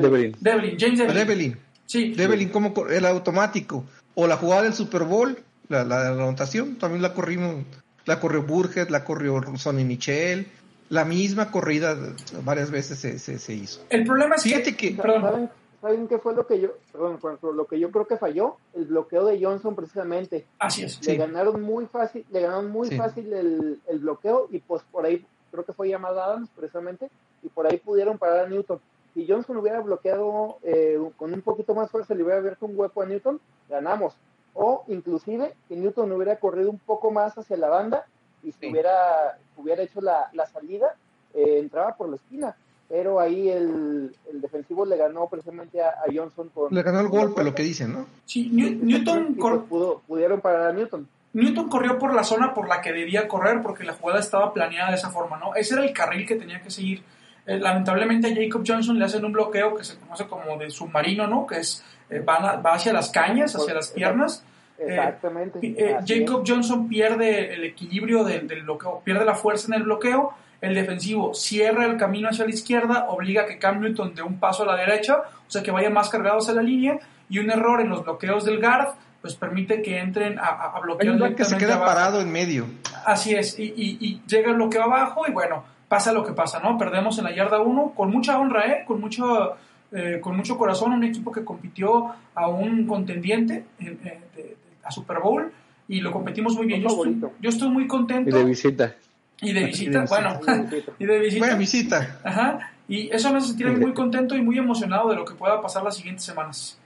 Deberín. 0.00 0.36
Devlin, 0.40 0.76
James 0.78 0.98
Devlin. 0.98 1.16
Devlin. 1.16 1.56
Sí, 1.90 2.14
Devlin 2.14 2.50
como 2.50 2.72
el 2.88 3.04
automático. 3.04 3.84
O 4.14 4.28
la 4.28 4.36
jugada 4.36 4.62
del 4.62 4.74
Super 4.74 5.02
Bowl, 5.02 5.36
la, 5.68 5.82
la, 5.84 6.04
la 6.10 6.22
anotación, 6.22 6.76
también 6.76 7.02
la 7.02 7.14
corrimos, 7.14 7.64
la 8.06 8.20
corrió 8.20 8.42
Burgett, 8.42 8.90
la 8.90 9.02
corrió 9.04 9.40
Sonny 9.56 9.82
Michel. 9.84 10.46
La 10.88 11.04
misma 11.04 11.50
corrida 11.50 11.96
varias 12.44 12.70
veces 12.70 12.98
se, 12.98 13.18
se, 13.18 13.38
se 13.40 13.54
hizo. 13.54 13.80
el 13.90 14.04
problema 14.04 14.36
es 14.36 14.42
Fíjate 14.42 14.76
que... 14.76 14.94
que- 14.96 15.02
Perdón. 15.02 15.22
¿Saben, 15.22 15.50
¿Saben 15.80 16.08
qué 16.08 16.18
fue 16.18 16.34
lo 16.34 16.46
que 16.46 16.60
yo, 16.60 16.68
perdón, 16.92 17.18
lo 17.56 17.64
que 17.66 17.80
yo 17.80 17.90
creo 17.90 18.06
que 18.06 18.16
falló? 18.18 18.56
El 18.74 18.84
bloqueo 18.84 19.24
de 19.24 19.42
Johnson 19.42 19.74
precisamente. 19.74 20.44
Así 20.60 20.82
es. 20.84 20.98
Le 21.04 21.12
Sí. 21.12 21.16
ganaron 21.16 21.60
muy 21.62 21.86
fácil, 21.86 22.24
le 22.30 22.40
ganaron 22.42 22.70
muy 22.70 22.88
Sí. 22.88 22.96
fácil 22.96 23.32
el, 23.32 23.80
el 23.88 23.98
bloqueo 23.98 24.46
y 24.52 24.58
pues 24.60 24.82
por 24.92 25.06
ahí 25.06 25.24
creo 25.50 25.64
que 25.64 25.72
fue 25.72 25.88
llamada 25.88 26.24
Adams 26.26 26.50
precisamente 26.54 27.08
y 27.42 27.48
por 27.48 27.66
ahí 27.66 27.78
pudieron 27.78 28.18
parar 28.18 28.44
a 28.44 28.48
Newton. 28.48 28.78
Si 29.14 29.26
Johnson 29.26 29.56
hubiera 29.56 29.80
bloqueado 29.80 30.58
eh, 30.62 30.98
con 31.16 31.32
un 31.34 31.40
poquito 31.42 31.74
más 31.74 31.90
fuerza, 31.90 32.14
le 32.14 32.22
hubiera 32.22 32.38
abierto 32.38 32.66
un 32.66 32.78
hueco 32.78 33.02
a 33.02 33.06
Newton, 33.06 33.40
ganamos. 33.68 34.14
O 34.54 34.84
inclusive 34.88 35.54
que 35.68 35.76
Newton 35.76 36.10
hubiera 36.12 36.36
corrido 36.36 36.70
un 36.70 36.78
poco 36.78 37.10
más 37.10 37.36
hacia 37.36 37.56
la 37.56 37.68
banda 37.68 38.04
y 38.42 38.52
si 38.52 38.58
Sí. 38.60 38.70
hubiera, 38.70 39.38
hubiera 39.56 39.82
hecho 39.82 40.00
la, 40.00 40.30
la 40.32 40.46
salida, 40.46 40.94
eh, 41.34 41.58
entraba 41.58 41.94
por 41.96 42.08
la 42.08 42.16
esquina. 42.16 42.54
Pero 42.88 43.20
ahí 43.20 43.48
el, 43.48 44.16
el 44.32 44.40
defensivo 44.40 44.84
le 44.84 44.96
ganó 44.96 45.28
precisamente 45.28 45.80
a, 45.80 45.90
a 45.90 46.04
Johnson 46.12 46.48
con... 46.52 46.74
Le 46.74 46.82
ganó 46.82 46.98
el 47.00 47.08
golpe, 47.08 47.44
lo 47.44 47.54
que 47.54 47.62
dicen, 47.62 47.92
¿no? 47.92 48.06
Sí, 48.24 48.48
New- 48.52 48.80
Newton, 48.84 49.34
cor- 49.34 49.64
pudo- 49.66 50.00
pudieron 50.08 50.40
parar 50.40 50.70
a 50.70 50.72
Newton. 50.72 51.06
Newton 51.32 51.68
corrió 51.68 51.96
por 52.00 52.12
la 52.12 52.24
zona 52.24 52.52
por 52.52 52.66
la 52.66 52.80
que 52.80 52.92
debía 52.92 53.28
correr 53.28 53.62
porque 53.62 53.84
la 53.84 53.92
jugada 53.94 54.18
estaba 54.18 54.52
planeada 54.52 54.90
de 54.90 54.96
esa 54.96 55.10
forma, 55.10 55.38
¿no? 55.38 55.54
Ese 55.54 55.74
era 55.74 55.84
el 55.84 55.92
carril 55.92 56.26
que 56.26 56.34
tenía 56.34 56.60
que 56.60 56.70
seguir. 56.72 57.04
Eh, 57.50 57.58
lamentablemente 57.58 58.28
a 58.28 58.34
Jacob 58.34 58.62
Johnson 58.66 58.98
le 58.98 59.04
hacen 59.04 59.24
un 59.24 59.32
bloqueo 59.32 59.74
que 59.74 59.84
se 59.84 59.96
conoce 59.98 60.26
como 60.26 60.56
de 60.58 60.70
submarino, 60.70 61.26
¿no? 61.26 61.46
Que 61.46 61.58
es 61.60 61.82
eh, 62.10 62.20
van 62.24 62.44
a- 62.44 62.56
va 62.56 62.74
hacia 62.74 62.92
las 62.92 63.10
cañas, 63.10 63.54
hacia 63.54 63.74
las 63.74 63.88
piernas. 63.88 64.44
Exactamente. 64.78 65.58
Eh, 65.62 65.94
así 65.94 66.18
Jacob 66.20 66.42
Johnson 66.46 66.88
pierde 66.88 67.54
el 67.54 67.64
equilibrio 67.64 68.24
del, 68.24 68.48
del 68.48 68.62
bloqueo, 68.62 69.00
pierde 69.04 69.24
la 69.24 69.34
fuerza 69.34 69.66
en 69.68 69.74
el 69.74 69.82
bloqueo. 69.84 70.32
El 70.60 70.74
defensivo 70.74 71.32
cierra 71.34 71.86
el 71.86 71.96
camino 71.96 72.28
hacia 72.28 72.44
la 72.44 72.50
izquierda, 72.50 73.06
obliga 73.08 73.42
a 73.42 73.46
que 73.46 73.58
Cam 73.58 73.80
Newton 73.80 74.14
dé 74.14 74.22
un 74.22 74.38
paso 74.38 74.64
a 74.64 74.66
la 74.66 74.76
derecha, 74.76 75.16
o 75.46 75.50
sea 75.50 75.62
que 75.62 75.70
vaya 75.70 75.88
más 75.88 76.10
cargado 76.10 76.38
hacia 76.38 76.52
la 76.54 76.62
línea. 76.62 76.98
Y 77.30 77.38
un 77.38 77.50
error 77.50 77.80
en 77.80 77.88
los 77.88 78.04
bloqueos 78.04 78.44
del 78.44 78.60
guard, 78.60 78.88
pues 79.22 79.36
permite 79.36 79.80
que 79.82 79.98
entren 79.98 80.38
a, 80.38 80.46
a- 80.46 80.48
a 80.72 80.76
Hay 80.76 80.82
bloquear 80.82 81.14
un 81.22 81.34
que 81.34 81.44
se 81.44 81.56
queda 81.56 81.76
abajo. 81.76 81.86
parado 81.92 82.20
en 82.20 82.30
medio. 82.32 82.66
Así 83.06 83.34
es, 83.34 83.58
y, 83.58 83.64
y- 83.76 83.98
y 84.00 84.22
llega 84.26 84.50
el 84.50 84.56
bloqueo 84.56 84.82
abajo 84.82 85.22
y 85.26 85.30
bueno, 85.30 85.64
pasa 85.90 86.12
lo 86.12 86.24
que 86.24 86.32
pasa, 86.32 86.60
¿no? 86.60 86.78
Perdemos 86.78 87.18
en 87.18 87.24
la 87.24 87.34
yarda 87.34 87.60
1 87.60 87.94
con 87.96 88.10
mucha 88.12 88.38
honra, 88.38 88.66
¿eh? 88.72 88.84
Con 88.86 89.00
mucho, 89.00 89.56
eh, 89.90 90.20
con 90.22 90.36
mucho 90.36 90.56
corazón, 90.56 90.92
un 90.92 91.02
equipo 91.02 91.32
que 91.32 91.44
compitió 91.44 92.12
a 92.34 92.46
un 92.48 92.86
contendiente 92.86 93.64
en- 93.80 93.98
eh, 94.04 94.20
de- 94.36 94.42
de- 94.42 94.56
a 94.84 94.90
Super 94.92 95.18
Bowl 95.18 95.50
y 95.88 96.00
lo 96.00 96.12
competimos 96.12 96.54
muy 96.56 96.66
bien. 96.66 96.80
Yo 96.80 96.88
estoy, 96.88 97.20
yo 97.40 97.48
estoy 97.50 97.68
muy 97.70 97.84
Y 97.84 97.88
contento. 97.88 98.36
de 98.36 98.44
visita. 98.44 98.94
Y 99.42 99.52
de 99.52 99.64
visita, 99.64 99.98
Y 99.98 100.02
de 100.02 100.06
bueno, 100.06 100.28
es. 100.46 100.84
y 101.00 101.04
de 101.06 101.18
visita. 101.18 101.38
Buena 101.40 101.56
visita. 101.66 102.20
Ajá, 102.22 102.72
y 102.86 103.10
eso 103.14 103.30
me 103.32 103.38
hace 103.38 103.48
sentir 103.48 103.66
muy 103.76 103.92
contento 103.92 104.36
y 104.36 104.42
muy 104.42 104.58
emocionado 104.58 105.10
de 105.10 105.16
lo 105.16 105.24
que 105.24 105.34
pueda 105.34 105.60
pasar 105.60 105.82
las 105.82 105.96
siguientes 105.96 106.24
semanas. 106.24 106.78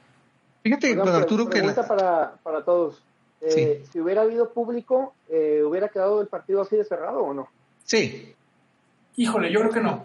Fíjate, 0.63 0.95
pre- 0.97 1.11
Arturo, 1.11 1.45
que 1.45 1.59
pregunta 1.59 1.83
la- 1.83 1.89
para, 1.89 2.33
para 2.43 2.65
todos. 2.65 3.03
Eh, 3.43 3.85
Si 3.93 4.01
hubiera 4.01 4.23
habido 4.23 4.49
público, 4.51 5.13
eh, 5.29 5.63
¿hubiera 5.63 5.89
quedado 5.89 6.23
el 6.23 6.29
partido 6.29 6.63
así 6.63 6.77
de 6.77 6.85
cerrado 6.87 7.23
o 7.23 7.35
no? 7.35 7.49
Sí, 7.85 8.33
Híjole, 9.17 9.53
yo 9.53 9.61
creo 9.61 9.73
que 9.73 9.81
no. 9.81 10.05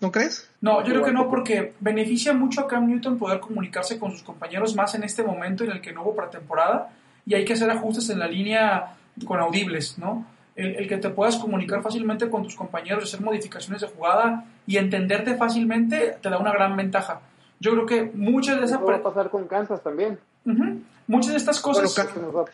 ¿no 0.00 0.10
crees? 0.10 0.48
No, 0.60 0.82
yo 0.82 0.92
creo 0.92 1.04
que 1.04 1.12
no, 1.12 1.28
porque 1.28 1.74
beneficia 1.80 2.32
mucho 2.32 2.62
a 2.62 2.68
Cam 2.68 2.88
Newton 2.88 3.18
poder 3.18 3.40
comunicarse 3.40 3.98
con 3.98 4.12
sus 4.12 4.22
compañeros 4.22 4.74
más 4.74 4.94
en 4.94 5.04
este 5.04 5.22
momento 5.22 5.64
en 5.64 5.70
el 5.70 5.80
que 5.80 5.92
no 5.92 6.02
hubo 6.02 6.16
pretemporada 6.16 6.90
y 7.26 7.34
hay 7.34 7.44
que 7.44 7.52
hacer 7.52 7.70
ajustes 7.70 8.08
en 8.10 8.18
la 8.18 8.26
línea 8.26 8.96
con 9.26 9.38
audibles, 9.40 9.98
¿no? 9.98 10.26
El, 10.56 10.76
el 10.76 10.88
que 10.88 10.96
te 10.96 11.10
puedas 11.10 11.36
comunicar 11.36 11.82
fácilmente 11.82 12.28
con 12.28 12.42
tus 12.42 12.54
compañeros, 12.54 13.04
hacer 13.04 13.20
modificaciones 13.20 13.82
de 13.82 13.88
jugada 13.88 14.44
y 14.66 14.78
entenderte 14.78 15.34
fácilmente 15.36 16.16
te 16.20 16.30
da 16.30 16.38
una 16.38 16.52
gran 16.52 16.76
ventaja. 16.76 17.20
Yo 17.60 17.72
creo 17.72 17.86
que 17.86 18.10
muchas 18.14 18.58
de 18.58 18.64
esas 18.64 18.80
va 18.80 18.96
a 18.96 19.02
pasar 19.02 19.28
con 19.28 19.46
Kansas 19.46 19.82
también. 19.82 20.18
Ujú. 20.46 20.80
Muchas 21.10 21.32
de 21.32 21.36
estas 21.38 21.60
cosas 21.60 21.94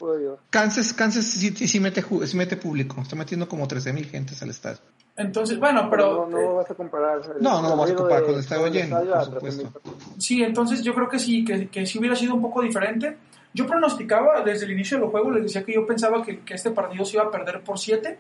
Bueno. 0.01 0.37
Kansas, 0.51 0.93
Kansas 0.93 1.25
sí, 1.25 1.51
sí, 1.57 1.69
sí 1.69 1.81
mete, 1.81 2.03
sí 2.27 2.37
mete 2.37 2.57
público. 2.57 3.01
Está 3.01 3.17
metiendo 3.17 3.49
como 3.49 3.67
13 3.69 3.93
mil 3.93 4.07
gentes 4.07 4.43
al 4.43 4.51
estadio. 4.51 4.79
entonces, 5.17 5.59
bueno, 5.59 5.89
pero 5.91 6.27
no, 6.29 6.39
no 6.41 6.55
vas 6.57 6.71
a 6.71 6.75
comparar. 6.75 7.21
No, 7.41 7.63
no 7.63 7.77
vas 7.77 7.91
a 7.91 7.95
comparar 7.95 8.25
con 8.25 8.35
el 8.35 8.41
estadio 8.41 8.67
lleno, 8.69 8.99
por 9.01 9.25
supuesto. 9.25 9.71
13,000. 9.81 10.21
Sí, 10.21 10.43
entonces 10.43 10.83
yo 10.83 10.95
creo 10.95 11.09
que 11.09 11.19
sí, 11.19 11.45
que, 11.45 11.69
que 11.69 11.87
sí 11.87 11.99
hubiera 11.99 12.17
sido 12.17 12.35
un 12.35 12.43
poco 12.43 12.63
diferente. 12.63 13.17
Yo 13.55 13.67
pronosticaba 13.67 14.43
desde 14.43 14.67
el 14.67 14.73
inicio 14.73 14.99
del 14.99 15.09
juego, 15.09 15.31
les 15.31 15.45
decía 15.45 15.65
que 15.65 15.73
yo 15.75 15.87
pensaba 15.87 16.23
que, 16.23 16.41
que 16.41 16.55
este 16.55 16.71
partido 16.73 17.05
se 17.07 17.17
iba 17.17 17.25
a 17.25 17.31
perder 17.31 17.63
por 17.63 17.79
7, 17.79 18.19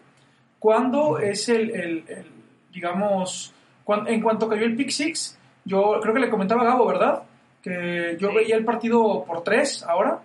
cuando 0.58 1.18
es 1.18 1.48
el, 1.50 1.70
el- 1.70 2.04
el, 2.08 2.26
digamos, 2.72 3.52
cuan- 3.84 4.06
en 4.08 4.22
cuanto 4.22 4.48
cayó 4.48 4.64
el 4.64 4.76
pick 4.76 4.90
six, 4.90 5.36
yo 5.64 5.98
creo 6.00 6.14
que 6.14 6.20
le 6.20 6.30
comentaba 6.30 6.62
a 6.62 6.66
Gabo, 6.66 6.86
¿verdad? 6.86 7.22
Que 7.66 8.16
yo 8.20 8.28
Sí. 8.30 8.36
veía 8.36 8.54
el 8.56 8.64
partido 8.64 9.24
por 9.26 9.42
3 9.42 9.82
ahora, 9.82 10.20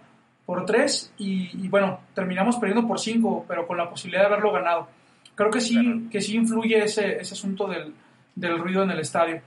por 0.45 0.63
3 0.63 1.13
y, 1.17 1.49
y, 1.65 1.67
bueno, 1.69 1.99
terminamos 2.13 2.57
perdiendo 2.57 2.87
por 2.87 2.99
5, 2.99 3.45
pero 3.47 3.65
con 3.65 3.77
la 3.77 3.89
posibilidad 3.89 4.21
de 4.21 4.27
haberlo 4.27 4.51
ganado. 4.51 4.87
Creo 5.33 5.49
que 5.49 5.59
sí, 5.59 6.07
que 6.11 6.21
sí 6.21 6.35
influye 6.35 6.83
ese, 6.83 7.19
ese 7.19 7.33
asunto 7.33 7.65
del, 7.67 7.93
del 8.35 8.59
ruido 8.59 8.83
en 8.83 8.91
el 8.91 8.99
estadio. 8.99 9.41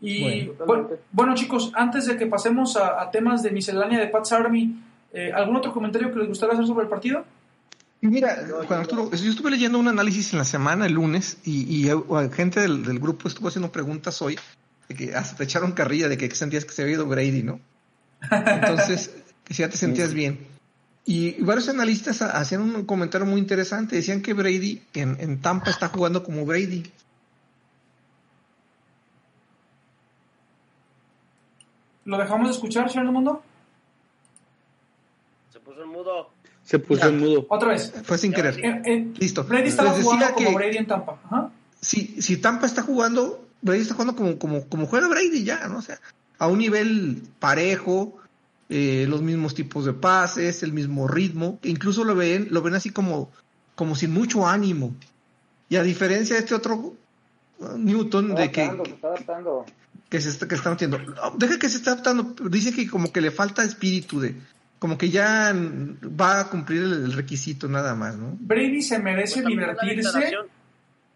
Y 0.00 0.48
bueno, 0.66 0.90
bueno, 1.10 1.34
chicos, 1.34 1.72
antes 1.74 2.06
de 2.06 2.18
que 2.18 2.26
pasemos 2.26 2.76
a, 2.76 3.00
a 3.00 3.10
temas 3.10 3.42
de 3.42 3.50
miscelánea 3.50 3.98
de 3.98 4.08
Pats 4.08 4.32
Army, 4.32 4.76
eh, 5.12 5.32
¿algún 5.34 5.56
otro 5.56 5.72
comentario 5.72 6.12
que 6.12 6.18
les 6.18 6.28
gustaría 6.28 6.52
hacer 6.54 6.66
sobre 6.66 6.84
el 6.84 6.90
partido? 6.90 7.24
Mira, 8.02 8.36
Juan 8.66 8.80
Arturo, 8.80 9.10
yo 9.10 9.30
estuve 9.30 9.52
leyendo 9.52 9.78
un 9.78 9.86
análisis 9.88 10.32
en 10.32 10.40
la 10.40 10.44
semana, 10.44 10.86
el 10.86 10.92
lunes, 10.94 11.38
y, 11.44 11.86
y 11.88 11.90
gente 12.32 12.60
del, 12.60 12.84
del, 12.84 12.98
grupo 12.98 13.28
estuvo 13.28 13.46
haciendo 13.46 13.70
preguntas 13.70 14.20
hoy, 14.20 14.36
que 14.94 15.14
hasta 15.14 15.36
te 15.36 15.44
echaron 15.44 15.72
carrilla 15.72 16.08
de 16.08 16.16
que 16.18 16.34
sentías 16.34 16.64
que 16.64 16.72
se 16.72 16.82
había 16.82 16.94
ido 16.94 17.06
Brady, 17.06 17.42
¿no? 17.42 17.60
Entonces, 18.30 19.10
que 19.44 19.54
ya 19.54 19.68
te 19.68 19.76
sentías 19.76 20.14
bien. 20.14 20.46
Y 21.04 21.42
varios 21.42 21.68
analistas 21.68 22.22
hacían 22.22 22.62
un 22.62 22.84
comentario 22.84 23.26
muy 23.26 23.40
interesante, 23.40 23.96
decían 23.96 24.22
que 24.22 24.34
Brady 24.34 24.82
en, 24.94 25.16
en 25.20 25.40
Tampa 25.40 25.70
está 25.70 25.88
jugando 25.88 26.22
como 26.22 26.46
Brady. 26.46 26.84
¿Lo 32.04 32.18
dejamos 32.18 32.48
de 32.48 32.54
escuchar, 32.54 32.90
señor 32.90 33.12
Mundo? 33.12 33.42
Se 35.52 35.60
puso 35.60 35.82
en 35.82 35.88
mudo. 35.88 36.30
Se 36.64 36.78
puso 36.78 37.08
en 37.08 37.18
mudo. 37.18 37.46
Otra 37.48 37.68
vez. 37.70 37.92
Fue 38.04 38.18
sin 38.18 38.32
querer. 38.32 38.58
Eh, 38.64 38.82
eh, 38.84 39.12
Listo. 39.18 39.44
Brady 39.44 39.68
estaba 39.68 39.90
jugando 39.90 40.34
como 40.34 40.48
que- 40.48 40.54
Brady 40.54 40.76
en 40.78 40.86
Tampa. 40.86 41.20
Ajá. 41.24 41.50
Si, 41.80 42.20
si 42.22 42.36
Tampa 42.36 42.66
está 42.66 42.82
jugando, 42.82 43.44
Brady 43.62 43.80
está 43.80 43.94
jugando 43.94 44.16
como, 44.16 44.38
como, 44.38 44.68
como 44.68 44.86
juega 44.86 45.08
Brady 45.08 45.44
ya, 45.44 45.68
¿no? 45.68 45.78
O 45.78 45.82
sea, 45.82 45.98
a 46.38 46.48
un 46.48 46.58
nivel 46.58 47.22
parejo, 47.38 48.18
eh, 48.68 49.06
los 49.08 49.22
mismos 49.22 49.54
tipos 49.54 49.84
de 49.84 49.92
pases, 49.92 50.62
el 50.62 50.72
mismo 50.72 51.06
ritmo, 51.06 51.58
que 51.60 51.68
incluso 51.68 52.04
lo 52.04 52.14
ven, 52.14 52.48
lo 52.50 52.62
ven 52.62 52.74
así 52.74 52.90
como, 52.90 53.30
como 53.74 53.94
sin 53.94 54.12
mucho 54.12 54.46
ánimo. 54.46 54.94
Y 55.68 55.76
a 55.76 55.82
diferencia 55.82 56.36
de 56.36 56.42
este 56.42 56.54
otro 56.54 56.94
uh, 57.58 57.78
Newton, 57.78 58.34
de 58.34 58.50
que, 58.50 58.62
adaptando, 58.62 58.98
se 59.00 59.06
adaptando. 59.06 59.66
que 60.08 60.20
se 60.20 60.28
está, 60.30 60.48
que 60.48 60.56
está 60.56 60.70
metiendo. 60.70 60.98
No, 60.98 61.30
Deja 61.38 61.58
que 61.58 61.68
se 61.68 61.76
está 61.76 61.92
adaptando. 61.92 62.34
Dice 62.48 62.72
que 62.72 62.88
como 62.88 63.12
que 63.12 63.20
le 63.20 63.30
falta 63.30 63.62
espíritu 63.62 64.20
de, 64.20 64.34
como 64.80 64.98
que 64.98 65.10
ya 65.10 65.54
va 65.54 66.40
a 66.40 66.48
cumplir 66.50 66.82
el, 66.82 67.12
requisito 67.12 67.68
nada 67.68 67.94
más, 67.94 68.16
¿no? 68.16 68.36
Brady 68.40 68.82
se 68.82 68.96
Pues 68.96 69.04
merece 69.04 69.42
la 69.42 69.48
divertirse. 69.48 70.32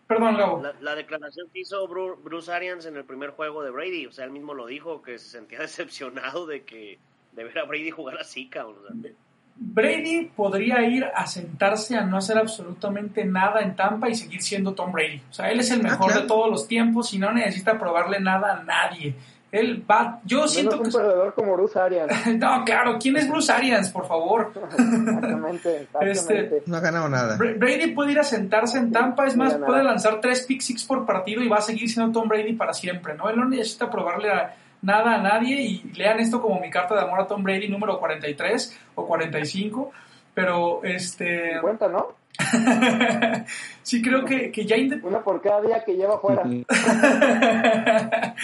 Perdón, 0.07 0.37
Gabo. 0.37 0.63
La, 0.63 0.73
la 0.81 0.95
declaración 0.95 1.49
que 1.53 1.61
hizo 1.61 1.87
Bru- 1.89 2.17
Bruce 2.23 2.53
Arians 2.53 2.87
en 2.87 2.97
el 2.97 3.05
primer 3.05 3.31
juego 3.31 3.63
de 3.65 3.71
Brady, 3.71 4.07
o 4.07 4.13
sea, 4.13 4.25
él 4.25 4.31
mismo 4.31 4.55
lo 4.55 4.67
dijo, 4.67 5.03
que 5.03 5.19
se 5.19 5.29
sentía 5.31 5.59
decepcionado 5.61 6.47
de 6.47 6.63
que 6.65 6.99
de 7.33 7.45
ver 7.45 7.59
a 7.59 7.65
Brady 7.65 7.91
jugar 7.91 8.19
así, 8.19 8.49
cabrón. 8.49 8.79
o 8.99 9.03
sea. 9.03 9.11
Brady 9.59 10.31
podría 10.37 10.83
ir 10.87 11.05
a 11.05 11.27
sentarse 11.27 11.97
a 11.97 12.03
no 12.05 12.19
hacer 12.19 12.37
absolutamente 12.37 13.25
nada 13.25 13.61
en 13.63 13.75
Tampa 13.75 14.09
y 14.09 14.15
seguir 14.15 14.43
siendo 14.43 14.75
Tom 14.75 14.93
Brady. 14.93 15.23
O 15.31 15.33
sea, 15.33 15.51
él 15.51 15.61
es 15.61 15.71
el 15.71 15.83
mejor 15.83 16.09
claro. 16.09 16.21
de 16.23 16.29
todos 16.29 16.51
los 16.51 16.69
tiempos 16.69 17.13
y 17.15 17.19
no 17.19 17.33
necesita 17.33 17.79
probarle 17.79 18.21
nada 18.21 18.59
a 18.59 18.63
nadie. 18.65 19.15
Él 19.59 19.85
va, 19.91 20.21
yo 20.25 20.47
siento 20.49 20.79
Menos 20.79 20.95
que... 20.95 20.97
un 20.99 21.03
perdedor 21.05 21.35
como 21.35 21.53
Bruce 21.55 21.79
Arians. 21.79 22.13
No, 22.39 22.65
claro, 22.65 22.99
¿quién 23.01 23.17
es 23.17 23.29
Bruce 23.29 23.53
Arians, 23.53 23.91
por 23.91 24.07
favor? 24.07 24.53
Exactamente, 24.79 25.83
exactamente. 25.83 26.63
No 26.67 26.77
ha 26.77 26.81
ganado 26.81 27.09
nada. 27.09 27.37
Bra- 27.39 27.59
Brady 27.59 27.89
puede 27.93 28.13
ir 28.13 28.19
a 28.21 28.25
sentarse 28.25 28.79
en 28.79 28.93
Tampa, 28.93 29.27
es 29.27 29.37
más, 29.37 29.55
puede 29.55 29.83
lanzar 29.83 30.21
tres 30.21 30.43
pick 30.47 30.61
six 30.61 30.85
por 30.85 31.07
partido 31.07 31.43
y 31.43 31.49
va 31.49 31.59
a 31.59 31.63
seguir 31.63 31.89
siendo 31.91 32.13
Tom 32.13 32.29
Brady 32.29 32.53
para 32.55 32.73
siempre, 32.73 33.15
¿no? 33.15 33.29
Él 33.31 33.37
no 33.37 33.45
necesita 33.49 33.91
probarle 33.91 34.31
a- 34.31 34.55
nada 34.83 35.15
a 35.15 35.19
nadie 35.23 35.61
y 35.63 35.93
lean 35.95 36.21
esto 36.21 36.41
como 36.41 36.61
mi 36.61 36.71
carta 36.71 36.95
de 36.95 37.01
amor 37.01 37.21
a 37.21 37.27
Tom 37.27 37.43
Brady 37.43 37.69
número 37.69 37.99
43 37.99 38.79
o 38.95 39.07
45, 39.07 39.91
pero 40.35 40.85
este... 40.85 41.55
50, 41.55 41.89
¿no? 41.89 42.09
sí 43.83 44.03
creo 44.03 44.25
que, 44.25 44.51
que 44.51 44.67
ya... 44.67 44.77
Una 45.03 45.23
por 45.23 45.41
cada 45.43 45.63
día 45.63 45.85
que 45.85 45.95
lleva 45.95 46.19
fuera. 46.21 46.43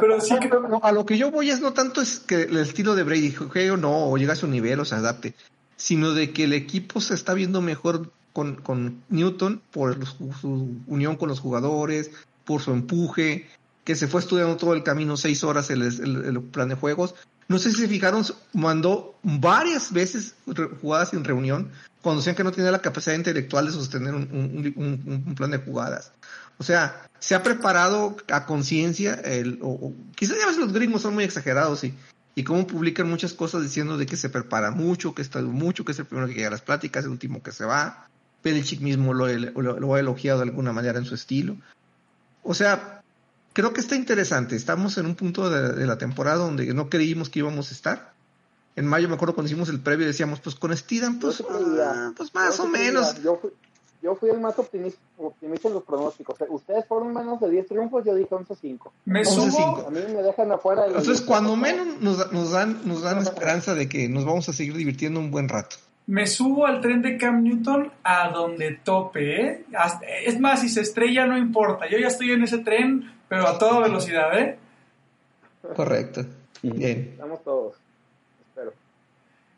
pero 0.00 0.20
sí 0.20 0.34
creo... 0.40 0.68
No, 0.68 0.80
a 0.82 0.92
lo 0.92 1.04
que 1.06 1.18
yo 1.18 1.30
voy 1.30 1.50
es 1.50 1.60
no 1.60 1.72
tanto 1.72 2.00
es 2.00 2.18
que 2.20 2.42
el 2.42 2.56
estilo 2.58 2.94
de 2.94 3.02
Brady 3.04 3.34
o 3.70 3.76
no, 3.76 4.06
o 4.10 4.16
llega 4.16 4.32
a 4.34 4.36
su 4.36 4.46
nivel 4.46 4.80
o 4.80 4.84
se 4.84 4.94
adapte, 4.94 5.34
sino 5.76 6.12
de 6.12 6.32
que 6.32 6.44
el 6.44 6.52
equipo 6.52 7.00
se 7.00 7.14
está 7.14 7.34
viendo 7.34 7.60
mejor 7.60 8.10
con, 8.32 8.56
con 8.56 9.02
Newton 9.08 9.60
por 9.70 9.98
los- 9.98 10.16
su 10.40 10.68
unión 10.86 11.16
con 11.16 11.28
los 11.28 11.40
jugadores, 11.40 12.10
por 12.44 12.60
su 12.62 12.72
empuje, 12.72 13.48
que 13.84 13.96
se 13.96 14.06
fue 14.06 14.20
estudiando 14.20 14.56
todo 14.56 14.74
el 14.74 14.82
camino 14.82 15.16
seis 15.16 15.42
horas 15.44 15.70
el, 15.70 15.82
el- 15.82 16.24
el 16.24 16.40
plan 16.42 16.68
de 16.68 16.74
juegos. 16.76 17.14
No 17.48 17.58
sé 17.58 17.72
si 17.72 17.80
se 17.80 17.88
fijaron, 17.88 18.24
mandó 18.52 19.14
varias 19.24 19.92
veces 19.92 20.36
jugadas 20.80 21.10
sin 21.10 21.24
reunión 21.24 21.72
cuando 22.02 22.22
que 22.34 22.44
no 22.44 22.52
tenía 22.52 22.70
la 22.70 22.80
capacidad 22.80 23.14
intelectual 23.16 23.66
de 23.66 23.72
sostener 23.72 24.14
un, 24.14 24.28
un- 24.32 25.24
un- 25.26 25.34
plan 25.34 25.50
de 25.50 25.58
jugadas. 25.58 26.12
O 26.58 26.64
sea, 26.64 27.08
se 27.18 27.34
ha 27.34 27.42
preparado 27.42 28.16
a 28.32 28.46
conciencia, 28.46 29.20
o, 29.60 29.92
quizás 30.14 30.38
ya 30.38 30.46
ves 30.46 30.58
los 30.58 30.72
gringos 30.72 31.02
son 31.02 31.14
muy 31.14 31.24
exagerados 31.24 31.84
y, 31.84 31.94
y 32.34 32.44
cómo 32.44 32.66
publican 32.66 33.08
muchas 33.08 33.32
cosas 33.32 33.62
diciendo 33.62 33.96
de 33.96 34.06
que 34.06 34.16
se 34.16 34.28
prepara 34.30 34.70
mucho, 34.70 35.14
que 35.14 35.22
está 35.22 35.40
mucho, 35.42 35.84
que 35.84 35.92
es 35.92 35.98
el 35.98 36.06
primero 36.06 36.28
que 36.28 36.34
llega 36.34 36.48
a 36.48 36.52
las 36.52 36.62
pláticas, 36.62 37.04
el 37.04 37.10
último 37.10 37.42
que 37.42 37.52
se 37.52 37.64
va. 37.64 38.08
Belichick 38.42 38.80
mismo 38.80 39.12
lo, 39.12 39.26
lo, 39.28 39.78
lo 39.80 39.94
ha 39.94 40.00
elogiado 40.00 40.38
de 40.40 40.46
alguna 40.46 40.72
manera 40.72 40.98
en 40.98 41.04
su 41.04 41.14
estilo. 41.14 41.56
O 42.42 42.54
sea, 42.54 43.02
creo 43.52 43.72
que 43.74 43.80
está 43.80 43.96
interesante. 43.96 44.56
Estamos 44.56 44.96
en 44.96 45.06
un 45.06 45.14
punto 45.14 45.50
de 45.50 45.86
la 45.86 45.98
temporada 45.98 46.38
donde 46.38 46.72
no 46.72 46.88
creímos 46.88 47.28
que 47.28 47.40
íbamos 47.40 47.70
a 47.70 47.74
estar. 47.74 48.12
En 48.76 48.86
mayo 48.86 49.08
me 49.08 49.14
acuerdo 49.14 49.34
cuando 49.34 49.48
hicimos 49.50 49.68
el 49.68 49.80
previo 49.80 50.06
decíamos, 50.06 50.40
pues 50.40 50.54
con 50.56 50.74
Steedham, 50.76 51.18
pues, 51.18 51.42
ah, 51.50 52.12
pues 52.16 52.32
más 52.34 52.56
Yo 52.56 52.64
o 52.64 52.66
menos. 52.68 53.22
Yo 53.22 53.36
fui, 53.36 53.50
yo 54.02 54.14
fui 54.14 54.30
el 54.30 54.40
más 54.40 54.58
optimista, 54.58 54.98
optimista 55.18 55.68
en 55.68 55.74
los 55.74 55.82
pronósticos. 55.82 56.36
Ustedes 56.48 56.86
fueron 56.86 57.12
menos 57.12 57.40
de 57.40 57.50
10 57.50 57.66
triunfos, 57.66 58.04
yo 58.04 58.14
dije 58.14 58.30
11-5. 58.30 58.90
Me 59.04 59.22
11-5. 59.22 59.24
subo, 59.50 59.86
A 59.86 59.90
mí 59.90 60.00
me 60.14 60.22
dejan 60.22 60.50
afuera 60.52 60.86
Entonces, 60.86 61.20
cuando 61.20 61.56
menos 61.56 62.00
nos, 62.00 62.32
nos 62.32 62.50
dan 62.52 62.80
nos 62.84 63.02
dan 63.02 63.18
esperanza 63.18 63.74
de 63.74 63.88
que 63.88 64.08
nos 64.08 64.24
vamos 64.24 64.48
a 64.48 64.52
seguir 64.52 64.74
divirtiendo 64.76 65.20
un 65.20 65.30
buen 65.30 65.48
rato. 65.48 65.76
me 66.06 66.26
subo 66.26 66.66
al 66.66 66.80
tren 66.80 67.02
de 67.02 67.18
Cam 67.18 67.42
Newton 67.44 67.92
a 68.02 68.30
donde 68.30 68.80
tope, 68.82 69.42
¿eh? 69.46 69.64
Hasta- 69.76 70.06
es 70.06 70.40
más, 70.40 70.60
si 70.60 70.68
se 70.68 70.80
estrella 70.80 71.26
no 71.26 71.36
importa, 71.36 71.88
yo 71.88 71.98
ya 71.98 72.08
estoy 72.08 72.32
en 72.32 72.42
ese 72.42 72.58
tren, 72.58 73.12
pero 73.28 73.46
a 73.46 73.58
toda 73.58 73.80
velocidad, 73.80 74.36
¿eh? 74.38 74.58
Correcto. 75.76 76.24
Bien. 76.62 77.10
Estamos 77.12 77.44
todos. 77.44 77.74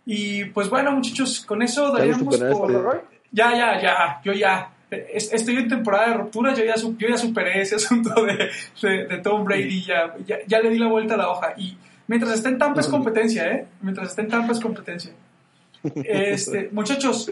Y 0.04 0.46
pues 0.46 0.68
bueno, 0.68 0.92
muchachos, 0.92 1.44
con 1.46 1.62
eso 1.62 1.90
daríamos 1.92 2.36
por... 2.38 2.72
¿Roy? 2.72 2.98
Ya, 3.30 3.54
ya, 3.56 3.80
ya, 3.80 4.20
yo 4.24 4.32
ya. 4.32 4.70
Es- 4.90 5.32
Estoy 5.32 5.56
en 5.56 5.68
temporada 5.68 6.08
de 6.08 6.14
rupturas, 6.14 6.58
yo 6.58 6.64
ya, 6.64 6.74
yo 6.76 7.08
ya 7.08 7.16
superé 7.16 7.62
ese 7.62 7.74
asunto 7.76 8.12
de, 8.24 8.50
de, 8.82 9.06
de 9.06 9.18
Tom 9.18 9.44
Brady, 9.44 9.82
ya, 9.84 10.14
ya, 10.26 10.36
ya 10.46 10.60
le 10.60 10.70
di 10.70 10.78
la 10.78 10.88
vuelta 10.88 11.14
a 11.14 11.16
la 11.18 11.30
hoja. 11.30 11.54
Y 11.56 11.76
mientras 12.08 12.34
esté 12.34 12.48
en 12.50 12.58
Tampa 12.58 12.80
es 12.80 12.88
competencia, 12.88 13.50
¿eh? 13.52 13.66
Mientras 13.80 14.08
esté 14.08 14.22
en 14.22 14.28
Tampa 14.28 14.52
es 14.52 14.60
competencia. 14.60 15.12
Este, 16.04 16.68
muchachos, 16.72 17.30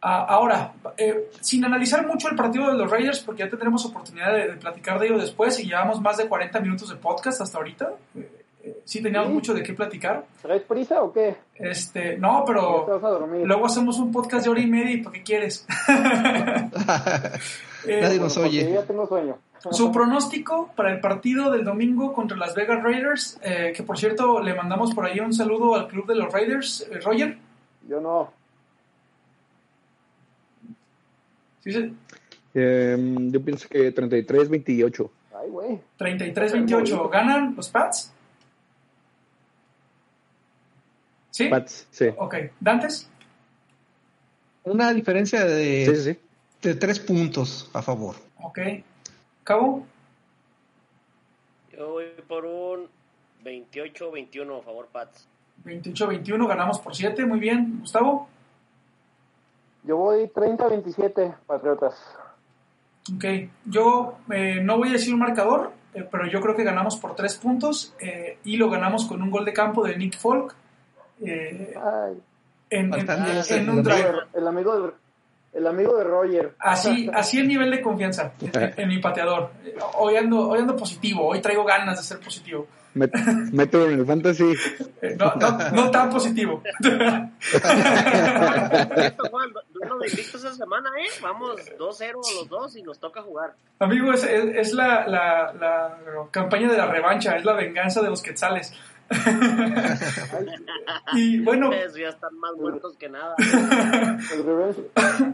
ahora, 0.00 0.72
eh, 0.96 1.28
sin 1.40 1.64
analizar 1.64 2.06
mucho 2.06 2.28
el 2.28 2.34
partido 2.36 2.66
de 2.72 2.78
los 2.78 2.90
Raiders, 2.90 3.20
porque 3.20 3.44
ya 3.44 3.50
tendremos 3.50 3.84
oportunidad 3.84 4.32
de, 4.32 4.48
de 4.48 4.54
platicar 4.54 4.98
de 4.98 5.06
ello 5.06 5.18
después 5.18 5.60
y 5.60 5.66
llevamos 5.66 6.00
más 6.00 6.16
de 6.16 6.26
40 6.26 6.58
minutos 6.60 6.88
de 6.88 6.96
podcast 6.96 7.40
hasta 7.40 7.58
ahorita. 7.58 7.90
Eh, 8.16 8.39
eh, 8.62 8.80
sí 8.84 9.02
teníamos 9.02 9.28
Sí. 9.28 9.34
mucho 9.34 9.54
de 9.54 9.62
qué 9.62 9.72
platicar. 9.74 10.24
¿Traes 10.42 10.62
prisa 10.62 11.02
o 11.02 11.12
qué? 11.12 11.36
Este, 11.54 12.16
no, 12.18 12.40
¿Ya 12.40 12.44
te 12.44 12.52
pero 12.52 12.86
vas 12.86 13.04
a 13.04 13.08
dormir? 13.08 13.46
luego 13.46 13.66
hacemos 13.66 13.98
un 13.98 14.10
podcast 14.12 14.44
de 14.44 14.50
hora 14.50 14.60
y 14.60 14.66
media 14.66 14.92
y 14.92 15.02
¿para 15.02 15.14
qué 15.14 15.22
quieres? 15.22 15.66
Eh, 17.86 17.98
Nadie 18.02 18.18
nos 18.20 18.36
oye. 18.36 18.70
Ya 18.74 18.82
tengo 18.82 19.06
sueño. 19.06 19.38
Su 19.70 19.90
pronóstico 19.90 20.70
para 20.76 20.92
el 20.92 21.00
partido 21.00 21.50
del 21.50 21.64
domingo 21.64 22.12
contra 22.12 22.36
las 22.36 22.54
Vegas 22.54 22.82
Raiders, 22.82 23.38
eh, 23.42 23.72
que 23.74 23.82
por 23.82 23.98
cierto 23.98 24.40
le 24.40 24.52
mandamos 24.54 24.94
por 24.94 25.06
ahí 25.06 25.18
un 25.20 25.32
saludo 25.32 25.74
al 25.74 25.88
club 25.88 26.06
de 26.06 26.14
los 26.14 26.30
Raiders, 26.30 26.86
eh, 26.90 26.98
Roger. 27.00 27.38
Yo 27.88 28.00
no. 28.02 28.30
¿Sí, 31.64 31.72
sí? 31.72 31.94
Eh, 32.54 32.96
yo 33.30 33.42
pienso 33.42 33.66
que 33.68 33.94
33-28. 33.94 35.10
Ay, 35.40 35.48
güey. 35.48 35.78
33-28. 35.98 37.08
¿Ganan 37.10 37.54
los 37.56 37.68
Pats? 37.70 38.12
¿Sí? 41.30 41.48
Pats, 41.48 41.86
sí. 41.90 42.06
Ok. 42.16 42.34
¿Dantes? 42.58 43.08
Una 44.64 44.92
diferencia 44.92 45.44
de, 45.44 45.86
Sí, 45.86 45.96
sí, 45.96 46.12
sí. 46.12 46.18
de 46.68 46.74
tres 46.74 47.00
puntos 47.00 47.70
a 47.72 47.82
favor. 47.82 48.16
Ok. 48.42 48.58
¿Cabo? 49.44 49.86
Yo 51.76 51.88
voy 51.92 52.06
por 52.28 52.44
un 52.44 52.88
28-21 53.44 54.58
a 54.58 54.62
favor 54.62 54.88
Pats. 54.92 55.26
28-21. 55.64 56.46
Ganamos 56.46 56.78
por 56.80 56.94
7. 56.94 57.24
Muy 57.26 57.38
bien. 57.38 57.78
¿Gustavo? 57.80 58.28
Yo 59.84 59.96
voy 59.96 60.26
30-27, 60.26 61.36
Patriotas. 61.46 61.94
Ok, 63.14 63.24
yo 63.64 64.18
eh, 64.30 64.60
no 64.62 64.76
voy 64.76 64.90
a 64.90 64.92
decir 64.92 65.14
un 65.14 65.20
marcador, 65.20 65.72
eh, 65.94 66.06
pero 66.10 66.26
yo 66.26 66.40
creo 66.42 66.54
que 66.54 66.64
ganamos 66.64 66.98
por 66.98 67.16
tres 67.16 67.36
puntos 67.36 67.94
eh, 67.98 68.38
y 68.44 68.58
lo 68.58 68.68
ganamos 68.68 69.06
con 69.06 69.22
un 69.22 69.30
gol 69.30 69.46
de 69.46 69.54
campo 69.54 69.82
de 69.84 69.96
Nick 69.96 70.18
Folk. 70.18 70.54
Eh, 71.24 71.74
Ay, 71.76 72.20
en, 72.70 72.92
un 73.70 73.82
drive. 73.82 74.12
El 74.32 74.46
amigo 74.46 74.80
de, 74.80 74.90
el 75.58 75.66
amigo 75.66 75.96
de 75.98 76.04
Roger. 76.04 76.54
Así, 76.58 77.10
así 77.12 77.38
el 77.40 77.48
nivel 77.48 77.70
de 77.70 77.80
confianza 77.82 78.32
en, 78.40 78.74
en 78.76 78.88
mi 78.88 78.98
pateador. 79.00 79.50
Hoy 79.98 80.16
ando, 80.16 80.48
hoy 80.48 80.60
ando 80.60 80.76
positivo, 80.76 81.26
hoy 81.26 81.40
traigo 81.40 81.64
ganas 81.64 81.96
de 81.98 82.02
ser 82.04 82.20
positivo. 82.24 82.66
Met- 82.94 83.12
Mételo 83.52 83.86
en 83.86 84.00
el 84.00 84.06
fantasy. 84.06 84.52
Eh, 85.02 85.16
No, 85.18 85.32
no, 85.36 85.70
no 85.70 85.90
tan 85.92 86.10
positivo. 86.10 86.60
Esto, 88.96 89.24
Juan, 89.30 89.48
duelo 89.72 90.02
esta 90.04 90.52
semana, 90.52 90.90
¿eh? 90.98 91.08
Vamos 91.22 91.56
2-0 91.78 92.12
los 92.14 92.48
dos 92.48 92.76
y 92.76 92.82
nos 92.82 92.98
toca 92.98 93.22
jugar. 93.22 93.54
Amigo, 93.78 94.12
es, 94.12 94.24
es, 94.24 94.44
es 94.56 94.72
la, 94.74 95.06
la, 95.06 95.52
la 95.58 95.98
campaña 96.30 96.70
de 96.70 96.76
la 96.78 96.86
revancha, 96.86 97.36
es 97.36 97.44
la 97.44 97.54
venganza 97.54 98.02
de 98.02 98.10
los 98.10 98.22
quetzales. 98.22 98.72
y 101.14 101.40
bueno, 101.40 101.70
Ustedes 101.70 101.94
ya 101.94 102.10
están 102.10 102.38
más 102.38 102.52
muertos 102.54 102.96
que 102.96 103.08
nada. 103.08 103.34
El 103.38 104.44
Revenge, 104.44 104.78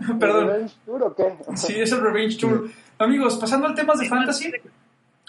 el 0.09 0.18
perdón. 0.18 0.49
Revenge 0.49 0.74
Tour 0.85 1.03
o 1.03 1.14
qué? 1.14 1.37
Sí, 1.57 1.81
es 1.81 1.93
el 1.93 2.01
Revenge 2.01 2.39
Tour. 2.39 2.70
Amigos, 2.99 3.37
pasando 3.37 3.66
al 3.66 3.74
tema 3.74 3.95
de 3.95 4.09
fantasy. 4.09 4.51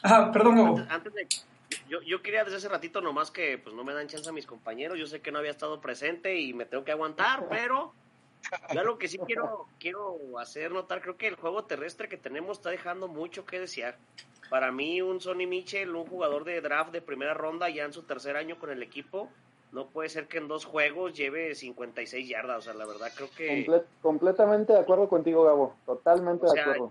Ah, 0.04 0.32
perdón, 0.32 0.56
Gabo. 0.56 0.78
Antes, 0.78 0.92
antes 0.92 1.14
de. 1.14 1.28
Yo, 1.90 2.02
yo 2.02 2.22
quería 2.22 2.46
desde 2.46 2.58
hace 2.58 2.70
ratito 2.70 3.02
nomás 3.02 3.32
que 3.32 3.58
pues 3.58 3.76
no 3.76 3.84
me 3.84 3.94
dan 3.94 4.08
chance 4.08 4.30
a 4.30 4.32
mis 4.32 4.46
compañeros. 4.46 4.98
Yo 4.98 5.08
sé 5.08 5.20
que 5.20 5.32
no 5.32 5.40
había 5.40 5.52
estado 5.52 5.82
presente 5.82 6.40
y 6.40 6.54
me 6.54 6.66
tengo 6.66 6.86
que 6.86 6.94
aguantar, 6.94 7.48
pero 7.50 7.94
yo 8.74 8.84
lo 8.84 8.98
que 8.98 9.08
sí 9.08 9.18
quiero, 9.26 9.68
quiero 9.80 10.18
hacer 10.40 10.72
notar, 10.72 11.02
creo 11.02 11.18
que 11.18 11.28
el 11.28 11.36
juego 11.36 11.66
terrestre 11.66 12.08
que 12.08 12.18
tenemos 12.18 12.58
está 12.58 12.70
dejando 12.70 13.08
mucho 13.08 13.46
que 13.46 13.60
desear. 13.60 13.98
Para 14.50 14.72
mí, 14.72 15.02
un 15.02 15.20
Sonny 15.22 15.46
Mitchell, 15.48 15.96
un 15.96 16.06
jugador 16.06 16.44
de 16.46 16.62
draft 16.62 16.92
de 16.92 17.02
primera 17.02 17.34
ronda, 17.34 17.70
ya 17.70 17.84
en 17.86 17.94
su 17.94 18.04
tercer 18.04 18.38
año 18.38 18.58
con 18.60 18.70
el 18.70 18.82
equipo, 18.84 19.30
no 19.72 19.88
puede 19.88 20.10
ser 20.10 20.28
que 20.28 20.38
en 20.38 20.48
dos 20.48 20.66
juegos 20.66 21.14
lleve 21.14 21.54
56 21.54 22.28
yardas. 22.28 22.60
O 22.60 22.62
sea, 22.62 22.74
la 22.74 22.86
verdad 22.86 23.12
creo 23.16 23.30
que... 23.36 23.66
Comple- 23.66 23.84
completamente 24.02 24.74
de 24.74 24.80
acuerdo 24.80 25.10
contigo, 25.10 25.44
Gabo. 25.44 25.76
Totalmente 25.86 26.46
O 26.46 26.52
de 26.54 26.62
acuerdo. 26.62 26.90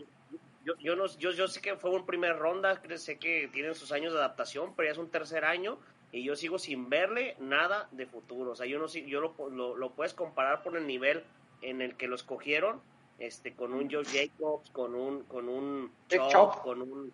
yo, 0.65 0.75
yo, 0.79 0.97
no, 0.97 1.07
yo, 1.19 1.31
yo 1.31 1.49
sé 1.49 1.61
que 1.61 1.77
fue 1.77 1.91
un 1.91 2.05
primer 2.05 2.39
ronda, 2.39 2.81
sé 2.97 3.19
que 3.19 3.49
tienen 3.53 3.75
sus 3.75 3.93
años 3.93 4.13
de 4.13 4.19
adaptación, 4.19 4.75
pero 4.77 4.89
ya 4.89 4.93
es 4.93 4.99
un 4.99 5.09
tercer 5.09 5.45
año 5.45 5.79
y 6.13 6.23
yo 6.25 6.37
sigo 6.37 6.59
sin 6.59 6.89
verle 6.91 7.37
nada 7.41 7.89
de 7.93 8.07
futuro. 8.07 8.53
O 8.53 8.55
sea, 8.57 8.67
yo 8.67 8.79
no 8.79 8.87
yo 8.89 9.21
lo, 9.21 9.35
lo, 9.51 9.77
lo 9.77 9.91
puedes 9.91 10.13
comparar 10.15 10.63
por 10.63 10.77
el 10.77 10.87
nivel 10.87 11.25
en 11.63 11.81
el 11.81 11.97
que 11.97 12.07
lo 12.07 12.15
escogieron, 12.17 12.81
este, 13.19 13.55
con 13.55 13.73
un 13.73 13.91
Joe 13.91 14.05
Jacobs, 14.05 14.71
con 14.71 14.95
un, 14.95 15.23
con 15.25 15.49
un 15.49 15.91
Chubb. 16.09 16.61
con 16.63 16.83
un, 16.83 17.13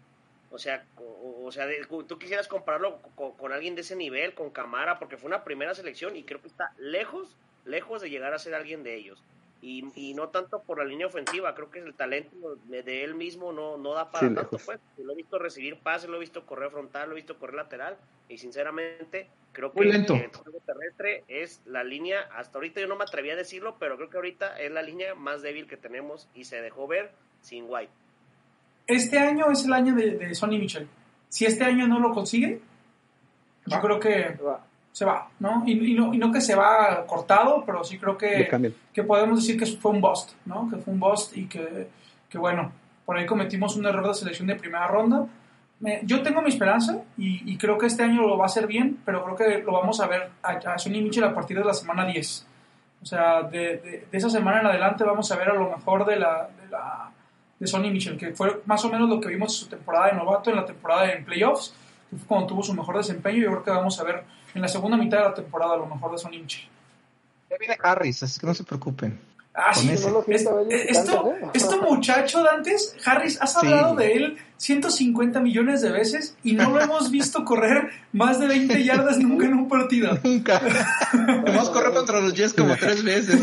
o 0.52 0.58
sea, 0.58 0.84
o, 0.96 1.44
o 1.46 1.50
sea, 1.52 1.66
de- 1.66 1.86
tú 2.06 2.18
quisieras 2.18 2.46
compararlo 2.46 3.00
con, 3.16 3.32
con 3.32 3.52
alguien 3.52 3.74
de 3.74 3.80
ese 3.80 3.96
nivel, 3.96 4.34
con 4.34 4.50
Camara, 4.50 4.98
porque 4.98 5.16
fue 5.16 5.28
una 5.28 5.44
primera 5.44 5.74
selección 5.74 6.14
y 6.16 6.24
creo 6.24 6.40
que 6.40 6.48
está 6.48 6.72
lejos, 6.78 7.36
lejos 7.64 8.02
de 8.02 8.10
llegar 8.10 8.34
a 8.34 8.38
ser 8.38 8.54
alguien 8.54 8.82
de 8.82 8.94
ellos. 8.94 9.22
Y, 9.60 9.84
y 9.94 10.14
no 10.14 10.28
tanto 10.30 10.60
por 10.62 10.78
la 10.78 10.84
línea 10.84 11.06
ofensiva, 11.06 11.54
creo 11.54 11.70
que 11.70 11.78
el 11.78 11.94
talento 11.94 12.56
de, 12.64 13.04
él 13.04 13.14
mismo 13.14 13.52
no, 13.52 13.76
no 13.78 13.94
da 13.94 14.10
para 14.10 14.28
Sí, 14.28 14.34
tanto, 14.34 14.58
pues. 14.58 14.80
Lo 14.98 15.12
he 15.12 15.16
visto 15.16 15.38
recibir 15.38 15.78
pases, 15.78 16.10
lo 16.10 16.16
he 16.16 16.20
visto 16.20 16.44
correr 16.44 16.70
frontal, 16.70 17.08
lo 17.08 17.14
he 17.14 17.20
visto 17.22 17.38
correr 17.38 17.54
lateral, 17.54 17.96
y 18.28 18.38
sinceramente 18.38 19.30
creo 19.52 19.72
que 19.72 19.84
lento. 19.84 20.14
el 20.14 20.30
juego 20.34 20.58
terrestre 20.66 21.22
es 21.28 21.62
la 21.64 21.84
línea, 21.84 22.22
hasta 22.32 22.58
ahorita 22.58 22.80
yo 22.80 22.88
no 22.88 22.96
me 22.96 23.04
atreví 23.04 23.30
a 23.30 23.36
decirlo, 23.36 23.76
pero 23.78 23.96
creo 23.96 24.10
que 24.10 24.16
ahorita 24.16 24.58
es 24.60 24.72
la 24.72 24.82
línea 24.82 25.14
más 25.14 25.42
débil 25.42 25.68
que 25.68 25.76
tenemos 25.76 26.28
y 26.34 26.44
se 26.44 26.60
dejó 26.60 26.88
ver 26.88 27.12
sin 27.40 27.66
White. 27.68 27.92
Este 28.94 29.18
año 29.18 29.50
es 29.50 29.64
el 29.64 29.72
año 29.72 29.94
de, 29.94 30.12
de 30.18 30.34
Sonny 30.34 30.58
Mitchell. 30.58 30.86
Si 31.28 31.44
este 31.46 31.64
año 31.64 31.86
no 31.88 31.98
lo 31.98 32.12
consigue, 32.12 32.60
yo 33.66 33.80
creo 33.80 33.98
que 34.00 34.38
Va. 34.44 34.60
se 34.92 35.04
va, 35.04 35.28
¿no? 35.40 35.62
Y, 35.66 35.92
y 35.92 35.94
no, 35.94 36.12
y 36.12 36.18
no 36.18 36.30
que 36.32 36.40
se 36.40 36.54
va 36.54 37.04
cortado, 37.06 37.62
pero 37.64 37.84
sí 37.84 37.98
creo 37.98 38.16
que, 38.18 38.48
que 38.92 39.02
podemos 39.04 39.40
decir 39.40 39.58
que 39.58 39.66
fue 39.66 39.92
un 39.92 40.00
bust, 40.00 40.32
¿no? 40.44 40.68
Que 40.68 40.76
fue 40.76 40.92
un 40.92 41.00
bust 41.00 41.36
y 41.36 41.46
que, 41.46 41.88
que 42.28 42.38
bueno, 42.38 42.72
por 43.06 43.16
ahí 43.16 43.24
cometimos 43.26 43.76
un 43.76 43.86
error 43.86 44.06
de 44.08 44.14
selección 44.14 44.48
de 44.48 44.56
primera 44.56 44.86
ronda. 44.88 45.26
Me- 45.80 46.00
yo 46.04 46.22
tengo 46.22 46.42
mi 46.42 46.48
esperanza 46.48 46.98
y, 47.16 47.50
y 47.52 47.56
creo 47.56 47.78
que 47.78 47.86
este 47.86 48.02
año 48.02 48.22
lo 48.22 48.36
va 48.36 48.44
a 48.44 48.46
hacer 48.46 48.66
bien, 48.66 48.98
pero 49.04 49.24
creo 49.24 49.36
que 49.36 49.62
lo 49.64 49.72
vamos 49.72 50.00
a 50.00 50.06
ver 50.06 50.30
a, 50.42 50.50
a 50.52 50.78
Sonny 50.78 51.00
Mitchell 51.02 51.24
a 51.24 51.34
partir 51.34 51.58
de 51.58 51.64
la 51.64 51.74
semana 51.74 52.04
10. 52.04 52.46
O 53.02 53.06
sea, 53.06 53.42
de, 53.42 53.58
de- 53.78 54.06
de 54.10 54.18
esa 54.18 54.28
semana 54.30 54.60
en 54.60 54.66
adelante 54.66 55.02
vamos 55.04 55.30
a 55.32 55.36
ver 55.36 55.48
a 55.50 55.54
lo 55.54 55.70
mejor 55.70 56.04
de 56.04 56.16
la, 56.16 56.48
de 56.62 56.68
la 56.70 57.10
de 57.62 57.68
Sonny 57.68 57.92
Mitchell, 57.92 58.18
que 58.18 58.32
fue 58.32 58.60
más 58.66 58.84
o 58.84 58.90
menos 58.90 59.08
lo 59.08 59.20
que 59.20 59.28
vimos 59.28 59.54
en 59.54 59.60
su 59.60 59.66
temporada 59.66 60.08
de 60.08 60.14
novato, 60.14 60.50
en 60.50 60.56
la 60.56 60.66
temporada 60.66 61.06
de 61.06 61.18
playoffs, 61.18 61.72
que 62.10 62.16
fue 62.16 62.26
cuando 62.26 62.48
tuvo 62.48 62.62
su 62.64 62.74
mejor 62.74 62.96
desempeño. 62.96 63.38
Yo 63.38 63.50
creo 63.50 63.62
que 63.62 63.70
vamos 63.70 64.00
a 64.00 64.02
ver 64.02 64.24
en 64.52 64.62
la 64.62 64.66
segunda 64.66 64.96
mitad 64.96 65.18
de 65.18 65.24
la 65.26 65.34
temporada 65.34 65.76
lo 65.76 65.86
mejor 65.86 66.10
de 66.10 66.18
Sonny 66.18 66.40
Mitchell. 66.40 66.68
Ya 67.48 67.56
viene 67.58 67.76
Harris, 67.80 68.20
así 68.24 68.40
que 68.40 68.46
no 68.48 68.54
se 68.54 68.64
preocupen. 68.64 69.16
Ah, 69.54 69.74
sí, 69.74 69.90
ese. 69.90 70.06
No 70.06 70.12
lo 70.14 70.20
es- 70.20 70.40
siento, 70.40 70.56
Belly, 70.56 70.74
es- 70.74 70.96
esto, 70.98 71.12
tanto, 71.12 71.28
¿eh? 71.30 71.50
esto 71.52 71.82
muchacho, 71.82 72.42
Dantes, 72.42 72.96
Harris, 73.04 73.38
has 73.40 73.52
Sí. 73.52 73.58
hablado 73.62 73.94
de 73.96 74.12
él 74.14 74.36
150 74.56 75.40
millones 75.40 75.82
de 75.82 75.90
veces 75.90 76.36
y 76.42 76.54
no 76.54 76.70
lo 76.70 76.80
hemos 76.80 77.10
visto 77.10 77.44
correr 77.44 77.90
más 78.12 78.40
de 78.40 78.46
20 78.46 78.82
yardas 78.82 79.18
nunca 79.18 79.44
en 79.46 79.54
un 79.54 79.68
partido. 79.68 80.16
Nunca. 80.24 80.60
Vamos 81.46 81.68
a 81.68 81.72
correr 81.72 81.92
contra 81.92 82.20
los 82.20 82.32
Jets 82.32 82.54
como 82.54 82.76
tres 82.76 83.02
veces. 83.04 83.40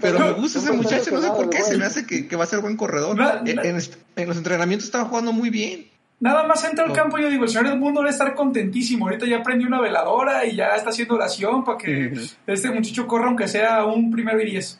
Pero 0.00 0.18
me 0.18 0.32
gusta 0.32 0.58
ese 0.58 0.72
muchacho, 0.72 1.10
no 1.12 1.20
sé 1.22 1.28
por 1.28 1.48
qué, 1.48 1.62
se 1.62 1.78
me 1.78 1.84
hace 1.86 2.04
que, 2.06 2.26
que 2.28 2.36
va 2.36 2.44
a 2.44 2.46
ser 2.46 2.60
buen 2.60 2.76
corredor. 2.76 3.16
Na- 3.16 3.40
En, 3.44 3.56
na- 3.56 3.62
en- 3.62 3.78
en 4.16 4.28
los 4.28 4.36
entrenamientos 4.36 4.84
estaba 4.86 5.04
jugando 5.06 5.32
muy 5.32 5.48
bien. 5.50 5.86
Nada 6.18 6.42
más 6.46 6.62
entra 6.64 6.84
al 6.84 6.92
campo 6.92 7.18
y 7.18 7.22
yo 7.22 7.30
digo, 7.30 7.44
el 7.44 7.48
señor 7.48 7.68
del 7.70 7.78
mundo 7.78 8.00
debe 8.00 8.10
estar 8.10 8.34
contentísimo. 8.34 9.06
Ahorita 9.06 9.24
ya 9.26 9.42
prendió 9.42 9.66
una 9.68 9.80
veladora 9.80 10.44
y 10.44 10.54
ya 10.56 10.74
está 10.76 10.90
haciendo 10.90 11.14
oración 11.14 11.64
para 11.64 11.78
que 11.78 12.12
este 12.46 12.70
muchacho 12.70 13.06
corra 13.06 13.28
aunque 13.28 13.48
sea 13.48 13.86
un 13.86 14.10
primero 14.10 14.38
y 14.42 14.50
diez. 14.50 14.79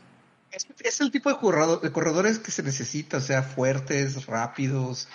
Es, 0.53 0.67
es 0.81 1.01
el 1.01 1.11
tipo 1.11 1.29
de, 1.31 1.37
corredor- 1.37 1.81
de 1.81 1.93
corredores 1.93 2.39
que 2.39 2.51
se 2.51 2.63
necesita, 2.63 3.19
o 3.19 3.21
sea, 3.21 3.43
fuertes, 3.43 4.27
rápidos, 4.27 5.09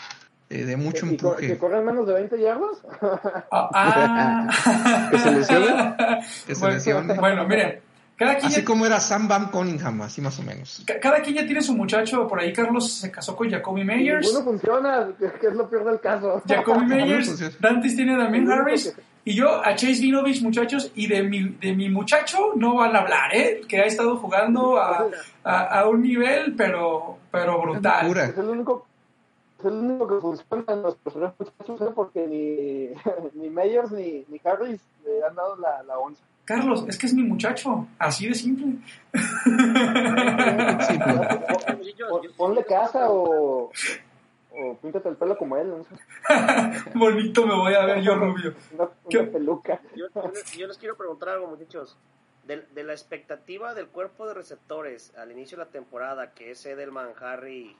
eh, 0.49 0.63
de 0.63 0.77
mucho 0.77 1.05
¿Y 1.07 1.17
co- 1.17 1.35
¿Que 1.35 1.45
empuje. 1.47 1.57
corren 1.59 1.85
menos 1.85 2.07
de 2.07 2.13
20 2.13 2.39
yardas? 2.39 2.77
Ah, 3.51 3.69
ah. 3.73 5.07
¿Que 5.11 5.17
se 5.19 5.31
lesione? 5.31 5.95
Que 6.47 6.55
se 6.55 6.61
bueno, 6.61 6.75
lesione. 6.75 7.13
bueno, 7.15 7.47
miren, 7.47 7.79
cada 8.17 8.35
quien, 8.35 8.45
Así 8.47 8.61
ya, 8.61 8.65
como 8.65 8.85
era 8.85 8.99
Sam 9.01 9.27
Bam 9.27 9.51
Cunningham, 9.51 10.01
así 10.03 10.21
más 10.21 10.39
o 10.39 10.43
menos. 10.43 10.83
ca- 10.87 10.99
cada 11.01 11.21
quien 11.21 11.35
ya 11.35 11.45
tiene 11.45 11.61
su 11.61 11.75
muchacho. 11.75 12.27
Por 12.27 12.39
ahí 12.39 12.53
Carlos 12.53 12.93
se 12.93 13.11
casó 13.11 13.35
con 13.35 13.49
Jacoby 13.49 13.83
Meyers. 13.83 14.25
Ninguno 14.27 14.45
funciona, 14.45 15.07
que 15.19 15.47
es 15.47 15.53
lo 15.53 15.69
peor 15.69 15.85
del 15.85 15.99
caso. 15.99 16.41
Jacoby 16.47 16.85
Meyers. 16.85 17.59
Dantes 17.59 17.95
tiene 17.95 18.15
a 18.15 18.17
Damien 18.19 18.49
Harris. 18.49 18.93
Y 19.27 19.33
yo 19.33 19.65
a 19.65 19.73
Chase 19.75 20.01
Vinovich, 20.01 20.41
muchachos, 20.43 20.91
y 20.95 21.07
de 21.07 21.23
mi, 21.23 21.49
de 21.59 21.73
mi 21.73 21.89
muchacho 21.89 22.51
no 22.55 22.75
van 22.75 22.95
a 22.95 22.99
hablar, 22.99 23.35
¿eh? 23.35 23.61
Que 23.67 23.79
ha 23.79 23.85
estado 23.85 24.17
jugando 24.17 24.77
a, 24.77 25.07
a, 25.43 25.79
a 25.79 25.89
un 25.89 26.03
nivel, 26.03 26.53
pero, 26.55 27.17
pero 27.31 27.59
brutal. 27.59 28.15
Es 28.17 28.37
el 28.37 28.45
único, 28.49 28.85
es 29.59 29.65
el 29.65 29.73
único 29.73 30.07
que 30.07 30.21
funciona 30.21 30.63
en 30.73 30.81
los 30.83 30.95
tres 30.99 31.15
muchachos, 31.15 31.81
¿eh? 31.81 31.91
porque 31.95 32.27
ni, 32.27 32.89
ni 33.41 33.49
Meyers 33.49 33.91
ni, 33.91 34.23
ni 34.29 34.39
Harris 34.45 34.79
le 35.03 35.25
han 35.27 35.33
dado 35.35 35.55
la, 35.57 35.81
la 35.83 35.97
onza. 35.97 36.21
Carlos, 36.45 36.85
es 36.87 36.95
que 36.99 37.07
es 37.07 37.13
mi 37.15 37.23
muchacho, 37.23 37.87
así 37.97 38.27
de 38.27 38.35
simple. 38.35 38.75
Pues. 40.75 40.87
Pon- 42.09 42.21
Ponle 42.37 42.63
casa 42.65 43.07
o, 43.09 43.71
o 44.57 44.77
píntate 44.77 45.09
el 45.09 45.15
pelo 45.17 45.37
como 45.37 45.57
él, 45.57 45.69
no 45.69 45.83
sé, 45.83 45.95
Bonito 46.95 47.45
me 47.45 47.55
voy 47.55 47.73
a 47.73 47.85
ver 47.85 48.01
yo 48.01 48.15
rubio. 48.15 48.53
una, 48.73 48.89
¿Qué? 49.09 49.19
una 49.19 49.31
peluca. 49.31 49.81
Yo, 49.95 50.07
yo 50.13 50.31
les, 50.31 50.51
yo 50.53 50.67
les 50.67 50.77
quiero 50.77 50.95
preguntar 50.95 51.29
algo, 51.29 51.47
muchachos. 51.47 51.97
De, 52.45 52.61
de 52.61 52.83
la 52.83 52.93
expectativa 52.93 53.73
del 53.73 53.87
cuerpo 53.87 54.27
de 54.27 54.35
receptores 54.35 55.13
al 55.17 55.31
inicio 55.31 55.57
de 55.57 55.65
la 55.65 55.71
temporada, 55.71 56.31
que 56.33 56.51
es 56.51 56.63
Edelman, 56.65 57.09
Harry, 57.19 57.75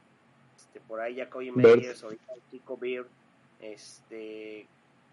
este, 0.55 0.79
por 0.79 1.01
ahí 1.01 1.17
Jacoby. 1.17 1.51
Meyers, 1.51 2.03
ahorita 2.03 2.33
Chico 2.49 2.75
Beard, 2.77 3.05
este, 3.61 4.67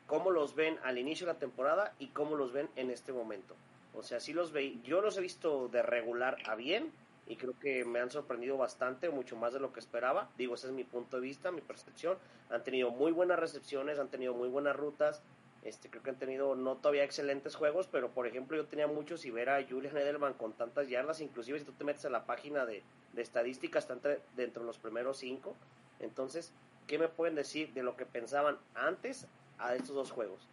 ¿cómo 0.06 0.30
los 0.30 0.54
ven 0.54 0.78
al 0.84 0.98
inicio 0.98 1.26
de 1.26 1.34
la 1.34 1.38
temporada 1.38 1.92
y 1.98 2.08
cómo 2.08 2.36
los 2.36 2.52
ven 2.52 2.68
en 2.76 2.90
este 2.90 3.12
momento? 3.12 3.54
O 3.94 4.02
sea, 4.02 4.20
sí 4.20 4.32
los 4.32 4.52
ve, 4.52 4.78
yo 4.84 5.02
los 5.02 5.18
he 5.18 5.20
visto 5.20 5.68
de 5.68 5.82
regular 5.82 6.38
a 6.46 6.54
bien 6.54 6.90
y 7.26 7.36
creo 7.36 7.58
que 7.58 7.84
me 7.84 8.00
han 8.00 8.10
sorprendido 8.10 8.56
bastante, 8.56 9.10
mucho 9.10 9.36
más 9.36 9.52
de 9.52 9.60
lo 9.60 9.72
que 9.72 9.80
esperaba. 9.80 10.30
Digo, 10.36 10.54
ese 10.54 10.66
es 10.68 10.72
mi 10.72 10.84
punto 10.84 11.16
de 11.16 11.22
vista, 11.22 11.50
mi 11.50 11.60
percepción. 11.60 12.18
Han 12.50 12.64
tenido 12.64 12.90
muy 12.90 13.12
buenas 13.12 13.38
recepciones, 13.38 13.98
han 13.98 14.08
tenido 14.08 14.34
muy 14.34 14.48
buenas 14.48 14.76
rutas. 14.76 15.22
Este, 15.62 15.88
creo 15.88 16.02
que 16.02 16.10
han 16.10 16.18
tenido 16.18 16.56
no 16.56 16.76
todavía 16.76 17.04
excelentes 17.04 17.54
juegos, 17.54 17.86
pero 17.86 18.10
por 18.10 18.26
ejemplo 18.26 18.56
yo 18.56 18.66
tenía 18.66 18.88
muchos 18.88 19.24
y 19.24 19.30
ver 19.30 19.48
a 19.48 19.64
Julian 19.64 19.96
Edelman 19.96 20.34
con 20.34 20.52
tantas 20.54 20.88
yardas, 20.88 21.20
inclusive 21.20 21.60
si 21.60 21.64
tú 21.64 21.72
te 21.72 21.84
metes 21.84 22.04
a 22.04 22.10
la 22.10 22.26
página 22.26 22.66
de, 22.66 22.82
estadísticas, 23.16 23.84
está 23.84 23.94
entre- 23.94 24.20
dentro 24.34 24.62
de 24.62 24.66
los 24.66 24.78
primeros 24.78 25.18
cinco. 25.18 25.54
Entonces, 26.00 26.52
¿qué 26.88 26.98
me 26.98 27.06
pueden 27.06 27.36
decir 27.36 27.72
de 27.74 27.84
lo 27.84 27.96
que 27.96 28.06
pensaban 28.06 28.58
antes 28.74 29.28
a 29.58 29.76
estos 29.76 29.94
dos 29.94 30.10
juegos? 30.10 30.48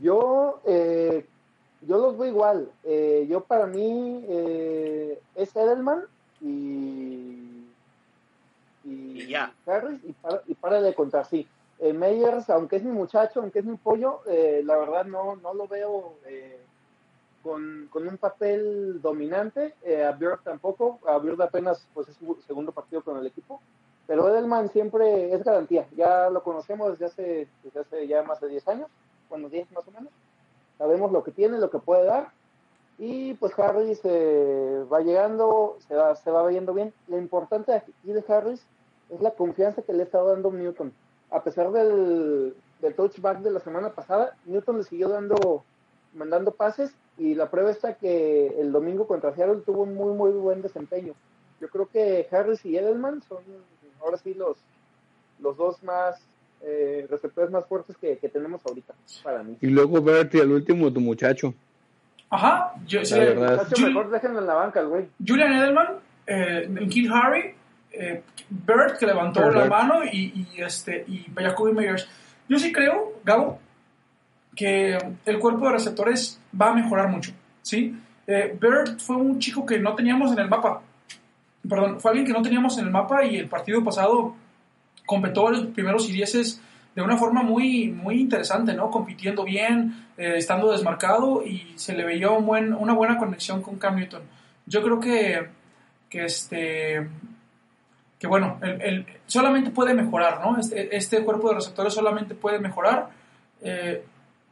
Yo, 0.00 0.60
eh, 0.66 1.24
yo 1.86 1.98
los 1.98 2.18
veo 2.18 2.28
igual. 2.28 2.70
Eh, 2.84 3.26
yo 3.28 3.40
para 3.44 3.66
mí 3.66 4.24
eh, 4.28 5.20
es 5.34 5.54
Edelman 5.54 6.04
y, 6.40 7.66
Y 8.84 9.26
ya. 9.26 9.52
Harris 9.66 10.00
y 10.04 10.12
para, 10.12 10.42
y 10.46 10.54
para 10.54 10.80
de 10.82 10.94
contar, 10.94 11.26
sí. 11.26 11.46
Eh, 11.80 11.92
Meyers, 11.92 12.48
aunque 12.50 12.76
es 12.76 12.84
mi 12.84 12.92
muchacho, 12.92 13.40
aunque 13.40 13.58
es 13.58 13.64
mi 13.64 13.76
pollo, 13.76 14.20
eh, 14.26 14.62
la 14.64 14.76
verdad 14.76 15.04
no, 15.06 15.36
no 15.36 15.54
lo 15.54 15.66
veo 15.66 16.14
eh, 16.26 16.58
con, 17.42 17.88
con 17.90 18.06
un 18.06 18.16
papel 18.16 19.02
dominante, 19.02 19.74
eh, 19.82 20.04
a 20.04 20.12
Björk 20.12 20.44
tampoco, 20.44 21.00
a 21.06 21.18
Björk 21.18 21.40
apenas 21.42 21.86
pues 21.92 22.08
es 22.08 22.16
su 22.16 22.36
segundo 22.46 22.72
partido 22.72 23.02
con 23.02 23.18
el 23.18 23.26
equipo, 23.26 23.60
pero 24.06 24.28
Edelman 24.28 24.68
siempre 24.70 25.32
es 25.34 25.42
garantía, 25.42 25.86
ya 25.96 26.30
lo 26.30 26.42
conocemos 26.42 26.92
desde 26.92 27.06
hace, 27.06 27.48
desde 27.64 27.80
hace 27.80 28.06
ya 28.06 28.22
más 28.22 28.40
de 28.40 28.48
10 28.48 28.68
años, 28.68 28.88
bueno, 29.28 29.48
10 29.48 29.70
más 29.72 29.86
o 29.88 29.90
menos, 29.90 30.10
sabemos 30.78 31.12
lo 31.12 31.22
que 31.22 31.32
tiene, 31.32 31.58
lo 31.58 31.70
que 31.70 31.78
puede 31.78 32.04
dar, 32.04 32.32
y 32.98 33.34
pues 33.34 33.58
Harris 33.58 34.00
eh, 34.04 34.84
va 34.92 35.00
llegando, 35.00 35.76
se 35.88 35.96
va, 35.96 36.14
se 36.14 36.30
va 36.30 36.46
viendo 36.46 36.72
bien. 36.72 36.92
Lo 37.08 37.18
importante 37.18 37.72
aquí 37.72 37.92
de 38.04 38.24
Harris 38.28 38.64
es 39.10 39.20
la 39.20 39.32
confianza 39.32 39.82
que 39.82 39.92
le 39.92 40.04
estado 40.04 40.28
dando 40.28 40.52
Newton. 40.52 40.92
A 41.30 41.42
pesar 41.42 41.72
del, 41.72 42.54
del 42.80 42.94
touchback 42.94 43.40
de 43.40 43.50
la 43.50 43.60
semana 43.60 43.90
pasada, 43.90 44.36
Newton 44.44 44.78
le 44.78 44.84
siguió 44.84 45.08
dando, 45.08 45.64
mandando 46.14 46.52
pases 46.52 46.94
y 47.18 47.34
la 47.34 47.50
prueba 47.50 47.70
está 47.70 47.94
que 47.94 48.60
el 48.60 48.70
domingo 48.70 49.06
contra 49.06 49.34
Seattle 49.34 49.62
tuvo 49.62 49.82
un 49.82 49.94
muy, 49.94 50.12
muy 50.14 50.30
buen 50.30 50.62
desempeño. 50.62 51.14
Yo 51.60 51.68
creo 51.68 51.86
que 51.86 52.28
Harris 52.30 52.64
y 52.64 52.76
Edelman 52.76 53.22
son 53.22 53.42
ahora 54.00 54.18
sí 54.18 54.34
los, 54.34 54.58
los 55.40 55.56
dos 55.56 55.82
más 55.82 56.20
eh, 56.66 57.06
receptores 57.10 57.50
más 57.50 57.66
fuertes 57.66 57.96
que, 57.96 58.16
que, 58.18 58.28
tenemos 58.28 58.64
ahorita 58.64 58.94
para 59.22 59.42
mí. 59.42 59.56
Y 59.60 59.66
luego 59.66 60.00
Bertie, 60.00 60.40
al 60.40 60.50
último, 60.50 60.92
tu 60.92 61.00
muchacho. 61.00 61.54
Ajá, 62.30 62.72
yo, 62.86 63.04
sí, 63.04 63.14
mejor 63.84 64.10
déjenlo 64.10 64.40
en 64.40 64.46
la 64.46 64.54
banca, 64.54 64.82
güey. 64.82 65.06
Julian 65.24 65.52
Edelman, 65.52 65.88
eh, 66.26 66.68
Kill 66.88 67.12
Harry, 67.12 67.54
eh, 67.92 68.22
Bert 68.48 68.98
que 68.98 69.06
levantó 69.06 69.48
la 69.50 69.66
mano 69.66 70.04
y, 70.04 70.46
y, 70.54 70.62
este 70.62 71.04
y 71.06 71.26
Jacoby 71.34 71.72
Meyers. 71.72 72.08
Yo 72.48 72.58
sí 72.58 72.72
creo, 72.72 73.20
Gabo, 73.24 73.60
que 74.56 74.98
el 75.26 75.38
cuerpo 75.38 75.66
de 75.66 75.72
receptores 75.72 76.40
va 76.60 76.70
a 76.70 76.74
mejorar 76.74 77.08
mucho, 77.08 77.32
¿sí? 77.62 77.96
Eh, 78.26 78.56
Bert 78.58 79.00
fue 79.00 79.16
un 79.16 79.38
chico 79.38 79.64
que 79.66 79.78
no 79.78 79.94
teníamos 79.94 80.32
en 80.32 80.38
el 80.38 80.48
mapa. 80.48 80.82
Perdón, 81.68 82.00
fue 82.00 82.10
alguien 82.10 82.26
que 82.26 82.32
no 82.32 82.42
teníamos 82.42 82.78
en 82.78 82.86
el 82.86 82.90
mapa 82.90 83.24
y 83.24 83.36
el 83.36 83.48
partido 83.48 83.82
pasado 83.84 84.34
completó 85.06 85.50
los 85.50 85.66
primeros 85.66 86.08
y 86.08 86.12
dieces 86.12 86.60
de 86.94 87.02
una 87.02 87.16
forma 87.16 87.42
muy, 87.42 87.88
muy 87.88 88.20
interesante, 88.20 88.72
¿no? 88.74 88.90
Compitiendo 88.90 89.44
bien, 89.44 90.06
eh, 90.16 90.34
estando 90.36 90.70
desmarcado 90.70 91.44
y 91.44 91.72
se 91.76 91.94
le 91.94 92.04
veía 92.04 92.30
un 92.30 92.46
buen, 92.46 92.72
una 92.72 92.94
buena 92.94 93.18
conexión 93.18 93.62
con 93.62 93.78
Cam 93.78 93.96
Newton. 93.96 94.22
Yo 94.66 94.82
creo 94.82 95.00
que, 95.00 95.48
que 96.08 96.24
este 96.24 97.08
que 98.24 98.28
bueno, 98.28 98.58
el, 98.62 99.04
solamente 99.26 99.70
puede 99.70 99.92
mejorar, 99.92 100.40
¿no? 100.40 100.58
Este, 100.58 100.96
este, 100.96 101.22
cuerpo 101.24 101.50
de 101.50 101.56
receptores 101.56 101.92
solamente 101.92 102.34
puede 102.34 102.58
mejorar. 102.58 103.10
Eh, 103.60 104.02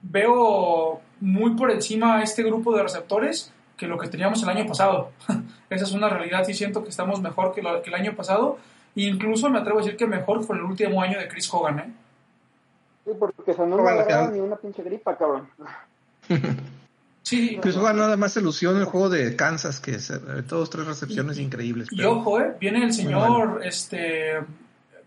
veo 0.02 1.00
muy 1.20 1.54
por 1.54 1.70
encima 1.70 2.22
este 2.22 2.42
grupo 2.42 2.76
de 2.76 2.82
receptores 2.82 3.50
que 3.76 3.86
lo 3.86 3.96
que 3.98 4.08
teníamos 4.08 4.42
el 4.42 4.48
año 4.50 4.66
pasado. 4.66 5.12
Esa 5.70 5.84
es 5.84 5.92
una 5.92 6.08
realidad, 6.10 6.46
y 6.46 6.52
siento 6.54 6.82
que 6.82 6.90
estamos 6.90 7.22
mejor 7.22 7.54
que, 7.54 7.62
que 7.62 7.88
el 7.88 7.94
año 7.94 8.14
pasado. 8.14 8.58
E 8.94 9.02
incluso 9.02 9.48
me 9.48 9.58
atrevo 9.58 9.78
a 9.78 9.82
decir 9.82 9.96
que 9.96 10.06
mejor 10.06 10.44
fue 10.44 10.56
el 10.56 10.62
último 10.62 11.00
año 11.00 11.18
de 11.18 11.28
Chris 11.28 11.52
Hogan, 11.52 11.78
¿eh? 11.78 11.92
Sí, 13.04 13.10
porque 13.18 13.54
no 13.58 13.76
me 13.78 14.32
ni 14.32 14.40
una 14.40 14.56
pinche 14.56 14.82
gripa, 14.82 15.16
cabrón. 15.16 15.48
Sí, 17.22 17.58
Chris 17.62 17.76
Hogan 17.76 17.96
nada 17.96 18.16
más 18.16 18.32
se 18.32 18.40
ilusionó 18.40 18.78
el 18.78 18.84
juego 18.84 19.08
de 19.08 19.36
Kansas, 19.36 19.80
que 19.80 19.92
es, 19.92 20.12
todos 20.48 20.70
tres 20.70 20.86
recepciones 20.86 21.38
increíbles. 21.38 21.88
Y 21.90 22.02
ojo, 22.02 22.40
eh, 22.40 22.56
viene 22.60 22.84
el 22.84 22.92
señor, 22.92 23.60
este, 23.64 24.40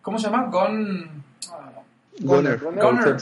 ¿cómo 0.01 0.17
se 0.17 0.27
llama? 0.27 0.45
Gon... 0.49 1.23
Gunner. 2.19 2.59
Gunner. 2.59 3.17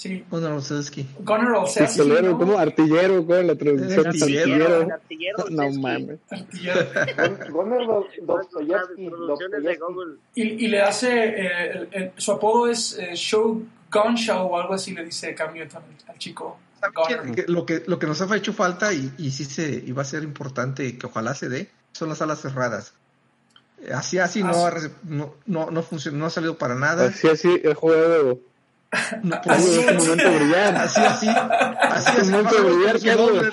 Sí. 0.00 0.24
Gunnar 0.30 0.52
Olszewski. 0.52 1.06
Gunnar 1.18 1.52
Olszewski. 1.52 2.08
¿no? 2.08 2.38
¿Cómo? 2.38 2.58
Artillero, 2.58 3.22
¿cuál 3.26 3.40
es 3.40 3.46
la 3.48 3.54
traducción? 3.54 4.06
Artillero. 4.06 4.88
Artillero. 4.94 5.44
No 5.50 5.70
mames. 5.72 6.20
Artillero. 6.30 6.86
Gunnar 7.50 7.86
Dostoyevsky. 8.22 9.10
Y, 10.36 10.42
y 10.42 10.68
le 10.68 10.80
hace, 10.80 11.12
eh, 11.12 11.70
el, 11.70 11.88
el, 11.92 12.12
su 12.16 12.32
apodo 12.32 12.68
es 12.68 12.98
eh, 12.98 13.14
Show 13.14 13.62
Gun 13.92 14.14
Show 14.14 14.46
o 14.46 14.58
algo 14.58 14.72
así, 14.72 14.94
le 14.94 15.04
dice 15.04 15.34
Cam 15.34 15.52
Newton 15.52 15.82
al, 16.08 16.16
chico. 16.16 16.58
Que, 17.34 17.44
lo, 17.48 17.66
que, 17.66 17.82
lo 17.86 17.98
que 17.98 18.06
nos 18.06 18.22
ha 18.22 18.36
hecho 18.36 18.54
falta 18.54 18.94
y, 18.94 19.12
y 19.18 19.30
sí 19.32 19.44
se 19.44 19.70
iba 19.70 20.00
a 20.00 20.06
ser 20.06 20.22
importante 20.22 20.96
que 20.96 21.06
ojalá 21.06 21.34
se 21.34 21.50
dé 21.50 21.68
son 21.92 22.08
las 22.08 22.22
alas 22.22 22.40
cerradas. 22.40 22.94
Así 23.94 24.18
así 24.18 24.42
no, 24.42 24.66
ha, 24.66 24.72
no, 25.02 25.34
no, 25.44 25.70
no, 25.70 25.82
funcionó, 25.82 26.16
no 26.16 26.26
ha 26.26 26.30
salido 26.30 26.56
para 26.56 26.74
nada. 26.74 27.08
Así 27.08 27.28
así 27.28 27.60
he 27.62 27.74
jugado. 27.74 28.40
No, 29.22 29.40
pues, 29.44 29.58
así, 29.58 29.78
así, 29.86 30.08
momento 30.08 30.32
brillar. 30.32 30.76
así 30.76 31.00
así 31.00 31.28
así 31.28 32.18
así 32.18 32.30
momento 32.30 32.64
brillar, 32.64 33.00
Carlos. 33.00 33.46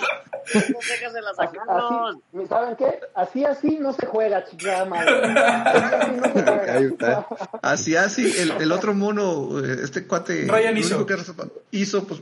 Así, 1.37 2.47
¿Saben 2.47 2.75
qué? 2.77 2.99
Así 3.13 3.45
así 3.45 3.77
no 3.79 3.93
se 3.93 4.05
juega, 4.05 4.45
chingada 4.45 4.85
madre. 4.85 5.11
Así 5.11 5.77
así 5.93 6.11
no 6.11 6.23
se 6.23 6.43
juega. 6.43 6.73
Ahí 6.73 6.85
está. 6.85 7.27
Así 7.61 7.95
así 7.95 8.33
el, 8.39 8.51
el 8.51 8.71
otro 8.71 8.93
mono, 8.93 9.59
este 9.63 10.07
cuate 10.07 10.47
Ryan 10.47 10.77
hizo. 10.77 11.05
Que 11.05 11.17
hizo 11.71 12.07
pues 12.07 12.21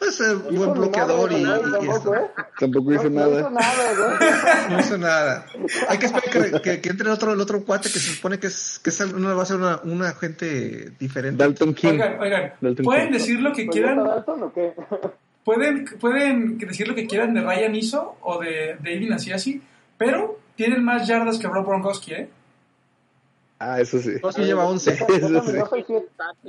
pues 0.00 0.20
eh, 0.22 0.34
buen 0.34 0.72
bloqueador 0.72 1.30
y, 1.30 1.42
nada, 1.42 1.60
y, 1.60 1.70
tampoco, 1.70 2.14
¿eh? 2.14 2.30
Tampoco 2.58 2.92
hizo 2.94 3.10
no, 3.10 3.20
nada. 3.20 3.28
No 3.28 3.38
hizo 3.38 3.50
nada, 3.50 4.66
no 4.70 4.80
hizo 4.80 4.98
nada. 4.98 5.46
Hay 5.88 5.98
que 5.98 6.06
esperar 6.06 6.30
que, 6.30 6.60
que, 6.62 6.80
que 6.80 6.88
entre 6.88 7.06
el 7.06 7.12
otro, 7.12 7.32
el 7.34 7.40
otro 7.40 7.62
cuate 7.64 7.90
que 7.92 7.98
se 7.98 8.14
supone 8.14 8.38
que 8.38 8.46
es, 8.48 8.80
que 8.82 8.90
es 8.90 9.00
una, 9.00 9.34
va 9.34 9.42
a 9.42 9.46
ser 9.46 9.58
una, 9.58 9.80
una 9.84 10.12
gente 10.14 10.92
diferente. 10.98 11.44
Dalton 11.44 11.74
King. 11.74 11.90
Oigan, 11.90 12.20
oigan, 12.20 12.52
Dalton 12.60 12.84
pueden 12.84 13.06
King. 13.08 13.12
decir 13.12 13.40
lo 13.40 13.52
que 13.52 13.64
¿Pues 13.66 13.76
quieran. 13.76 13.98
Dalton 14.02 14.42
o 14.42 14.52
qué? 14.52 14.72
Pueden, 15.44 15.84
pueden 16.00 16.58
decir 16.58 16.88
lo 16.88 16.94
que 16.94 17.06
quieran 17.06 17.34
de 17.34 17.42
Ryan 17.42 17.74
Iso 17.74 18.16
o 18.22 18.40
de 18.40 18.76
David 18.82 19.12
Asiasi, 19.12 19.60
pero 19.98 20.40
tienen 20.56 20.82
más 20.82 21.06
yardas 21.06 21.38
que 21.38 21.46
Rob 21.46 21.66
Gronkowski, 21.66 22.12
¿eh? 22.14 22.28
Ah, 23.62 23.78
eso 23.78 23.98
sí. 23.98 24.12
No, 24.22 24.32
sí 24.32 24.40
lleva 24.42 24.64
11. 24.64 24.92
Eso 24.92 25.42
sí. 25.42 25.52
Yo 25.54 25.66
soy 25.66 25.84
siete- 25.86 26.06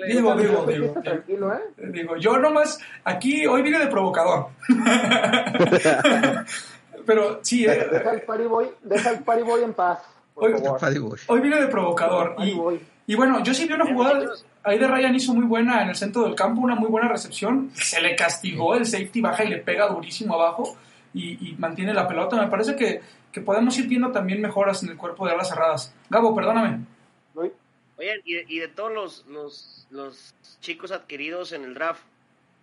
Digo, 0.08 0.34
yo 0.34 0.42
digo, 0.42 0.66
digo. 0.66 0.94
tranquilo, 1.04 1.54
¿eh? 1.54 1.60
Digo, 1.92 2.16
yo 2.16 2.38
nomás, 2.38 2.80
aquí 3.04 3.46
hoy 3.46 3.62
vine 3.62 3.80
de 3.80 3.88
provocador. 3.88 4.48
Pero 7.06 7.40
sí, 7.44 7.66
eh, 7.66 7.88
Deja 7.92 8.12
al 8.12 8.22
party 8.22 8.44
boy, 8.46 8.70
deja 8.84 9.10
al 9.10 9.20
party 9.24 9.44
boy 9.44 9.64
en 9.64 9.74
paz, 9.74 10.00
Boy. 10.36 10.54
hoy 11.28 11.40
vine 11.42 11.60
de 11.60 11.68
provocador. 11.68 12.36
Y, 13.08 13.16
bueno, 13.16 13.44
yo 13.44 13.54
sí 13.54 13.68
vi 13.68 13.74
una 13.74 13.92
jugada 13.92 14.30
ahí 14.64 14.78
de 14.80 14.88
Ryan 14.88 15.16
hizo 15.16 15.34
muy 15.34 15.46
buena 15.46 15.82
en 15.82 15.90
el 15.90 15.96
centro 15.96 16.24
del 16.24 16.36
campo, 16.36 16.62
una 16.62 16.76
muy 16.76 16.90
buena 16.90 17.10
recepción. 17.10 17.72
Se 17.74 18.00
le 18.02 18.16
castigó, 18.16 18.76
el 18.76 18.86
safety 18.86 19.20
baja 19.22 19.44
y 19.44 19.50
le 19.50 19.58
pega 19.58 19.88
durísimo 19.88 20.36
abajo 20.36 20.78
y, 21.14 21.50
y 21.50 21.56
mantiene 21.58 21.94
la 21.94 22.08
pelota. 22.08 22.38
Me 22.38 22.48
parece 22.48 22.76
que, 22.76 23.02
que 23.32 23.42
podemos 23.42 23.78
ir 23.80 23.88
viendo 23.88 24.12
también 24.12 24.40
mejoras 24.42 24.84
en 24.84 24.90
el 24.90 24.98
cuerpo 24.98 25.26
de 25.26 25.34
alas 25.34 25.50
cerradas. 25.50 25.94
Gabo, 26.10 26.34
perdóname. 26.36 26.86
Oye, 28.02 28.20
y 28.26 28.34
de, 28.34 28.46
y 28.48 28.58
de 28.58 28.68
todos 28.68 28.92
los, 28.92 29.26
los, 29.28 29.86
los 29.92 30.34
chicos 30.60 30.92
adquiridos 30.92 31.52
en 31.52 31.64
el 31.64 31.76
draft, 31.76 32.02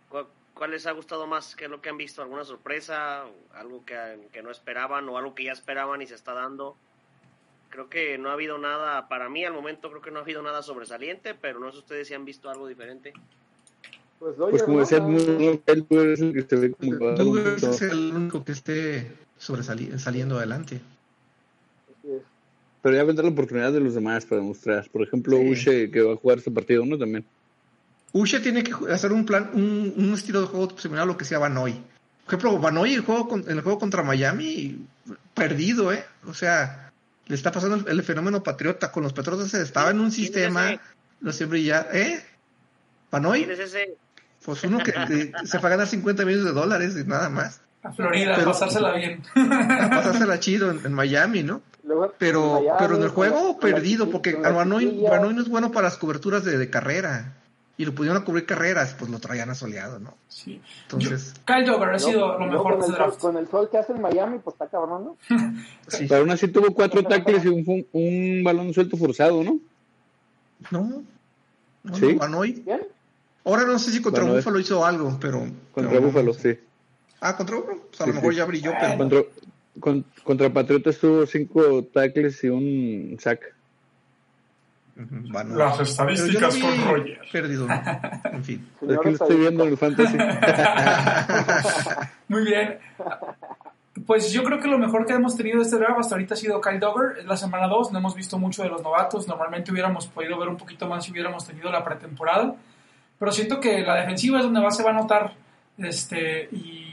¿cuál, 0.08 0.26
cuál 0.52 0.72
les 0.72 0.84
ha 0.88 0.90
gustado 0.90 1.28
más? 1.28 1.54
¿Qué 1.54 1.66
es 1.66 1.70
lo 1.70 1.80
que 1.80 1.90
han 1.90 1.96
visto? 1.96 2.22
¿Alguna 2.22 2.42
sorpresa? 2.42 3.24
¿Algo 3.54 3.84
que, 3.84 3.94
que 4.32 4.42
no 4.42 4.50
esperaban 4.50 5.08
o 5.08 5.16
algo 5.16 5.36
que 5.36 5.44
ya 5.44 5.52
esperaban 5.52 6.02
y 6.02 6.08
se 6.08 6.16
está 6.16 6.32
dando? 6.34 6.76
Creo 7.70 7.88
que 7.88 8.18
no 8.18 8.30
ha 8.30 8.32
habido 8.32 8.58
nada, 8.58 9.08
para 9.08 9.28
mí 9.28 9.44
al 9.44 9.52
momento 9.52 9.90
creo 9.90 10.02
que 10.02 10.10
no 10.10 10.18
ha 10.18 10.22
habido 10.22 10.42
nada 10.42 10.60
sobresaliente, 10.60 11.34
pero 11.34 11.60
no 11.60 11.70
sé 11.70 11.78
ustedes 11.78 12.08
si 12.08 12.14
han 12.14 12.24
visto 12.24 12.50
algo 12.50 12.66
diferente. 12.66 13.12
Pues, 14.18 14.34
Pues 14.36 14.64
como 14.64 14.80
decía, 14.80 14.98
él 14.98 15.86
es 15.90 16.20
el 16.20 16.32
que 16.32 16.42
se 16.42 16.56
ve 16.56 16.72
como 16.72 17.36
es 17.38 17.82
el 17.82 18.12
único 18.12 18.44
que 18.44 18.50
esté 18.50 19.12
sobresali- 19.38 19.96
saliendo 19.98 20.36
adelante. 20.38 20.80
Pero 22.88 22.96
ya 22.96 23.04
vendrá 23.04 23.22
la 23.24 23.30
oportunidad 23.32 23.70
de 23.70 23.80
los 23.80 23.94
demás 23.94 24.24
para 24.24 24.40
demostrar. 24.40 24.88
Por 24.90 25.02
ejemplo, 25.02 25.36
Sí. 25.36 25.50
Uche, 25.50 25.90
que 25.90 26.00
va 26.00 26.14
a 26.14 26.16
jugar 26.16 26.38
este 26.38 26.50
partido, 26.50 26.86
¿no? 26.86 26.96
También. 26.96 27.22
Ushe 28.12 28.40
tiene 28.40 28.62
que 28.62 28.72
hacer 28.90 29.12
un 29.12 29.26
plan, 29.26 29.50
un, 29.52 29.92
un 29.94 30.14
estilo 30.14 30.40
de 30.40 30.46
juego 30.46 30.78
similar 30.78 31.02
a 31.02 31.06
lo 31.06 31.18
que 31.18 31.26
sea 31.26 31.38
Banoy. 31.38 31.72
Por 32.24 32.34
ejemplo, 32.34 32.58
Banoy 32.58 32.94
el 32.94 33.02
juego 33.02 33.28
con- 33.28 33.44
en 33.46 33.50
el 33.58 33.60
juego 33.60 33.78
contra 33.78 34.02
Miami, 34.02 34.86
perdido, 35.34 35.92
¿eh? 35.92 36.02
O 36.26 36.32
sea, 36.32 36.90
le 37.26 37.34
está 37.34 37.52
pasando 37.52 37.76
el, 37.76 37.86
el 37.88 38.02
fenómeno 38.02 38.42
patriota. 38.42 38.90
Con 38.90 39.02
los 39.02 39.12
Patriotas 39.12 39.52
estaba 39.52 39.90
en 39.90 40.00
un 40.00 40.10
¿Quién 40.10 40.22
es 40.22 40.26
sistema, 40.32 40.80
lo 41.20 41.32
siempre 41.32 41.62
ya, 41.62 41.86
¿eh? 41.92 42.18
Banoy, 43.10 43.40
¿Quién 43.44 43.50
es 43.50 43.60
ese? 43.60 43.94
pues 44.44 44.64
uno 44.64 44.78
que 44.78 44.92
se 45.44 45.58
fue 45.58 45.68
a 45.68 45.72
ganar 45.72 45.86
50 45.86 46.24
millones 46.24 46.46
de 46.46 46.52
dólares 46.52 46.96
y 46.98 47.06
nada 47.06 47.28
más. 47.28 47.60
A 47.82 47.92
Florida, 47.92 48.32
Pero- 48.36 48.52
pasársela 48.52 48.94
bien. 48.96 49.22
A 49.34 49.90
pasársela 49.90 50.40
chido 50.40 50.70
en, 50.70 50.80
en 50.86 50.92
Miami, 50.94 51.42
¿no? 51.42 51.60
Luego, 51.88 52.12
Pero, 52.18 52.60
Miami, 52.60 52.76
pero 52.78 52.96
en 52.96 53.02
el 53.02 53.08
juego 53.08 53.34
la- 53.34 53.40
con 53.58 53.70
la 53.70 53.76
perdido, 53.76 54.10
porque 54.10 54.32
la 54.32 54.50
Banoy, 54.50 54.84
chiquilla. 54.90 55.10
Banoy 55.10 55.34
no 55.34 55.42
es 55.42 55.48
bueno 55.48 55.72
para 55.72 55.88
las 55.88 55.96
coberturas 55.96 56.44
de, 56.44 56.56
de 56.58 56.70
carrera. 56.70 57.34
Y 57.80 57.84
lo 57.84 57.94
pudieron 57.94 58.22
cubrir 58.24 58.44
carreras, 58.44 58.94
pues 58.98 59.08
lo 59.08 59.20
traían 59.20 59.50
asoleado, 59.50 60.00
¿no? 60.00 60.14
Sí. 60.26 60.60
Entonces, 60.82 61.32
Kyle 61.46 61.64
Dogger 61.64 61.90
ha 61.90 61.92
No, 61.92 61.98
sido 62.00 62.38
lo 62.38 62.46
mejor 62.46 62.72
con 62.74 62.80
el, 62.82 62.86
sol, 62.88 62.94
draft. 62.96 63.18
con 63.20 63.36
el 63.36 63.48
sol 63.48 63.68
que 63.70 63.78
hace 63.78 63.92
en 63.92 64.02
Miami, 64.02 64.38
pues 64.40 64.54
está 64.54 64.66
cabrón, 64.66 65.04
¿no? 65.04 65.16
sí. 65.86 66.06
Pero 66.08 66.20
aún 66.22 66.30
así 66.32 66.48
tuvo 66.48 66.74
cuatro 66.74 67.04
tackles 67.04 67.44
y 67.44 67.48
un, 67.48 67.86
un 67.92 68.42
balón 68.44 68.74
suelto 68.74 68.96
forzado, 68.96 69.44
¿no? 69.44 69.58
No. 70.72 71.02
no, 71.84 71.94
¿Sí? 71.96 72.14
no, 72.14 72.18
Banoy. 72.18 72.52
¿Bien? 72.52 72.80
Ahora 73.44 73.64
no 73.64 73.78
sé 73.78 73.92
si 73.92 74.02
contra 74.02 74.24
Bueno, 74.24 74.36
Buffalo 74.38 74.58
hizo 74.58 74.84
algo, 74.84 75.16
pero. 75.20 75.38
Contra 75.72 75.88
pero 75.90 76.00
no. 76.00 76.06
Búfalo, 76.08 76.34
sí. 76.34 76.58
Ah, 77.20 77.36
contra 77.36 77.56
uno. 77.56 77.66
Pues 77.90 78.00
a 78.00 78.04
Sí, 78.04 78.10
lo 78.10 78.16
mejor 78.16 78.32
sí. 78.32 78.38
ya 78.38 78.44
brilló, 78.44 78.72
pero 78.80 78.98
Contra, 78.98 79.18
con- 79.80 80.04
contra 80.24 80.50
Patriotas 80.52 80.98
tuvo 80.98 81.26
cinco 81.26 81.84
tackles 81.84 82.42
y 82.44 82.48
un 82.48 83.16
sack. 83.18 83.54
Bueno. 84.96 85.54
Las 85.54 85.78
estadísticas 85.80 86.56
con 86.56 86.72
vi 86.72 86.84
Roger. 86.84 87.20
perdido. 87.30 87.66
En 88.32 88.44
fin. 88.44 88.68
Es 88.82 88.98
que 88.98 89.10
lo 89.10 89.16
estoy 89.16 89.36
viendo 89.36 89.64
en 89.64 89.70
el 89.70 89.76
fantasy. 89.76 90.16
Muy 92.28 92.44
bien. 92.44 92.78
Pues 94.06 94.32
yo 94.32 94.42
creo 94.42 94.58
que 94.60 94.68
lo 94.68 94.78
mejor 94.78 95.06
que 95.06 95.12
hemos 95.12 95.36
tenido 95.36 95.60
este 95.60 95.76
draft 95.76 96.00
hasta 96.00 96.14
ahorita 96.14 96.34
ha 96.34 96.36
sido 96.36 96.60
Kyle 96.60 96.78
Dogger. 96.80 97.18
Es 97.18 97.26
la 97.26 97.36
semana 97.36 97.66
2, 97.68 97.92
no 97.92 97.98
hemos 97.98 98.14
visto 98.14 98.38
mucho 98.38 98.62
de 98.62 98.68
los 98.70 98.82
novatos. 98.82 99.28
Normalmente 99.28 99.70
hubiéramos 99.72 100.06
podido 100.06 100.38
ver 100.38 100.48
un 100.48 100.56
poquito 100.56 100.88
más 100.88 101.04
si 101.04 101.12
hubiéramos 101.12 101.46
tenido 101.46 101.70
la 101.70 101.84
pretemporada. 101.84 102.54
Pero 103.18 103.32
siento 103.32 103.60
que 103.60 103.80
la 103.82 103.96
defensiva 103.96 104.38
es 104.38 104.44
donde 104.44 104.60
más 104.60 104.76
se 104.76 104.82
va 104.82 104.90
a 104.90 104.94
notar. 104.94 105.34
Este, 105.78 106.48
y, 106.52 106.87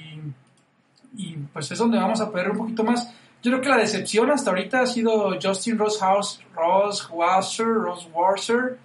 y 1.17 1.37
pues 1.53 1.71
es 1.71 1.77
donde 1.77 1.97
vamos 1.97 2.21
a 2.21 2.31
poder 2.31 2.51
un 2.51 2.57
poquito 2.57 2.83
más. 2.83 3.11
Yo 3.41 3.51
creo 3.51 3.61
que 3.61 3.69
la 3.69 3.77
decepción 3.77 4.31
hasta 4.31 4.49
ahorita 4.49 4.81
ha 4.81 4.87
sido 4.87 5.37
Justin 5.41 5.77
Rosshaus, 5.77 6.41
Ross 6.55 7.07
Wasser, 7.11 7.67
Ross 7.67 8.07
Warser, 8.11 8.77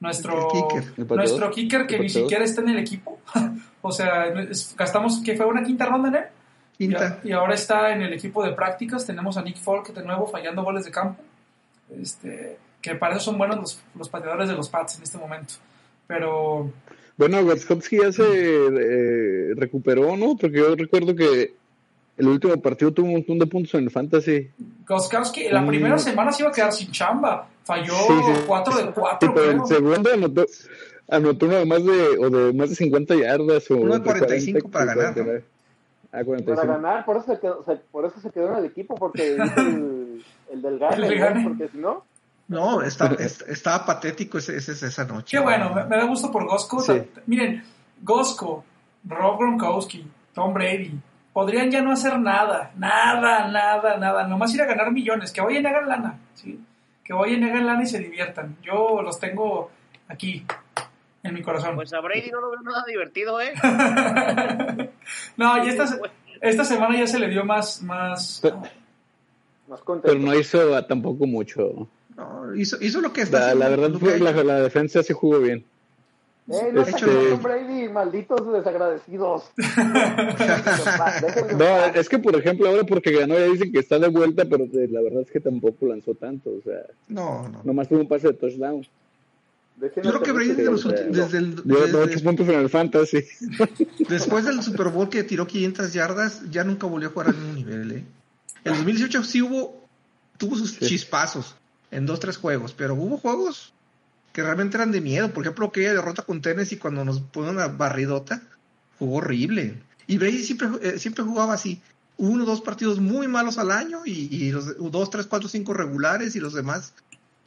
nuestro 0.00 0.48
kicker. 0.48 1.08
Nuestro 1.08 1.50
kicker 1.50 1.86
que 1.86 1.98
ni 1.98 2.08
siquiera 2.08 2.44
está 2.44 2.62
en 2.62 2.70
el 2.70 2.78
equipo. 2.78 3.20
o 3.82 3.92
sea, 3.92 4.32
gastamos 4.76 5.20
que 5.24 5.36
fue 5.36 5.46
una 5.46 5.62
quinta 5.62 5.86
ronda 5.86 6.08
en 6.08 6.14
él. 6.16 6.24
Quinta. 6.76 7.20
Y, 7.22 7.28
y 7.28 7.32
ahora 7.32 7.54
está 7.54 7.92
en 7.92 8.02
el 8.02 8.12
equipo 8.12 8.42
de 8.42 8.52
prácticas. 8.52 9.06
Tenemos 9.06 9.36
a 9.36 9.42
Nick 9.42 9.56
Folk 9.58 9.92
de 9.94 10.02
nuevo 10.02 10.26
fallando 10.26 10.62
goles 10.62 10.84
de 10.84 10.90
campo. 10.90 11.22
Este, 11.90 12.58
que 12.80 12.94
para 12.94 13.16
eso 13.16 13.26
son 13.26 13.38
buenos 13.38 13.56
los, 13.56 13.80
los 13.96 14.08
pateadores 14.08 14.48
de 14.48 14.54
los 14.54 14.68
Pats 14.68 14.96
en 14.96 15.02
este 15.02 15.18
momento. 15.18 15.54
Pero 16.06 16.72
Bueno, 17.16 17.44
Goskowski 17.44 17.98
ya 17.98 18.12
se 18.12 18.24
eh, 18.24 19.54
recuperó, 19.54 20.16
¿no? 20.16 20.36
Porque 20.36 20.58
yo 20.58 20.74
recuerdo 20.74 21.14
que 21.14 21.54
el 22.18 22.28
último 22.28 22.60
partido 22.60 22.92
tuvo 22.92 23.06
un 23.06 23.12
montón 23.14 23.38
de 23.38 23.46
puntos 23.46 23.74
en 23.74 23.84
el 23.84 23.90
fantasy. 23.90 24.50
Goskowski, 24.86 25.48
la 25.48 25.62
Mm. 25.62 25.66
primera 25.68 25.98
semana 25.98 26.32
se 26.32 26.42
iba 26.42 26.50
a 26.50 26.52
quedar 26.54 26.72
sin 26.72 26.90
chamba. 26.90 27.48
Falló 27.64 27.94
Sí, 27.94 28.12
sí. 28.26 28.42
4 28.46 28.76
de 28.76 28.82
Sí, 28.84 28.88
4. 28.94 29.34
pero 29.34 29.50
el 29.50 29.66
segundo 29.66 30.10
anotó, 30.12 30.46
anotó 31.10 31.46
uno 31.46 31.54
de 31.56 31.64
más 31.66 31.84
de, 31.84 32.18
o 32.18 32.30
de 32.30 32.52
más 32.52 32.70
de 32.70 32.76
50 32.76 33.14
yardas. 33.14 33.70
O 33.70 33.76
Uno 33.76 33.90
de 33.92 33.96
entre 33.96 34.12
45 34.12 34.68
para 34.68 34.86
ganar, 34.86 35.14
49. 35.14 35.44
Ah, 36.10 36.24
45. 36.24 36.60
Para 36.60 36.72
ganar, 36.74 37.04
por 37.04 37.16
eso 37.18 37.26
se 37.34 37.38
quedó, 37.40 37.62
se- 37.64 37.76
por 37.92 38.04
eso 38.06 38.18
se 38.20 38.30
quedó 38.30 38.52
en 38.52 38.56
el 38.58 38.64
equipo, 38.64 38.94
porque 38.94 39.36
el, 39.36 40.24
el 40.52 40.62
del 40.62 40.78
gane, 40.78 40.96
El 40.96 41.02
del 41.02 41.18
¿no? 41.18 41.24
gane. 41.24 41.44
porque 41.48 41.68
si 41.68 41.78
no, 41.78 42.04
No, 42.48 42.80
está, 42.82 43.14
est- 43.18 43.46
estaba 43.46 43.84
patético 43.84 44.38
ese, 44.38 44.56
ese- 44.56 44.72
esa 44.86 45.04
noche. 45.04 45.36
Qué 45.36 45.42
bueno, 45.42 45.72
me, 45.74 45.84
me 45.84 45.96
da 45.98 46.04
gusto 46.04 46.30
por 46.32 46.46
Gosco. 46.46 46.80
Sí. 46.80 46.94
Miren, 47.26 47.62
Gosco, 48.02 48.64
Rob 49.06 49.38
Gronkowski, 49.38 50.06
Tom 50.32 50.54
Brady, 50.54 50.92
podrían 51.38 51.70
ya 51.70 51.80
no 51.82 51.92
hacer 51.92 52.18
nada, 52.18 52.72
nada, 52.76 53.46
nada, 53.46 53.96
nada, 53.96 54.26
nomás 54.26 54.52
ir 54.56 54.60
a 54.62 54.66
ganar 54.66 54.90
millones, 54.90 55.30
que 55.30 55.40
vayan 55.40 55.62
y 55.62 55.66
hagan 55.68 55.88
lana, 55.88 56.18
¿sí? 56.34 56.58
que 57.04 57.12
vayan 57.12 57.44
y 57.44 57.48
hagan 57.48 57.64
lana 57.64 57.82
y 57.84 57.86
se 57.86 58.00
diviertan. 58.00 58.56
Yo 58.60 59.00
los 59.02 59.20
tengo 59.20 59.70
aquí, 60.08 60.44
en 61.22 61.34
mi 61.34 61.40
corazón. 61.42 61.76
Pues 61.76 61.92
a 61.92 62.00
Brady 62.00 62.28
no 62.32 62.40
lo 62.40 62.50
veo 62.50 62.60
nada 62.62 62.82
divertido, 62.88 63.40
¿eh? 63.40 63.52
no, 65.36 65.64
y 65.64 65.68
esta, 65.68 65.86
se- 65.86 66.00
esta 66.40 66.64
semana 66.64 66.98
ya 66.98 67.06
se 67.06 67.20
le 67.20 67.28
dio 67.28 67.44
más, 67.44 67.82
más, 67.82 68.40
Pero- 68.42 68.62
más 69.68 69.80
contento. 69.82 70.08
Pero 70.18 70.20
no 70.32 70.34
hizo 70.36 70.84
tampoco 70.86 71.24
mucho. 71.24 71.86
No, 72.16 72.52
hizo, 72.56 72.76
hizo 72.80 73.00
lo 73.00 73.12
que 73.12 73.20
está 73.20 73.54
La, 73.54 73.68
verdad 73.68 73.92
fue 73.92 74.18
la, 74.18 74.32
la 74.32 74.56
defensa 74.60 75.04
sí 75.04 75.12
jugó 75.12 75.38
bien. 75.38 75.64
Eh, 76.50 76.70
no 76.72 76.80
Este- 76.82 77.32
a 77.32 77.36
Brady, 77.36 77.88
malditos 77.90 78.50
desagradecidos. 78.52 79.44
No, 81.58 81.84
es 81.94 82.08
que 82.08 82.18
por 82.18 82.34
ejemplo 82.36 82.68
ahora 82.68 82.84
porque 82.84 83.12
ganó 83.12 83.34
ya 83.34 83.46
dicen 83.46 83.72
que 83.72 83.78
está 83.80 83.98
de 83.98 84.08
vuelta, 84.08 84.44
pero 84.48 84.64
eh, 84.64 84.88
la 84.90 85.00
verdad 85.00 85.22
es 85.22 85.30
que 85.30 85.40
tampoco 85.40 85.86
lanzó 85.86 86.14
tanto, 86.14 86.50
o 86.50 86.62
sea, 86.62 86.82
No, 87.08 87.48
no. 87.48 87.62
nomás 87.64 87.88
tuvo 87.88 88.00
un 88.00 88.08
pase 88.08 88.28
de 88.28 88.34
touchdown. 88.34 88.86
Yo 89.80 89.90
creo 89.92 90.22
que 90.22 90.32
Brady 90.32 90.48
de 90.54 90.64
paz. 90.64 90.72
los 90.72 90.84
últimos- 90.86 91.16
desde 91.16 91.38
el, 91.38 91.54
Dio 91.64 91.80
desde- 91.80 91.96
8 91.98 92.20
puntos 92.24 92.48
en 92.48 92.54
el 92.60 92.68
fantasy. 92.68 93.24
después 94.08 94.44
del 94.44 94.62
Super 94.62 94.88
Bowl 94.88 95.08
que 95.08 95.22
tiró 95.24 95.46
500 95.46 95.92
yardas, 95.92 96.42
ya 96.50 96.64
nunca 96.64 96.86
volvió 96.86 97.08
a 97.08 97.12
jugar 97.12 97.28
al 97.28 97.36
mismo 97.36 97.52
nivel. 97.54 97.92
¿eh? 97.92 98.04
El 98.64 98.72
2018 98.74 99.22
sí 99.22 99.42
hubo, 99.42 99.84
tuvo 100.36 100.56
sus 100.56 100.72
Sí. 100.72 100.86
chispazos 100.86 101.54
en 101.90 102.06
dos, 102.06 102.18
tres 102.20 102.36
juegos, 102.38 102.74
pero 102.76 102.94
hubo 102.94 103.18
juegos 103.18 103.72
que 104.38 104.44
realmente 104.44 104.76
eran 104.76 104.92
de 104.92 105.00
miedo. 105.00 105.32
Por 105.32 105.42
ejemplo, 105.42 105.66
aquella 105.66 105.94
derrota 105.94 106.22
con 106.22 106.40
Tennessee 106.40 106.76
cuando 106.78 107.04
nos 107.04 107.18
ponen 107.18 107.56
una 107.56 107.66
barridota, 107.66 108.40
jugó 108.96 109.16
horrible. 109.16 109.82
Y 110.06 110.16
Brady 110.16 110.44
siempre, 110.44 110.68
eh, 110.80 110.98
siempre 111.00 111.24
jugaba 111.24 111.54
así. 111.54 111.82
Uno 112.18 112.44
dos 112.44 112.60
partidos 112.60 113.00
muy 113.00 113.26
malos 113.26 113.58
al 113.58 113.72
año 113.72 114.02
y, 114.06 114.28
y 114.30 114.52
los 114.52 114.76
dos, 114.92 115.10
tres, 115.10 115.26
cuatro, 115.26 115.48
cinco 115.48 115.74
regulares 115.74 116.36
y 116.36 116.38
los 116.38 116.54
demás. 116.54 116.94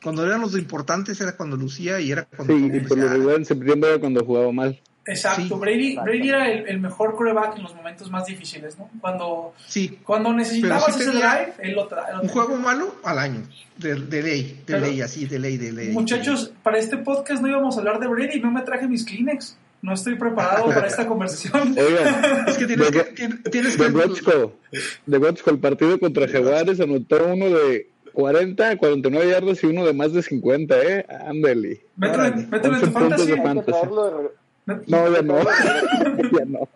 Cuando 0.04 0.26
eran 0.26 0.42
los 0.42 0.54
importantes 0.58 1.22
era 1.22 1.38
cuando 1.38 1.56
lucía 1.56 2.02
y 2.02 2.12
era 2.12 2.26
cuando... 2.26 2.54
Sí, 2.54 2.60
y 2.60 2.64
mundo 2.64 2.90
por 2.90 2.90
lo 2.90 2.96
decía, 2.96 3.10
"Ah, 3.10 3.14
regular 3.14 3.36
en 3.38 3.46
septiembre 3.46 3.90
era 3.92 4.00
cuando 4.02 4.26
jugaba 4.26 4.52
mal. 4.52 4.82
Exacto, 5.06 5.42
Sí. 5.42 5.54
Brady, 5.60 5.96
Brady 5.98 6.30
era 6.30 6.52
el, 6.52 6.68
el 6.70 6.80
mejor 6.80 7.16
quarterback 7.16 7.58
en 7.58 7.64
los 7.64 7.74
momentos 7.74 8.10
más 8.12 8.26
difíciles, 8.26 8.78
¿no? 8.78 8.90
Cuando, 9.02 9.54
Sí, 9.68 9.98
cuando 10.04 10.32
necesitabas 10.32 10.96
sí 10.96 11.02
ese 11.02 11.12
drive, 11.12 11.54
él 11.60 11.74
lo 11.74 11.88
trae. 11.88 12.20
un 12.22 12.28
juego 12.28 12.56
malo 12.58 12.96
al 13.04 13.18
año, 13.18 13.42
de, 13.78 13.96
de 13.96 14.22
ley, 14.22 14.44
de 14.44 14.62
Pero- 14.68 14.80
ley, 14.86 15.02
así, 15.02 15.26
de 15.26 15.40
ley, 15.40 15.58
de 15.58 15.72
ley. 15.72 15.90
Muchachos, 15.90 16.52
para 16.62 16.78
este 16.78 16.98
podcast 16.98 17.42
no 17.42 17.48
íbamos 17.48 17.76
a 17.76 17.80
hablar 17.80 18.00
de 18.00 18.08
Brady, 18.08 18.40
no 18.40 18.52
me 18.52 18.62
traje 18.62 18.88
mis 18.88 19.04
Kleenex. 19.06 19.58
No 19.84 19.94
estoy 19.96 20.14
preparado 20.14 20.66
para 20.68 20.86
esta 20.86 21.08
conversación. 21.08 21.70
Oigan, 21.76 22.46
Es 22.48 22.56
que 22.60 22.68
tienes 22.68 22.92
de, 22.92 23.04
que, 23.04 23.16
tien- 23.16 23.50
tienes 23.50 23.76
que 23.76 23.84
de 23.86 23.90
Gotzko, 23.90 24.54
de 25.08 25.34
el 25.52 25.58
partido 25.60 26.00
contra 26.00 26.28
Jaguares 26.28 26.80
anotó 26.80 27.26
uno 27.34 27.50
de 27.50 27.90
40, 28.14 28.78
49 28.78 29.32
yardas 29.32 29.64
y 29.64 29.66
uno 29.66 29.84
de 29.84 29.94
más 29.94 30.14
de 30.14 30.22
50, 30.22 30.76
¿eh? 30.84 31.06
Ándale. 31.26 31.82
Mételo, 31.96 32.26
en- 32.26 32.48
tu 32.50 32.56
11 32.58 32.88
puntos 32.92 33.28
fantasy. 33.38 33.82
No, 34.88 35.12
ya 35.12 35.22
no. 35.22 35.36
ya 36.32 36.46
no. 36.46 36.68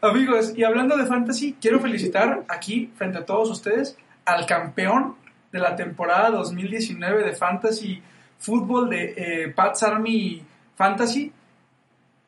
Amigos, 0.00 0.52
y 0.56 0.64
hablando 0.64 0.96
de 0.96 1.06
fantasy, 1.06 1.56
quiero 1.60 1.80
felicitar 1.80 2.44
aquí, 2.48 2.90
frente 2.96 3.18
a 3.18 3.24
todos 3.26 3.50
ustedes, 3.50 3.96
al 4.24 4.46
campeón 4.46 5.16
de 5.52 5.58
la 5.58 5.76
temporada 5.76 6.30
2019 6.30 7.24
de 7.24 7.32
Fantasy 7.34 8.02
Fútbol 8.38 8.88
de 8.90 9.14
eh, 9.16 9.48
Pats 9.54 9.82
Army 9.82 10.42
Fantasy. 10.76 11.32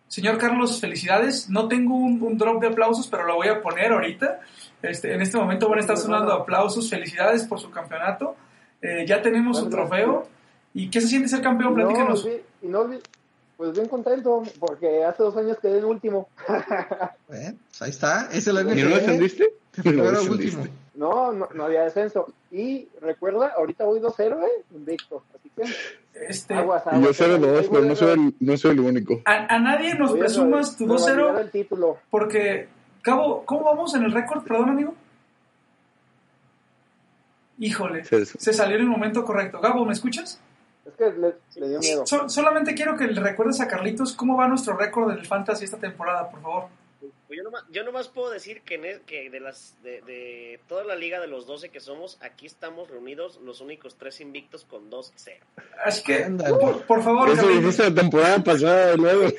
Señor 0.07 0.39
Carlos, 0.39 0.81
felicidades. 0.81 1.49
No 1.51 1.67
tengo 1.67 1.97
un, 1.97 2.23
un 2.23 2.39
drop 2.39 2.61
de 2.61 2.69
aplausos, 2.69 3.09
pero 3.09 3.25
lo 3.27 3.35
voy 3.37 3.49
a 3.49 3.61
poner 3.63 3.93
ahorita. 3.93 4.41
Este, 4.83 5.13
en 5.15 5.23
este 5.23 5.37
momento 5.39 5.69
van 5.69 5.79
a 5.79 5.81
estar 5.81 5.97
sonando 5.97 6.33
aplausos. 6.33 6.89
Felicidades 6.89 7.45
por 7.47 7.59
su 7.59 7.71
campeonato. 7.71 8.37
Eh, 8.81 9.05
ya 9.09 9.23
tenemos 9.23 9.59
su 9.59 9.69
trofeo. 9.69 10.29
¿Y 10.73 10.89
qué 10.91 11.01
se 11.01 11.09
siente 11.09 11.29
ser 11.29 11.41
campeón? 11.41 11.71
No, 11.77 11.85
Platícanos. 11.87 12.23
sí, 12.23 12.31
y 12.63 12.67
no 12.69 12.83
olvi- 12.85 13.01
pues 13.57 13.73
bien 13.73 13.89
contento, 13.89 14.43
porque 14.59 15.05
hace 15.05 15.23
dos 15.23 15.37
años 15.37 15.59
quedé 15.61 15.79
en 15.79 15.85
último. 15.85 16.29
Eh, 17.33 17.55
pues 17.69 17.83
ahí 17.83 17.91
está, 17.91 18.29
es 18.33 18.47
¿Y 18.47 18.53
no 18.53 18.61
NFL. 18.63 18.89
descendiste? 18.95 19.49
Que 19.83 19.91
No 19.93 20.05
descendiste. 20.11 20.57
último. 20.59 20.75
No, 20.95 21.33
no, 21.33 21.49
no 21.53 21.65
había 21.65 21.83
descenso. 21.83 22.33
Y 22.53 22.89
recuerda, 23.01 23.53
ahorita 23.57 23.85
voy 23.85 23.99
2-0, 23.99 24.45
¿eh? 24.45 24.65
Invicto. 24.73 25.25
Así 25.35 25.51
que, 25.57 25.63
Este, 26.29 26.55
aguas, 26.55 26.85
Y 26.87 26.91
aguas. 26.95 27.19
yo 27.19 27.27
0-2, 27.27 27.33
Ahí 27.59 27.67
voy 27.67 27.69
pero 27.71 27.85
no 27.87 27.93
a- 27.93 27.97
soy, 27.97 28.11
el, 28.13 28.35
no 28.39 28.57
soy 28.57 28.71
el 28.73 28.81
único. 28.81 29.21
a, 29.25 29.55
a 29.55 29.59
nadie 29.59 29.95
nos 29.97 30.11
voy 30.11 30.21
a 30.21 30.23
presumas 30.25 30.77
tu 30.77 30.87
revalidar 30.87 31.35
2-0 31.35 31.41
el 31.41 31.51
título. 31.51 31.99
porque, 32.11 32.69
Cabo, 33.03 33.45
¿cómo 33.45 33.65
vamos 33.65 33.95
en 33.97 34.05
el 34.05 34.13
récord? 34.13 34.45
Perdón, 34.45 34.71
amigo. 34.71 34.95
Híjole, 37.59 38.05
Sí, 38.05 38.27
sí. 38.27 38.39
se 38.39 38.53
salió 38.53 38.77
en 38.77 38.83
el 38.83 38.89
momento 38.89 39.25
correcto. 39.25 39.61
Gabo, 39.61 39.85
¿me 39.85 39.93
escuchas? 39.93 40.41
Es 40.87 40.93
que 40.99 41.11
le, 41.11 41.35
le 41.61 41.69
dio 41.69 41.79
miedo. 41.81 42.07
So- 42.07 42.29
solamente 42.29 42.75
quiero 42.75 42.97
que 42.97 43.07
le 43.07 43.21
recuerdes 43.21 43.61
a 43.61 43.69
Carlitos 43.69 44.13
cómo 44.15 44.37
va 44.37 44.49
nuestro 44.49 44.77
récord 44.77 45.11
del 45.15 45.27
Fantasy 45.27 45.65
esta 45.65 45.79
temporada, 45.79 46.29
por 46.31 46.43
favor. 46.43 46.65
Pues 47.27 47.39
yo, 47.39 47.43
nomás, 47.43 47.65
yo 47.71 47.85
nomás 47.85 48.09
puedo 48.09 48.31
decir 48.31 48.61
que, 48.63 48.75
en 48.77 48.85
e- 48.85 49.01
que 49.07 49.31
de 49.31 49.41
las 49.41 49.75
de, 49.83 50.03
de 50.03 50.61
toda 50.69 50.85
la 50.85 50.95
liga 50.95 51.21
de 51.21 51.27
los 51.27 51.47
12 51.47 51.71
que 51.71 51.81
somos, 51.81 52.19
aquí 52.21 52.45
estamos 52.47 52.89
reunidos 52.91 53.41
los 53.43 53.61
únicos 53.63 53.97
tres 53.97 54.21
invictos 54.21 54.65
con 54.65 54.91
2-0. 54.91 55.39
Así 55.85 56.03
que, 56.05 56.19
por, 56.61 56.83
por 56.83 57.03
favor, 57.03 57.29
Eso 57.31 57.37
Carlitos, 57.43 57.63
dijiste 57.63 57.91
la 57.91 57.95
temporada 58.03 58.39
pasada, 58.45 58.95
luego. 58.97 59.23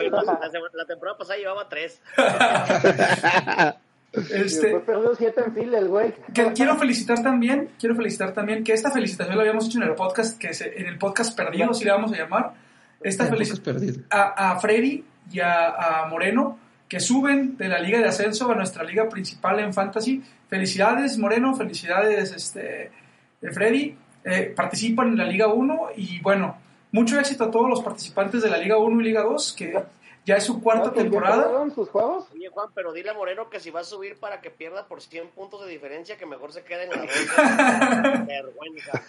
La, 0.00 0.50
sema- 0.50 0.70
la 0.72 0.84
temporada 0.86 1.18
pasada 1.18 1.38
llevaba 1.38 1.68
3. 1.68 2.00
Este, 4.12 4.38
después 4.68 4.82
perdió 4.84 5.14
7 5.14 5.42
en 5.46 5.54
fila 5.54 5.78
el 5.78 5.88
güey. 5.88 6.14
que- 6.32 6.52
quiero 6.52 6.76
felicitar 6.76 7.22
también, 7.22 7.68
quiero 7.78 7.94
felicitar 7.94 8.32
también 8.32 8.64
que 8.64 8.72
esta 8.72 8.90
felicitación 8.90 9.36
la 9.36 9.42
habíamos 9.42 9.66
hecho 9.66 9.78
en 9.78 9.84
el 9.88 9.94
podcast, 9.94 10.38
que 10.38 10.54
se- 10.54 10.80
en 10.80 10.86
el 10.86 10.98
podcast 10.98 11.36
perdido, 11.36 11.74
si 11.74 11.84
le 11.84 11.90
vamos 11.90 12.12
a 12.12 12.16
llamar. 12.16 12.54
Esta 13.02 13.24
El 13.24 13.30
felicitación 13.30 14.06
a, 14.10 14.52
a 14.52 14.58
Freddy 14.60 15.04
y 15.30 15.40
a, 15.40 16.02
a 16.04 16.06
Moreno, 16.08 16.58
que 16.88 17.00
suben 17.00 17.56
de 17.58 17.68
la 17.68 17.78
liga 17.78 17.98
de 17.98 18.06
ascenso 18.06 18.50
a 18.50 18.54
nuestra 18.54 18.82
liga 18.82 19.08
principal 19.10 19.60
en 19.60 19.74
Fantasy. 19.74 20.22
Felicidades, 20.48 21.18
Moreno, 21.18 21.54
felicidades, 21.54 22.32
este, 22.32 22.90
de 23.40 23.52
Freddy. 23.52 23.94
Eh, 24.24 24.52
participan 24.56 25.08
en 25.08 25.18
la 25.18 25.24
Liga 25.24 25.46
1 25.48 25.90
y 25.96 26.20
bueno, 26.20 26.56
mucho 26.92 27.18
éxito 27.20 27.44
a 27.44 27.50
todos 27.50 27.68
los 27.68 27.82
participantes 27.82 28.42
de 28.42 28.50
la 28.50 28.56
Liga 28.58 28.76
1 28.78 29.00
y 29.00 29.04
Liga 29.04 29.22
2, 29.22 29.52
que 29.56 29.78
Ya 30.28 30.36
es 30.36 30.44
su 30.44 30.60
cuarta 30.60 30.84
¿Sabes 30.84 30.94
con 31.04 31.08
quién 31.10 31.22
temporada. 31.22 31.70
sus 31.74 31.88
juegos? 31.88 32.26
Oye, 32.34 32.48
Juan, 32.50 32.68
pero 32.74 32.92
dile 32.92 33.08
a 33.08 33.14
Moreno 33.14 33.48
que 33.48 33.60
si 33.60 33.70
va 33.70 33.80
a 33.80 33.84
subir 33.84 34.18
para 34.20 34.42
que 34.42 34.50
pierda 34.50 34.86
por 34.86 35.00
100 35.00 35.28
puntos 35.30 35.64
de 35.64 35.70
diferencia, 35.70 36.18
que 36.18 36.26
mejor 36.26 36.52
se 36.52 36.62
quede 36.64 36.84
en 36.84 36.90
la 36.90 36.96
ronda. 36.96 38.26
Vergüenza. 38.28 39.02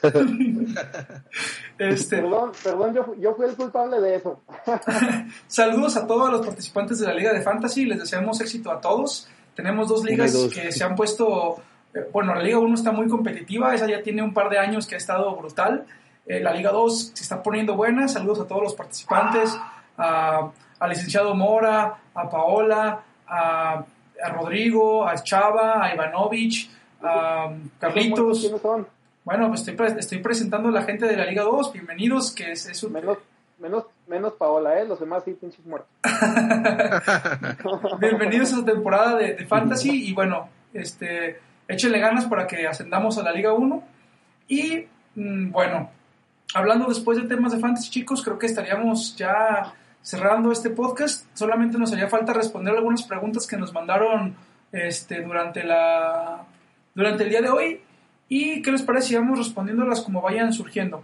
Este, 1.77 2.17
Perdón, 2.21 2.51
perdón, 2.63 2.93
yo, 2.93 3.15
yo 3.15 3.35
fui 3.35 3.45
el 3.47 3.55
culpable 3.55 3.99
de 3.99 4.15
eso. 4.15 4.39
Saludos 5.47 5.97
a 5.97 6.07
todos 6.07 6.29
los 6.31 6.45
participantes 6.45 6.99
de 6.99 7.07
la 7.07 7.13
Liga 7.13 7.33
de 7.33 7.41
Fantasy, 7.41 7.85
les 7.85 7.99
deseamos 7.99 8.39
éxito 8.41 8.71
a 8.71 8.79
todos. 8.79 9.27
Tenemos 9.55 9.89
dos 9.89 10.03
ligas 10.05 10.31
dos. 10.31 10.53
que 10.53 10.71
se 10.71 10.83
han 10.85 10.95
puesto, 10.95 11.57
eh, 11.93 12.07
bueno, 12.13 12.33
la 12.33 12.41
Liga 12.41 12.59
1 12.59 12.75
está 12.75 12.91
muy 12.93 13.09
competitiva, 13.09 13.75
esa 13.75 13.87
ya 13.87 14.01
tiene 14.01 14.21
un 14.23 14.33
par 14.33 14.49
de 14.49 14.57
años 14.57 14.87
que 14.87 14.95
ha 14.95 14.97
estado 14.97 15.35
brutal. 15.35 15.85
Eh, 16.25 16.39
la 16.39 16.53
Liga 16.53 16.71
2 16.71 17.11
se 17.13 17.23
está 17.23 17.43
poniendo 17.43 17.75
buena, 17.75 18.07
saludos 18.07 18.39
a 18.39 18.47
todos 18.47 18.63
los 18.63 18.73
participantes, 18.75 19.57
a- 19.97 20.51
al 20.79 20.89
licenciado 20.89 21.35
Mora, 21.35 21.95
a 22.13 22.29
Paola, 22.29 23.01
a, 23.27 23.83
a 24.23 24.29
Rodrigo, 24.29 25.05
a 25.07 25.15
Chava, 25.23 25.83
a 25.83 25.93
Ivanovich, 25.93 26.69
a 27.01 27.51
Carlitos. 27.79 28.39
¿Quiénes 28.41 28.61
son? 28.61 28.87
Bueno, 29.25 29.49
pues 29.49 29.67
estoy, 29.67 29.87
estoy 29.97 30.19
presentando 30.19 30.69
a 30.69 30.71
la 30.71 30.81
gente 30.83 31.05
de 31.05 31.15
la 31.17 31.25
Liga 31.25 31.43
2, 31.43 31.73
bienvenidos, 31.73 32.31
que 32.31 32.51
es, 32.53 32.65
es 32.65 32.81
un- 32.83 32.93
Menos, 32.93 33.17
menos, 33.59 33.85
menos 34.07 34.33
Paola, 34.33 34.79
¿eh? 34.79 34.85
Los 34.87 34.99
demás 34.99 35.23
sí, 35.25 35.33
pinches 35.33 35.63
muertos. 35.65 35.89
Bienvenidos 37.99 38.53
a 38.53 38.59
esta 38.59 38.71
temporada 38.73 39.17
de, 39.17 39.33
de 39.35 39.45
Fantasy 39.45 40.07
y 40.09 40.13
bueno, 40.13 40.49
este, 40.73 41.39
échenle 41.67 41.99
ganas 41.99 42.25
para 42.25 42.47
que 42.47 42.67
ascendamos 42.67 43.17
a 43.17 43.23
la 43.23 43.31
Liga 43.31 43.53
1. 43.53 43.83
Y 44.47 44.85
mm, 45.15 45.51
bueno, 45.51 45.91
hablando 46.55 46.87
después 46.87 47.17
de 47.21 47.27
temas 47.27 47.51
de 47.51 47.59
Fantasy, 47.59 47.89
chicos, 47.91 48.23
creo 48.23 48.39
que 48.39 48.45
estaríamos 48.47 49.15
ya 49.15 49.73
cerrando 50.01 50.51
este 50.51 50.69
podcast. 50.69 51.25
Solamente 51.33 51.77
nos 51.77 51.91
haría 51.93 52.07
falta 52.07 52.33
responder 52.33 52.75
algunas 52.75 53.03
preguntas 53.03 53.47
que 53.47 53.57
nos 53.57 53.73
mandaron 53.73 54.35
este, 54.71 55.21
durante, 55.21 55.63
la, 55.63 56.45
durante 56.93 57.23
el 57.23 57.29
día 57.29 57.41
de 57.41 57.49
hoy. 57.49 57.81
¿Y 58.27 58.61
qué 58.61 58.71
les 58.71 58.83
parece 58.83 59.07
si 59.07 59.15
vamos 59.15 59.39
respondiéndolas 59.39 60.01
como 60.01 60.21
vayan 60.21 60.53
surgiendo? 60.53 61.03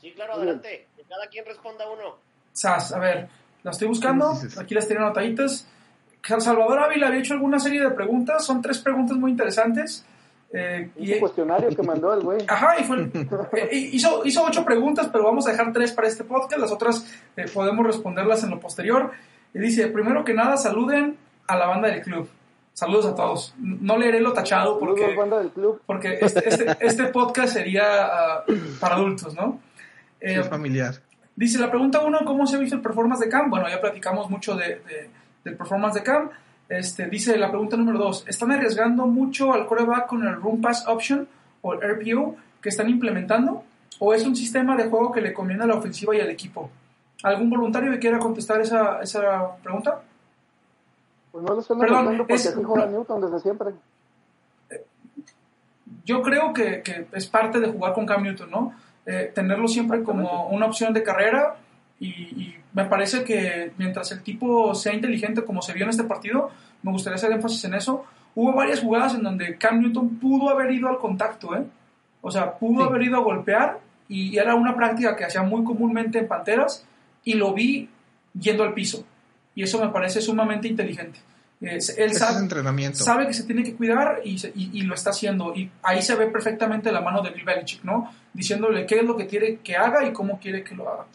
Sí, 0.00 0.12
claro, 0.12 0.34
adelante. 0.34 0.86
Que 0.96 1.02
cada 1.04 1.26
quien 1.28 1.46
responda 1.46 1.88
uno. 1.90 2.16
Sas, 2.52 2.92
a 2.92 2.98
ver, 2.98 3.28
la 3.62 3.70
estoy 3.70 3.88
buscando, 3.88 4.34
aquí 4.58 4.74
las 4.74 4.86
tenía 4.86 5.04
anotaditas. 5.04 5.66
Salvador 6.38 6.80
Ávila 6.80 7.08
había 7.08 7.20
hecho 7.20 7.34
alguna 7.34 7.58
serie 7.58 7.80
de 7.80 7.90
preguntas, 7.90 8.44
son 8.44 8.60
tres 8.60 8.78
preguntas 8.80 9.16
muy 9.16 9.30
interesantes. 9.30 10.04
Eh, 10.52 10.90
y, 10.96 11.12
Un 11.14 11.20
cuestionario 11.20 11.68
que 11.68 11.82
mandó 11.82 12.12
el 12.14 12.20
güey. 12.22 12.38
ajá, 12.48 12.80
y 12.80 12.84
fue, 12.84 13.10
eh, 13.52 13.68
hizo, 13.92 14.22
hizo 14.24 14.44
ocho 14.44 14.64
preguntas, 14.64 15.08
pero 15.12 15.24
vamos 15.24 15.46
a 15.46 15.50
dejar 15.50 15.72
tres 15.72 15.92
para 15.92 16.08
este 16.08 16.24
podcast, 16.24 16.60
las 16.60 16.72
otras 16.72 17.06
eh, 17.36 17.44
podemos 17.52 17.86
responderlas 17.86 18.42
en 18.44 18.50
lo 18.50 18.60
posterior. 18.60 19.10
Y 19.54 19.58
dice, 19.58 19.88
primero 19.88 20.24
que 20.24 20.34
nada, 20.34 20.56
saluden 20.56 21.16
a 21.46 21.56
la 21.56 21.66
banda 21.66 21.88
del 21.88 22.02
club. 22.02 22.28
Saludos 22.72 23.06
a 23.06 23.14
todos. 23.14 23.54
No 23.58 23.98
leeré 23.98 24.20
lo 24.20 24.32
tachado 24.32 24.78
Saludos, 24.78 24.98
porque 25.00 25.16
banda 25.16 25.38
del 25.40 25.50
club. 25.50 25.82
porque 25.84 26.18
este, 26.20 26.48
este, 26.48 26.76
este 26.80 27.04
podcast 27.06 27.52
sería 27.54 28.04
ah, 28.06 28.44
para 28.80 28.94
adultos, 28.96 29.34
¿no? 29.34 29.60
Sí, 30.20 30.26
Eh, 30.26 30.40
es 30.40 30.48
familiar. 30.48 30.94
Dice 31.34 31.58
la 31.58 31.70
pregunta 31.70 32.00
uno, 32.00 32.20
¿cómo 32.24 32.46
se 32.46 32.56
ha 32.56 32.58
visto 32.58 32.76
el 32.76 32.82
performance 32.82 33.20
de 33.24 33.28
Cam? 33.28 33.50
Bueno, 33.50 33.68
ya 33.68 33.80
platicamos 33.80 34.28
mucho 34.30 34.54
de, 34.56 34.66
de- 34.76 35.10
del 35.44 35.56
performance 35.56 35.94
de 35.94 36.02
Cam. 36.02 36.30
Este, 36.68 37.06
dice 37.06 37.36
la 37.38 37.48
pregunta 37.50 37.76
número 37.76 37.98
dos, 37.98 38.24
¿están 38.28 38.52
arriesgando 38.52 39.06
mucho 39.06 39.52
al 39.54 39.66
coreback 39.66 40.06
con 40.06 40.26
el 40.26 40.34
Run 40.36 40.60
Pass 40.60 40.86
Option 40.86 41.26
o 41.62 41.72
el 41.74 41.80
RPO 41.80 42.36
que 42.60 42.68
están 42.68 42.88
implementando? 42.90 43.64
¿O 44.00 44.12
es 44.14 44.24
un 44.26 44.36
sistema 44.36 44.76
de 44.76 44.88
juego 44.88 45.10
que 45.10 45.20
le 45.22 45.32
conviene 45.32 45.64
a 45.64 45.66
la 45.66 45.74
ofensiva 45.76 46.14
y 46.14 46.20
al 46.20 46.28
equipo? 46.30 46.70
¿Algún 47.22 47.48
voluntario 47.50 47.90
que 47.90 47.98
quiera 47.98 48.18
contestar 48.18 48.60
esa, 48.60 49.00
esa 49.00 49.56
pregunta? 49.62 50.02
Pues 51.32 51.42
no 51.44 51.54
lo 51.54 51.60
están 51.60 51.78
Perdón, 51.78 52.16
porque 52.18 52.34
es- 52.34 52.54
juega 52.64 52.86
Newton 52.86 53.20
desde 53.22 53.40
siempre. 53.40 53.70
Yo 56.04 56.22
creo 56.22 56.52
que, 56.52 56.82
que 56.82 57.06
es 57.12 57.26
parte 57.26 57.60
de 57.60 57.68
jugar 57.68 57.92
con 57.92 58.06
Cam 58.06 58.22
Newton, 58.22 58.50
¿no? 58.50 58.72
Eh, 59.04 59.32
tenerlo 59.34 59.68
siempre 59.68 60.02
como 60.02 60.48
una 60.48 60.66
opción 60.66 60.92
de 60.92 61.02
carrera 61.02 61.56
y, 62.00 62.08
y 62.08 62.56
me 62.72 62.84
parece 62.84 63.24
que 63.24 63.72
mientras 63.78 64.12
el 64.12 64.22
tipo 64.22 64.74
sea 64.74 64.94
inteligente 64.94 65.42
como 65.44 65.62
se 65.62 65.72
vio 65.72 65.84
en 65.84 65.90
este 65.90 66.04
partido, 66.04 66.50
me 66.82 66.92
gustaría 66.92 67.16
hacer 67.16 67.32
énfasis 67.32 67.64
en 67.64 67.74
eso. 67.74 68.04
Hubo 68.34 68.52
varias 68.52 68.80
jugadas 68.80 69.14
en 69.14 69.22
donde 69.24 69.56
Cam 69.56 69.80
Newton 69.80 70.16
pudo 70.18 70.50
haber 70.50 70.70
ido 70.70 70.88
al 70.88 70.98
contacto, 70.98 71.56
¿eh? 71.56 71.64
O 72.20 72.30
sea, 72.30 72.52
pudo 72.54 72.82
Sí. 72.84 72.88
haber 72.88 73.02
ido 73.02 73.16
a 73.16 73.20
golpear 73.22 73.80
y 74.08 74.36
era 74.38 74.54
una 74.54 74.76
práctica 74.76 75.16
que 75.16 75.24
hacía 75.24 75.42
muy 75.42 75.64
comúnmente 75.64 76.18
en 76.18 76.28
Panteras 76.28 76.84
y 77.24 77.34
lo 77.34 77.52
vi 77.52 77.88
yendo 78.38 78.62
al 78.62 78.74
piso. 78.74 79.04
Y 79.54 79.64
eso 79.64 79.80
me 79.84 79.88
parece 79.90 80.20
sumamente 80.20 80.68
inteligente. 80.68 81.18
Él 81.60 81.82
sabe, 82.12 82.38
entrenamiento. 82.38 82.98
sabe 82.98 83.26
que 83.26 83.32
se 83.34 83.42
tiene 83.42 83.64
que 83.64 83.74
cuidar 83.74 84.20
y, 84.24 84.38
se- 84.38 84.52
y- 84.54 84.70
y 84.78 84.82
lo 84.82 84.94
está 84.94 85.10
haciendo. 85.10 85.52
Y 85.56 85.68
ahí 85.82 86.00
se 86.02 86.14
ve 86.14 86.26
perfectamente 86.28 86.92
la 86.92 87.00
mano 87.00 87.20
de 87.22 87.30
Bill 87.30 87.44
Belichick, 87.44 87.82
¿no? 87.82 88.12
Diciéndole 88.32 88.86
qué 88.86 88.98
es 89.00 89.04
lo 89.04 89.16
que 89.16 89.26
quiere 89.26 89.56
que 89.64 89.76
haga 89.76 90.06
y 90.06 90.12
cómo 90.12 90.38
quiere 90.38 90.62
que 90.62 90.76
lo 90.76 90.88
haga. 90.88 91.06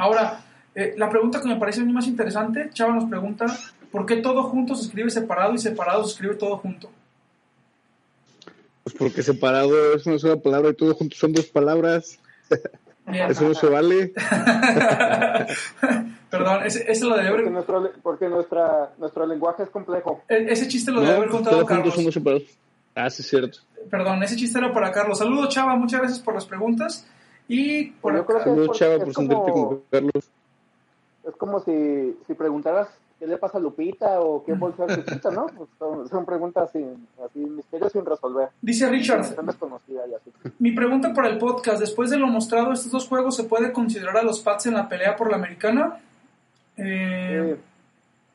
Ahora, 0.00 0.40
eh, 0.74 0.94
la 0.96 1.08
pregunta 1.10 1.40
que 1.40 1.48
me 1.48 1.56
parece 1.56 1.80
a 1.80 1.84
mí 1.84 1.92
más 1.92 2.06
interesante, 2.06 2.70
Chava 2.72 2.94
nos 2.94 3.08
pregunta, 3.08 3.46
¿por 3.92 4.06
qué 4.06 4.16
todo 4.16 4.42
junto 4.44 4.74
se 4.74 4.84
escribe 4.86 5.10
separado 5.10 5.54
y 5.54 5.58
separado 5.58 6.04
se 6.04 6.12
escribe 6.12 6.34
todo 6.36 6.56
junto? 6.58 6.90
Pues 8.82 8.94
porque 8.96 9.22
separado 9.22 9.94
es 9.94 10.06
una 10.06 10.18
sola 10.18 10.36
palabra 10.36 10.70
y 10.70 10.74
todo 10.74 10.94
juntos 10.94 11.18
son 11.18 11.32
dos 11.32 11.46
palabras. 11.46 12.18
Bien. 13.06 13.30
Eso 13.30 13.44
no 13.48 13.54
se 13.54 13.66
vale. 13.66 14.12
Perdón, 16.30 16.62
ese, 16.64 16.90
ese 16.90 17.04
lo 17.04 17.16
debe 17.16 17.28
Porque, 17.30 17.42
haber, 17.42 17.52
nuestro, 17.52 17.92
porque 18.02 18.28
nuestra, 18.28 18.92
nuestro 18.98 19.26
lenguaje 19.26 19.64
es 19.64 19.70
complejo. 19.70 20.22
e- 20.28 20.46
ese 20.48 20.68
chiste 20.68 20.92
lo 20.92 21.00
debe 21.00 21.14
haber 21.16 21.26
No, 21.26 21.32
contado 21.34 21.56
todos 21.56 21.68
Carlos. 21.68 21.84
juntos 21.94 22.00
somos 22.00 22.14
separados. 22.14 22.44
Ah, 22.94 23.10
sí, 23.10 23.22
es 23.22 23.28
cierto. 23.28 23.58
Perdón, 23.90 24.22
ese 24.22 24.36
chiste 24.36 24.58
era 24.58 24.72
para 24.72 24.92
Carlos. 24.92 25.18
Saludos, 25.18 25.48
Chava, 25.48 25.74
muchas 25.76 26.00
gracias 26.00 26.20
por 26.20 26.34
las 26.34 26.46
preguntas. 26.46 27.06
Y 27.52 27.86
por 27.90 28.14
Yo 28.14 28.24
creo 28.24 28.38
que 28.44 28.50
es 28.50 28.56
porque 28.68 28.84
es 28.94 29.02
por 29.04 29.14
sentirte 29.14 29.50
como- 29.50 29.68
con 29.68 29.82
Carlos. 29.90 30.30
Es 31.26 31.36
como 31.36 31.60
si, 31.60 32.16
si 32.26 32.34
preguntaras 32.34 32.88
qué 33.18 33.26
le 33.26 33.36
pasa 33.38 33.58
a 33.58 33.60
Lupita 33.60 34.20
o 34.20 34.44
qué 34.44 34.52
bolsa 34.54 34.84
a 34.84 34.96
Lupita, 34.96 35.30
¿no? 35.32 35.46
Pues 35.46 35.68
son, 35.78 36.08
son 36.08 36.24
preguntas 36.24 36.70
sin, 36.72 37.08
así, 37.24 37.40
misterios 37.40 37.90
sin 37.92 38.06
resolver. 38.06 38.48
dice 38.62 38.88
Richard, 38.88 39.20
así. 39.20 39.34
Mi 40.60 40.70
pregunta 40.72 41.12
para 41.12 41.28
el 41.28 41.38
podcast, 41.38 41.80
después 41.80 42.08
de 42.10 42.18
lo 42.18 42.28
mostrado 42.28 42.72
estos 42.72 42.92
dos 42.92 43.08
juegos, 43.08 43.34
¿se 43.34 43.44
puede 43.44 43.72
considerar 43.72 44.16
a 44.16 44.22
los 44.22 44.40
Pats 44.40 44.66
en 44.66 44.74
la 44.74 44.88
pelea 44.88 45.16
por 45.16 45.28
la 45.30 45.36
americana? 45.36 45.98
Eh, 46.76 47.58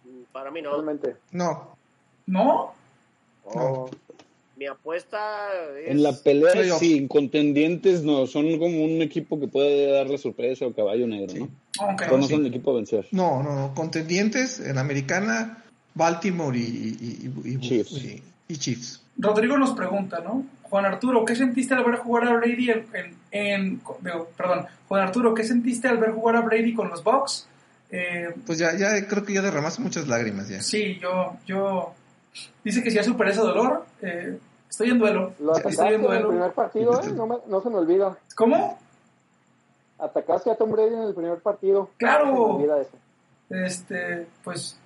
Sí, 0.03 0.26
Para 0.34 0.51
mí 0.51 0.61
no. 0.61 0.72
realmente. 0.74 1.16
No, 1.32 1.70
¿No? 2.28 2.74
Oh, 3.45 3.89
Mi 4.58 4.68
apuesta 4.68 5.49
es... 5.84 5.91
En 5.91 6.01
la 6.03 6.14
pelea, 6.14 6.76
sí, 6.80 7.08
contendientes 7.08 8.03
no, 8.03 8.26
son 8.28 8.58
como 8.58 8.84
un 8.86 9.01
equipo 9.01 9.39
que 9.39 9.47
puede 9.47 9.91
darle 9.91 10.18
sorpresa 10.18 10.66
o 10.66 10.74
caballo 10.74 11.06
negro, 11.08 11.34
¿no? 11.36 11.45
Ok. 11.91 11.99
Pero 11.99 12.18
no 12.18 12.28
son 12.28 12.39
el 12.41 12.47
equipo 12.47 12.72
a 12.72 12.76
vencer. 12.76 13.08
no, 13.12 13.43
no, 13.43 13.53
no. 13.56 13.74
Contendientes 13.76 14.60
en 14.60 14.76
la 14.76 14.82
americana, 14.82 15.64
Baltimore 15.93 16.58
y, 16.58 16.62
y, 16.62 17.32
y- 17.45 17.51
y- 17.56 17.60
Chiefs. 17.60 17.91
y- 17.93 18.22
y 18.47 18.58
Chiefs. 18.58 19.01
Rodrigo 19.18 19.58
nos 19.58 19.72
pregunta, 19.72 20.20
¿no? 20.22 20.45
Juan 20.64 20.86
Arturo, 20.86 21.26
¿qué 21.26 21.36
sentiste 21.36 21.74
al 21.74 21.84
ver 21.84 21.95
jugar 21.97 22.26
a 22.28 22.34
Brady 22.34 22.70
en... 22.72 22.86
en- 22.93 23.16
en- 23.32 23.82
digo, 24.01 24.30
perdón, 24.38 24.66
Juan 24.88 25.01
Arturo, 25.01 25.34
¿qué 25.34 25.43
sentiste 25.43 25.88
al 25.88 25.97
ver 25.97 26.12
jugar 26.12 26.38
a 26.38 26.41
Brady 26.41 26.74
con 26.74 26.89
los 26.89 27.03
Bucks? 27.03 27.47
Eh, 27.91 28.30
Pues 28.45 28.58
ya, 28.58 28.76
ya 28.78 29.06
creo 29.08 29.24
que 29.24 29.34
ya 29.34 29.41
derramaste 29.41 29.82
muchas 29.82 30.08
lágrimas 30.08 30.47
ya. 30.49 30.62
sí, 30.62 30.97
yo, 31.01 31.38
yo... 31.45 31.93
Dice 32.64 32.84
que 32.84 32.90
si 32.90 32.98
ya 32.98 33.04
superé 33.04 33.32
ese 33.32 33.42
dolor, 33.42 33.86
eh, 34.02 34.38
estoy 34.70 34.90
en 34.90 35.00
duelo. 35.00 35.34
Lo 35.40 35.56
Estoy 35.56 35.72
atacaste 35.74 35.82
en 35.82 35.88
en 35.88 35.94
el 36.02 36.02
duelo. 36.08 36.30
primer 36.30 36.52
partido, 36.52 37.02
¿eh? 37.02 37.12
No, 37.14 37.28
me- 37.28 37.38
no 37.48 37.62
se 37.62 37.70
me 37.70 37.76
olvida. 37.78 38.18
¿Cómo? 38.36 38.80
Atacaste 39.98 40.52
a 40.52 40.56
Tom 40.56 40.72
Brady 40.72 40.94
en 40.94 41.02
el 41.04 41.14
primer 41.14 41.38
partido. 41.40 41.90
Claro. 41.98 42.26
No 42.26 42.32
se 42.32 42.38
me 42.40 42.46
olvida 42.56 42.82
eso. 42.82 42.98
Este, 43.50 44.28
pues, 44.44 44.78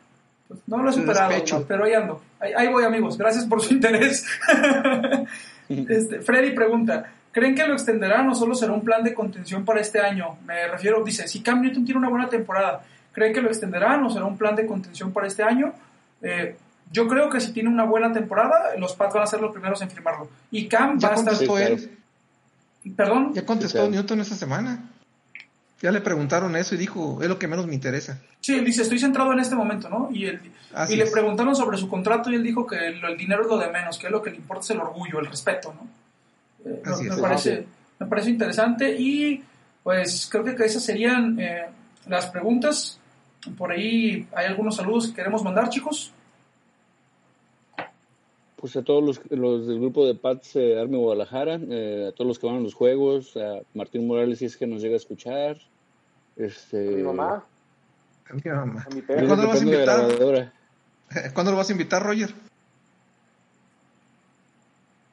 pues 0.47 0.59
no 0.67 0.77
lo 0.83 0.89
he 0.89 0.93
Su 0.93 0.99
superado, 1.01 1.33
pero 1.67 1.85
ahí 1.85 1.93
ando. 1.93 2.21
Ahí, 2.39 2.53
ahí 2.55 2.67
voy, 2.67 2.83
amigos. 2.83 3.17
Gracias 3.17 3.45
por 3.45 3.61
su 3.61 3.73
interés. 3.75 4.25
este, 5.69 6.19
Freddy 6.21 6.51
pregunta, 6.51 7.11
¿creen 7.31 7.55
que 7.55 7.65
lo 7.67 7.73
extenderán 7.73 8.29
o 8.29 8.35
solo 8.35 8.53
será 8.55 8.73
un 8.73 8.81
plan 8.83 9.03
de 9.03 9.13
contención 9.13 9.65
para 9.65 9.81
este 9.81 9.99
año? 9.99 10.37
Me 10.45 10.67
refiero, 10.67 11.03
dice, 11.03 11.27
si 11.27 11.41
Cam 11.41 11.61
Newton 11.61 11.85
tiene 11.85 11.99
una 11.99 12.09
buena 12.09 12.29
temporada, 12.29 12.83
¿creen 13.11 13.33
que 13.33 13.41
lo 13.41 13.47
extenderán 13.49 14.03
o 14.03 14.09
será 14.09 14.25
un 14.25 14.37
plan 14.37 14.55
de 14.55 14.65
contención 14.65 15.11
para 15.11 15.27
este 15.27 15.43
año? 15.43 15.73
Eh, 16.21 16.55
yo 16.91 17.07
creo 17.07 17.29
que 17.29 17.39
si 17.39 17.51
tiene 17.51 17.69
una 17.69 17.83
buena 17.85 18.11
temporada, 18.11 18.75
los 18.77 18.93
Pats 18.95 19.13
van 19.13 19.23
a 19.23 19.27
ser 19.27 19.41
los 19.41 19.51
primeros 19.51 19.81
en 19.81 19.89
firmarlo. 19.89 20.29
Y 20.51 20.67
Cam 20.67 20.97
va 21.03 21.09
a 21.09 21.13
estar... 21.13 21.15
contestó 21.15 21.57
Sí, 21.57 21.63
claro. 21.63 21.75
él. 21.75 21.97
Perdón. 22.95 23.33
Ya 23.33 23.45
contestó 23.45 23.85
Sí. 23.85 23.91
Newton 23.91 24.21
esta 24.21 24.35
semana. 24.35 24.89
Ya 25.81 25.91
le 25.91 26.01
preguntaron 26.01 26.55
eso 26.57 26.75
y 26.75 26.77
dijo, 26.77 27.19
es 27.21 27.29
lo 27.29 27.39
que 27.39 27.47
menos 27.47 27.65
me 27.67 27.73
interesa. 27.73 28.19
Sí, 28.41 28.55
él 28.55 28.65
dice, 28.65 28.81
estoy 28.81 28.99
centrado 28.99 29.31
en 29.31 29.39
este 29.39 29.55
momento, 29.55 29.87
¿no? 29.89 30.09
Y, 30.11 30.25
él, 30.25 30.41
y 30.89 30.95
le 30.95 31.03
es. 31.05 31.11
preguntaron 31.11 31.55
sobre 31.55 31.77
su 31.77 31.87
contrato 31.87 32.29
y 32.29 32.35
él 32.35 32.43
dijo 32.43 32.67
que 32.67 32.75
el 32.87 33.17
dinero 33.17 33.43
es 33.43 33.47
lo 33.47 33.57
de 33.57 33.69
menos, 33.69 33.97
que 33.97 34.09
lo 34.09 34.21
que 34.21 34.31
le 34.31 34.37
importa 34.37 34.63
es 34.63 34.69
el 34.71 34.79
orgullo, 34.79 35.19
el 35.19 35.27
respeto, 35.27 35.73
¿no? 35.73 35.87
Eh, 36.69 36.81
Así 36.85 37.03
me, 37.03 37.09
es. 37.11 37.15
me 37.15 37.21
parece, 37.21 37.65
me 37.99 38.05
parece 38.07 38.29
interesante 38.29 38.93
y 38.99 39.41
pues 39.83 40.27
creo 40.29 40.43
que 40.43 40.51
esas 40.65 40.83
serían 40.83 41.39
eh, 41.39 41.67
las 42.07 42.25
preguntas. 42.27 42.99
Por 43.57 43.71
ahí 43.71 44.27
hay 44.35 44.47
algunos 44.47 44.75
saludos 44.75 45.07
que 45.07 45.13
queremos 45.13 45.43
mandar, 45.43 45.69
chicos. 45.69 46.11
Pues 48.59 48.75
a 48.75 48.83
todos 48.83 49.01
los, 49.03 49.21
los 49.31 49.67
del 49.67 49.79
grupo 49.79 50.05
de 50.05 50.15
Pats 50.15 50.57
eh, 50.57 50.77
Army 50.77 50.97
Guadalajara, 50.97 51.59
eh, 51.69 52.07
a 52.09 52.11
todos 52.11 52.27
los 52.27 52.39
que 52.39 52.47
van 52.47 52.57
a 52.57 52.59
los 52.59 52.73
juegos, 52.73 53.37
a 53.37 53.61
Martín 53.73 54.05
Morales 54.05 54.39
si 54.39 54.45
es 54.45 54.57
que 54.57 54.67
nos 54.67 54.81
llega 54.81 54.95
a 54.95 54.97
escuchar. 54.97 55.57
Este, 56.35 56.89
A 56.89 56.91
mi 56.97 57.03
mamá, 57.03 57.45
A 58.29 58.33
mi 58.33 58.41
mamá. 58.51 58.85
a 58.89 58.93
mi 58.93 59.01
perro. 59.01 59.27
¿Cuándo 59.27 59.43
lo 59.43 59.49
vas 59.49 59.61
a 59.61 59.63
invitar? 59.63 59.85
grabadora. 60.07 60.53
¿Cuándo 61.33 61.51
lo 61.51 61.57
vas 61.57 61.69
a 61.69 61.71
invitar, 61.71 62.03
Roger? 62.03 62.29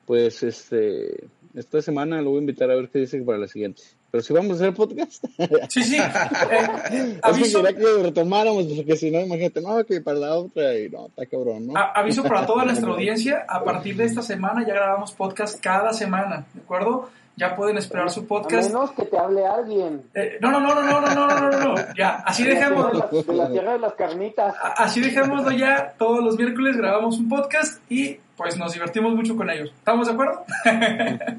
Pues 0.07 0.43
este, 0.43 1.29
esta 1.55 1.83
semana 1.83 2.21
lo 2.23 2.31
voy 2.31 2.39
a 2.39 2.41
invitar 2.41 2.71
a 2.71 2.75
ver 2.77 2.89
qué 2.91 3.01
dice 3.01 3.21
para 3.23 3.39
la 3.39 3.49
siguiente. 3.49 3.83
Pero 4.17 4.25
si 4.25 4.33
vamos 4.33 4.53
a 4.53 4.55
hacer 4.55 4.73
podcast, 4.75 5.23
Sí, 5.69 5.85
sí. 5.85 5.99
Eh, 6.91 7.19
aviso, 7.23 7.63
quería 7.63 7.77
que 7.77 7.83
lo 7.83 8.03
retomáramos, 8.03 8.65
porque 8.65 8.97
si 8.97 9.11
no, 9.11 9.21
imagínate, 9.21 9.61
no, 9.61 9.85
que 9.85 10.01
para 10.01 10.17
la 10.19 10.35
otra, 10.37 10.75
y 10.79 10.89
no, 10.89 11.09
está 11.09 11.27
cabrón, 11.27 11.67
¿no? 11.67 11.77
a- 11.77 11.93
aviso 11.93 12.23
para 12.23 12.47
toda 12.47 12.65
nuestra 12.67 12.89
audiencia. 12.91 13.45
A 13.47 13.63
partir 13.63 13.95
de 13.97 14.05
esta 14.05 14.23
semana 14.23 14.65
ya 14.67 14.73
grabamos 14.73 15.13
podcast 15.13 15.61
cada 15.63 15.93
semana, 15.93 16.47
¿de 16.55 16.63
acuerdo? 16.63 17.11
Ya 17.37 17.55
pueden 17.55 17.77
esperar 17.77 18.09
su 18.09 18.21
A 18.21 18.27
podcast. 18.27 18.69
menos 18.73 18.93
que 18.93 19.03
te 19.05 19.19
hable 19.19 19.45
alguien. 19.45 20.05
Eh, 20.15 20.39
no, 20.41 20.51
no, 20.51 20.61
no, 20.61 20.75
no, 20.75 20.83
no, 20.83 21.01
no, 21.03 21.15
no, 21.15 21.27
no, 21.27 21.51
no, 21.51 21.75
no. 21.75 21.75
Ya, 21.95 22.15
así 22.25 22.45
de, 22.45 22.55
dejémoslo. 22.55 23.11
las, 23.13 23.27
de 23.27 23.35
la 23.35 23.51
tierra 23.51 23.73
de 23.75 23.79
las 23.81 23.93
carnitas. 23.93 24.55
A- 24.63 24.85
Así 24.85 25.01
dejémoslo 25.03 25.51
ya. 25.51 25.93
Todos 25.99 26.25
los 26.25 26.39
miércoles 26.39 26.79
grabamos 26.79 27.19
un 27.19 27.29
podcast 27.29 27.83
y 27.91 28.17
pues 28.39 28.57
nos 28.57 28.73
divertimos 28.73 29.15
mucho 29.15 29.37
con 29.37 29.51
ellos. 29.51 29.71
¿Estamos 29.77 30.07
de 30.07 30.13
acuerdo? 30.15 30.45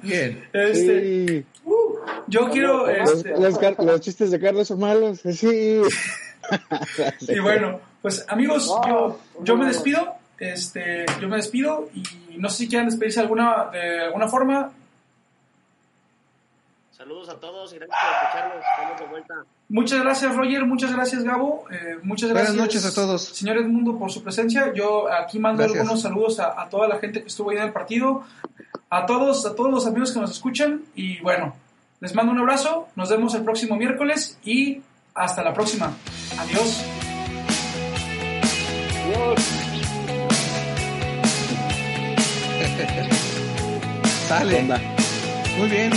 Bien. 0.04 0.44
Este, 0.54 1.28
Sí. 1.28 1.46
uh, 1.66 1.87
yo 2.28 2.50
quiero. 2.50 2.88
Los, 2.88 3.14
Este, 3.26 3.84
los 3.86 4.02
chistes 4.02 4.32
de 4.32 4.40
Carlos 4.40 4.68
son 4.68 4.80
malos, 4.80 5.20
sí. 5.32 5.82
y 7.22 7.40
bueno, 7.40 7.80
pues 8.02 8.26
amigos, 8.30 8.74
yo, 8.88 9.20
yo 9.42 9.58
me 9.58 9.66
despido. 9.66 10.14
Este, 10.40 11.06
yo 11.20 11.28
me 11.28 11.38
despido 11.38 11.90
y 11.96 12.38
no 12.38 12.48
sé 12.50 12.58
si 12.58 12.68
quieran 12.70 12.88
despedirse 12.88 13.20
de 13.20 13.24
alguna, 13.24 13.70
de 13.72 14.02
alguna 14.02 14.28
forma. 14.28 14.72
Saludos 16.92 17.30
a 17.30 17.40
todos 17.40 17.74
y 17.74 17.78
gracias 17.78 17.98
por 18.00 18.14
escucharnos. 18.24 18.66
Estamos 18.76 19.00
de 19.00 19.06
vuelta. 19.08 19.34
Muchas 19.70 20.02
gracias, 20.02 20.36
Roger. 20.36 20.66
Muchas 20.66 20.94
gracias, 20.94 21.24
Gabo. 21.24 21.66
eh, 21.72 21.98
muchas 22.04 22.32
Buenas 22.32 22.54
gracias. 22.54 22.66
noches 22.66 22.86
a 22.86 22.94
todos. 22.96 23.22
Señor 23.24 23.58
Edmundo, 23.58 23.98
por 23.98 24.12
su 24.12 24.24
presencia. 24.24 24.72
Yo 24.74 25.12
aquí 25.12 25.40
mando 25.40 25.60
Gracias. 25.64 25.82
algunos 25.82 26.02
saludos 26.02 26.40
a, 26.40 26.60
a 26.62 26.70
toda 26.70 26.88
la 26.88 26.98
gente 27.00 27.22
que 27.22 27.28
estuvo 27.28 27.50
ahí 27.52 27.58
en 27.58 27.64
el 27.64 27.74
partido. 27.74 28.24
A 28.90 29.06
todos, 29.06 29.46
a 29.46 29.56
todos 29.56 29.70
los 29.72 29.86
amigos 29.86 30.12
que 30.12 30.20
nos 30.20 30.32
escuchan. 30.32 30.84
Y 30.96 31.20
bueno, 31.22 31.56
les 32.00 32.14
mando 32.14 32.32
un 32.32 32.40
abrazo. 32.40 32.88
Nos 32.96 33.10
vemos 33.10 33.34
el 33.36 33.44
próximo 33.44 33.76
miércoles 33.76 34.38
y 34.44 34.82
hasta 35.14 35.44
la 35.44 35.54
próxima. 35.54 35.94
Adiós. 36.38 36.84
Sale. 44.28 44.64
Muy 45.58 45.70
bien. 45.70 45.92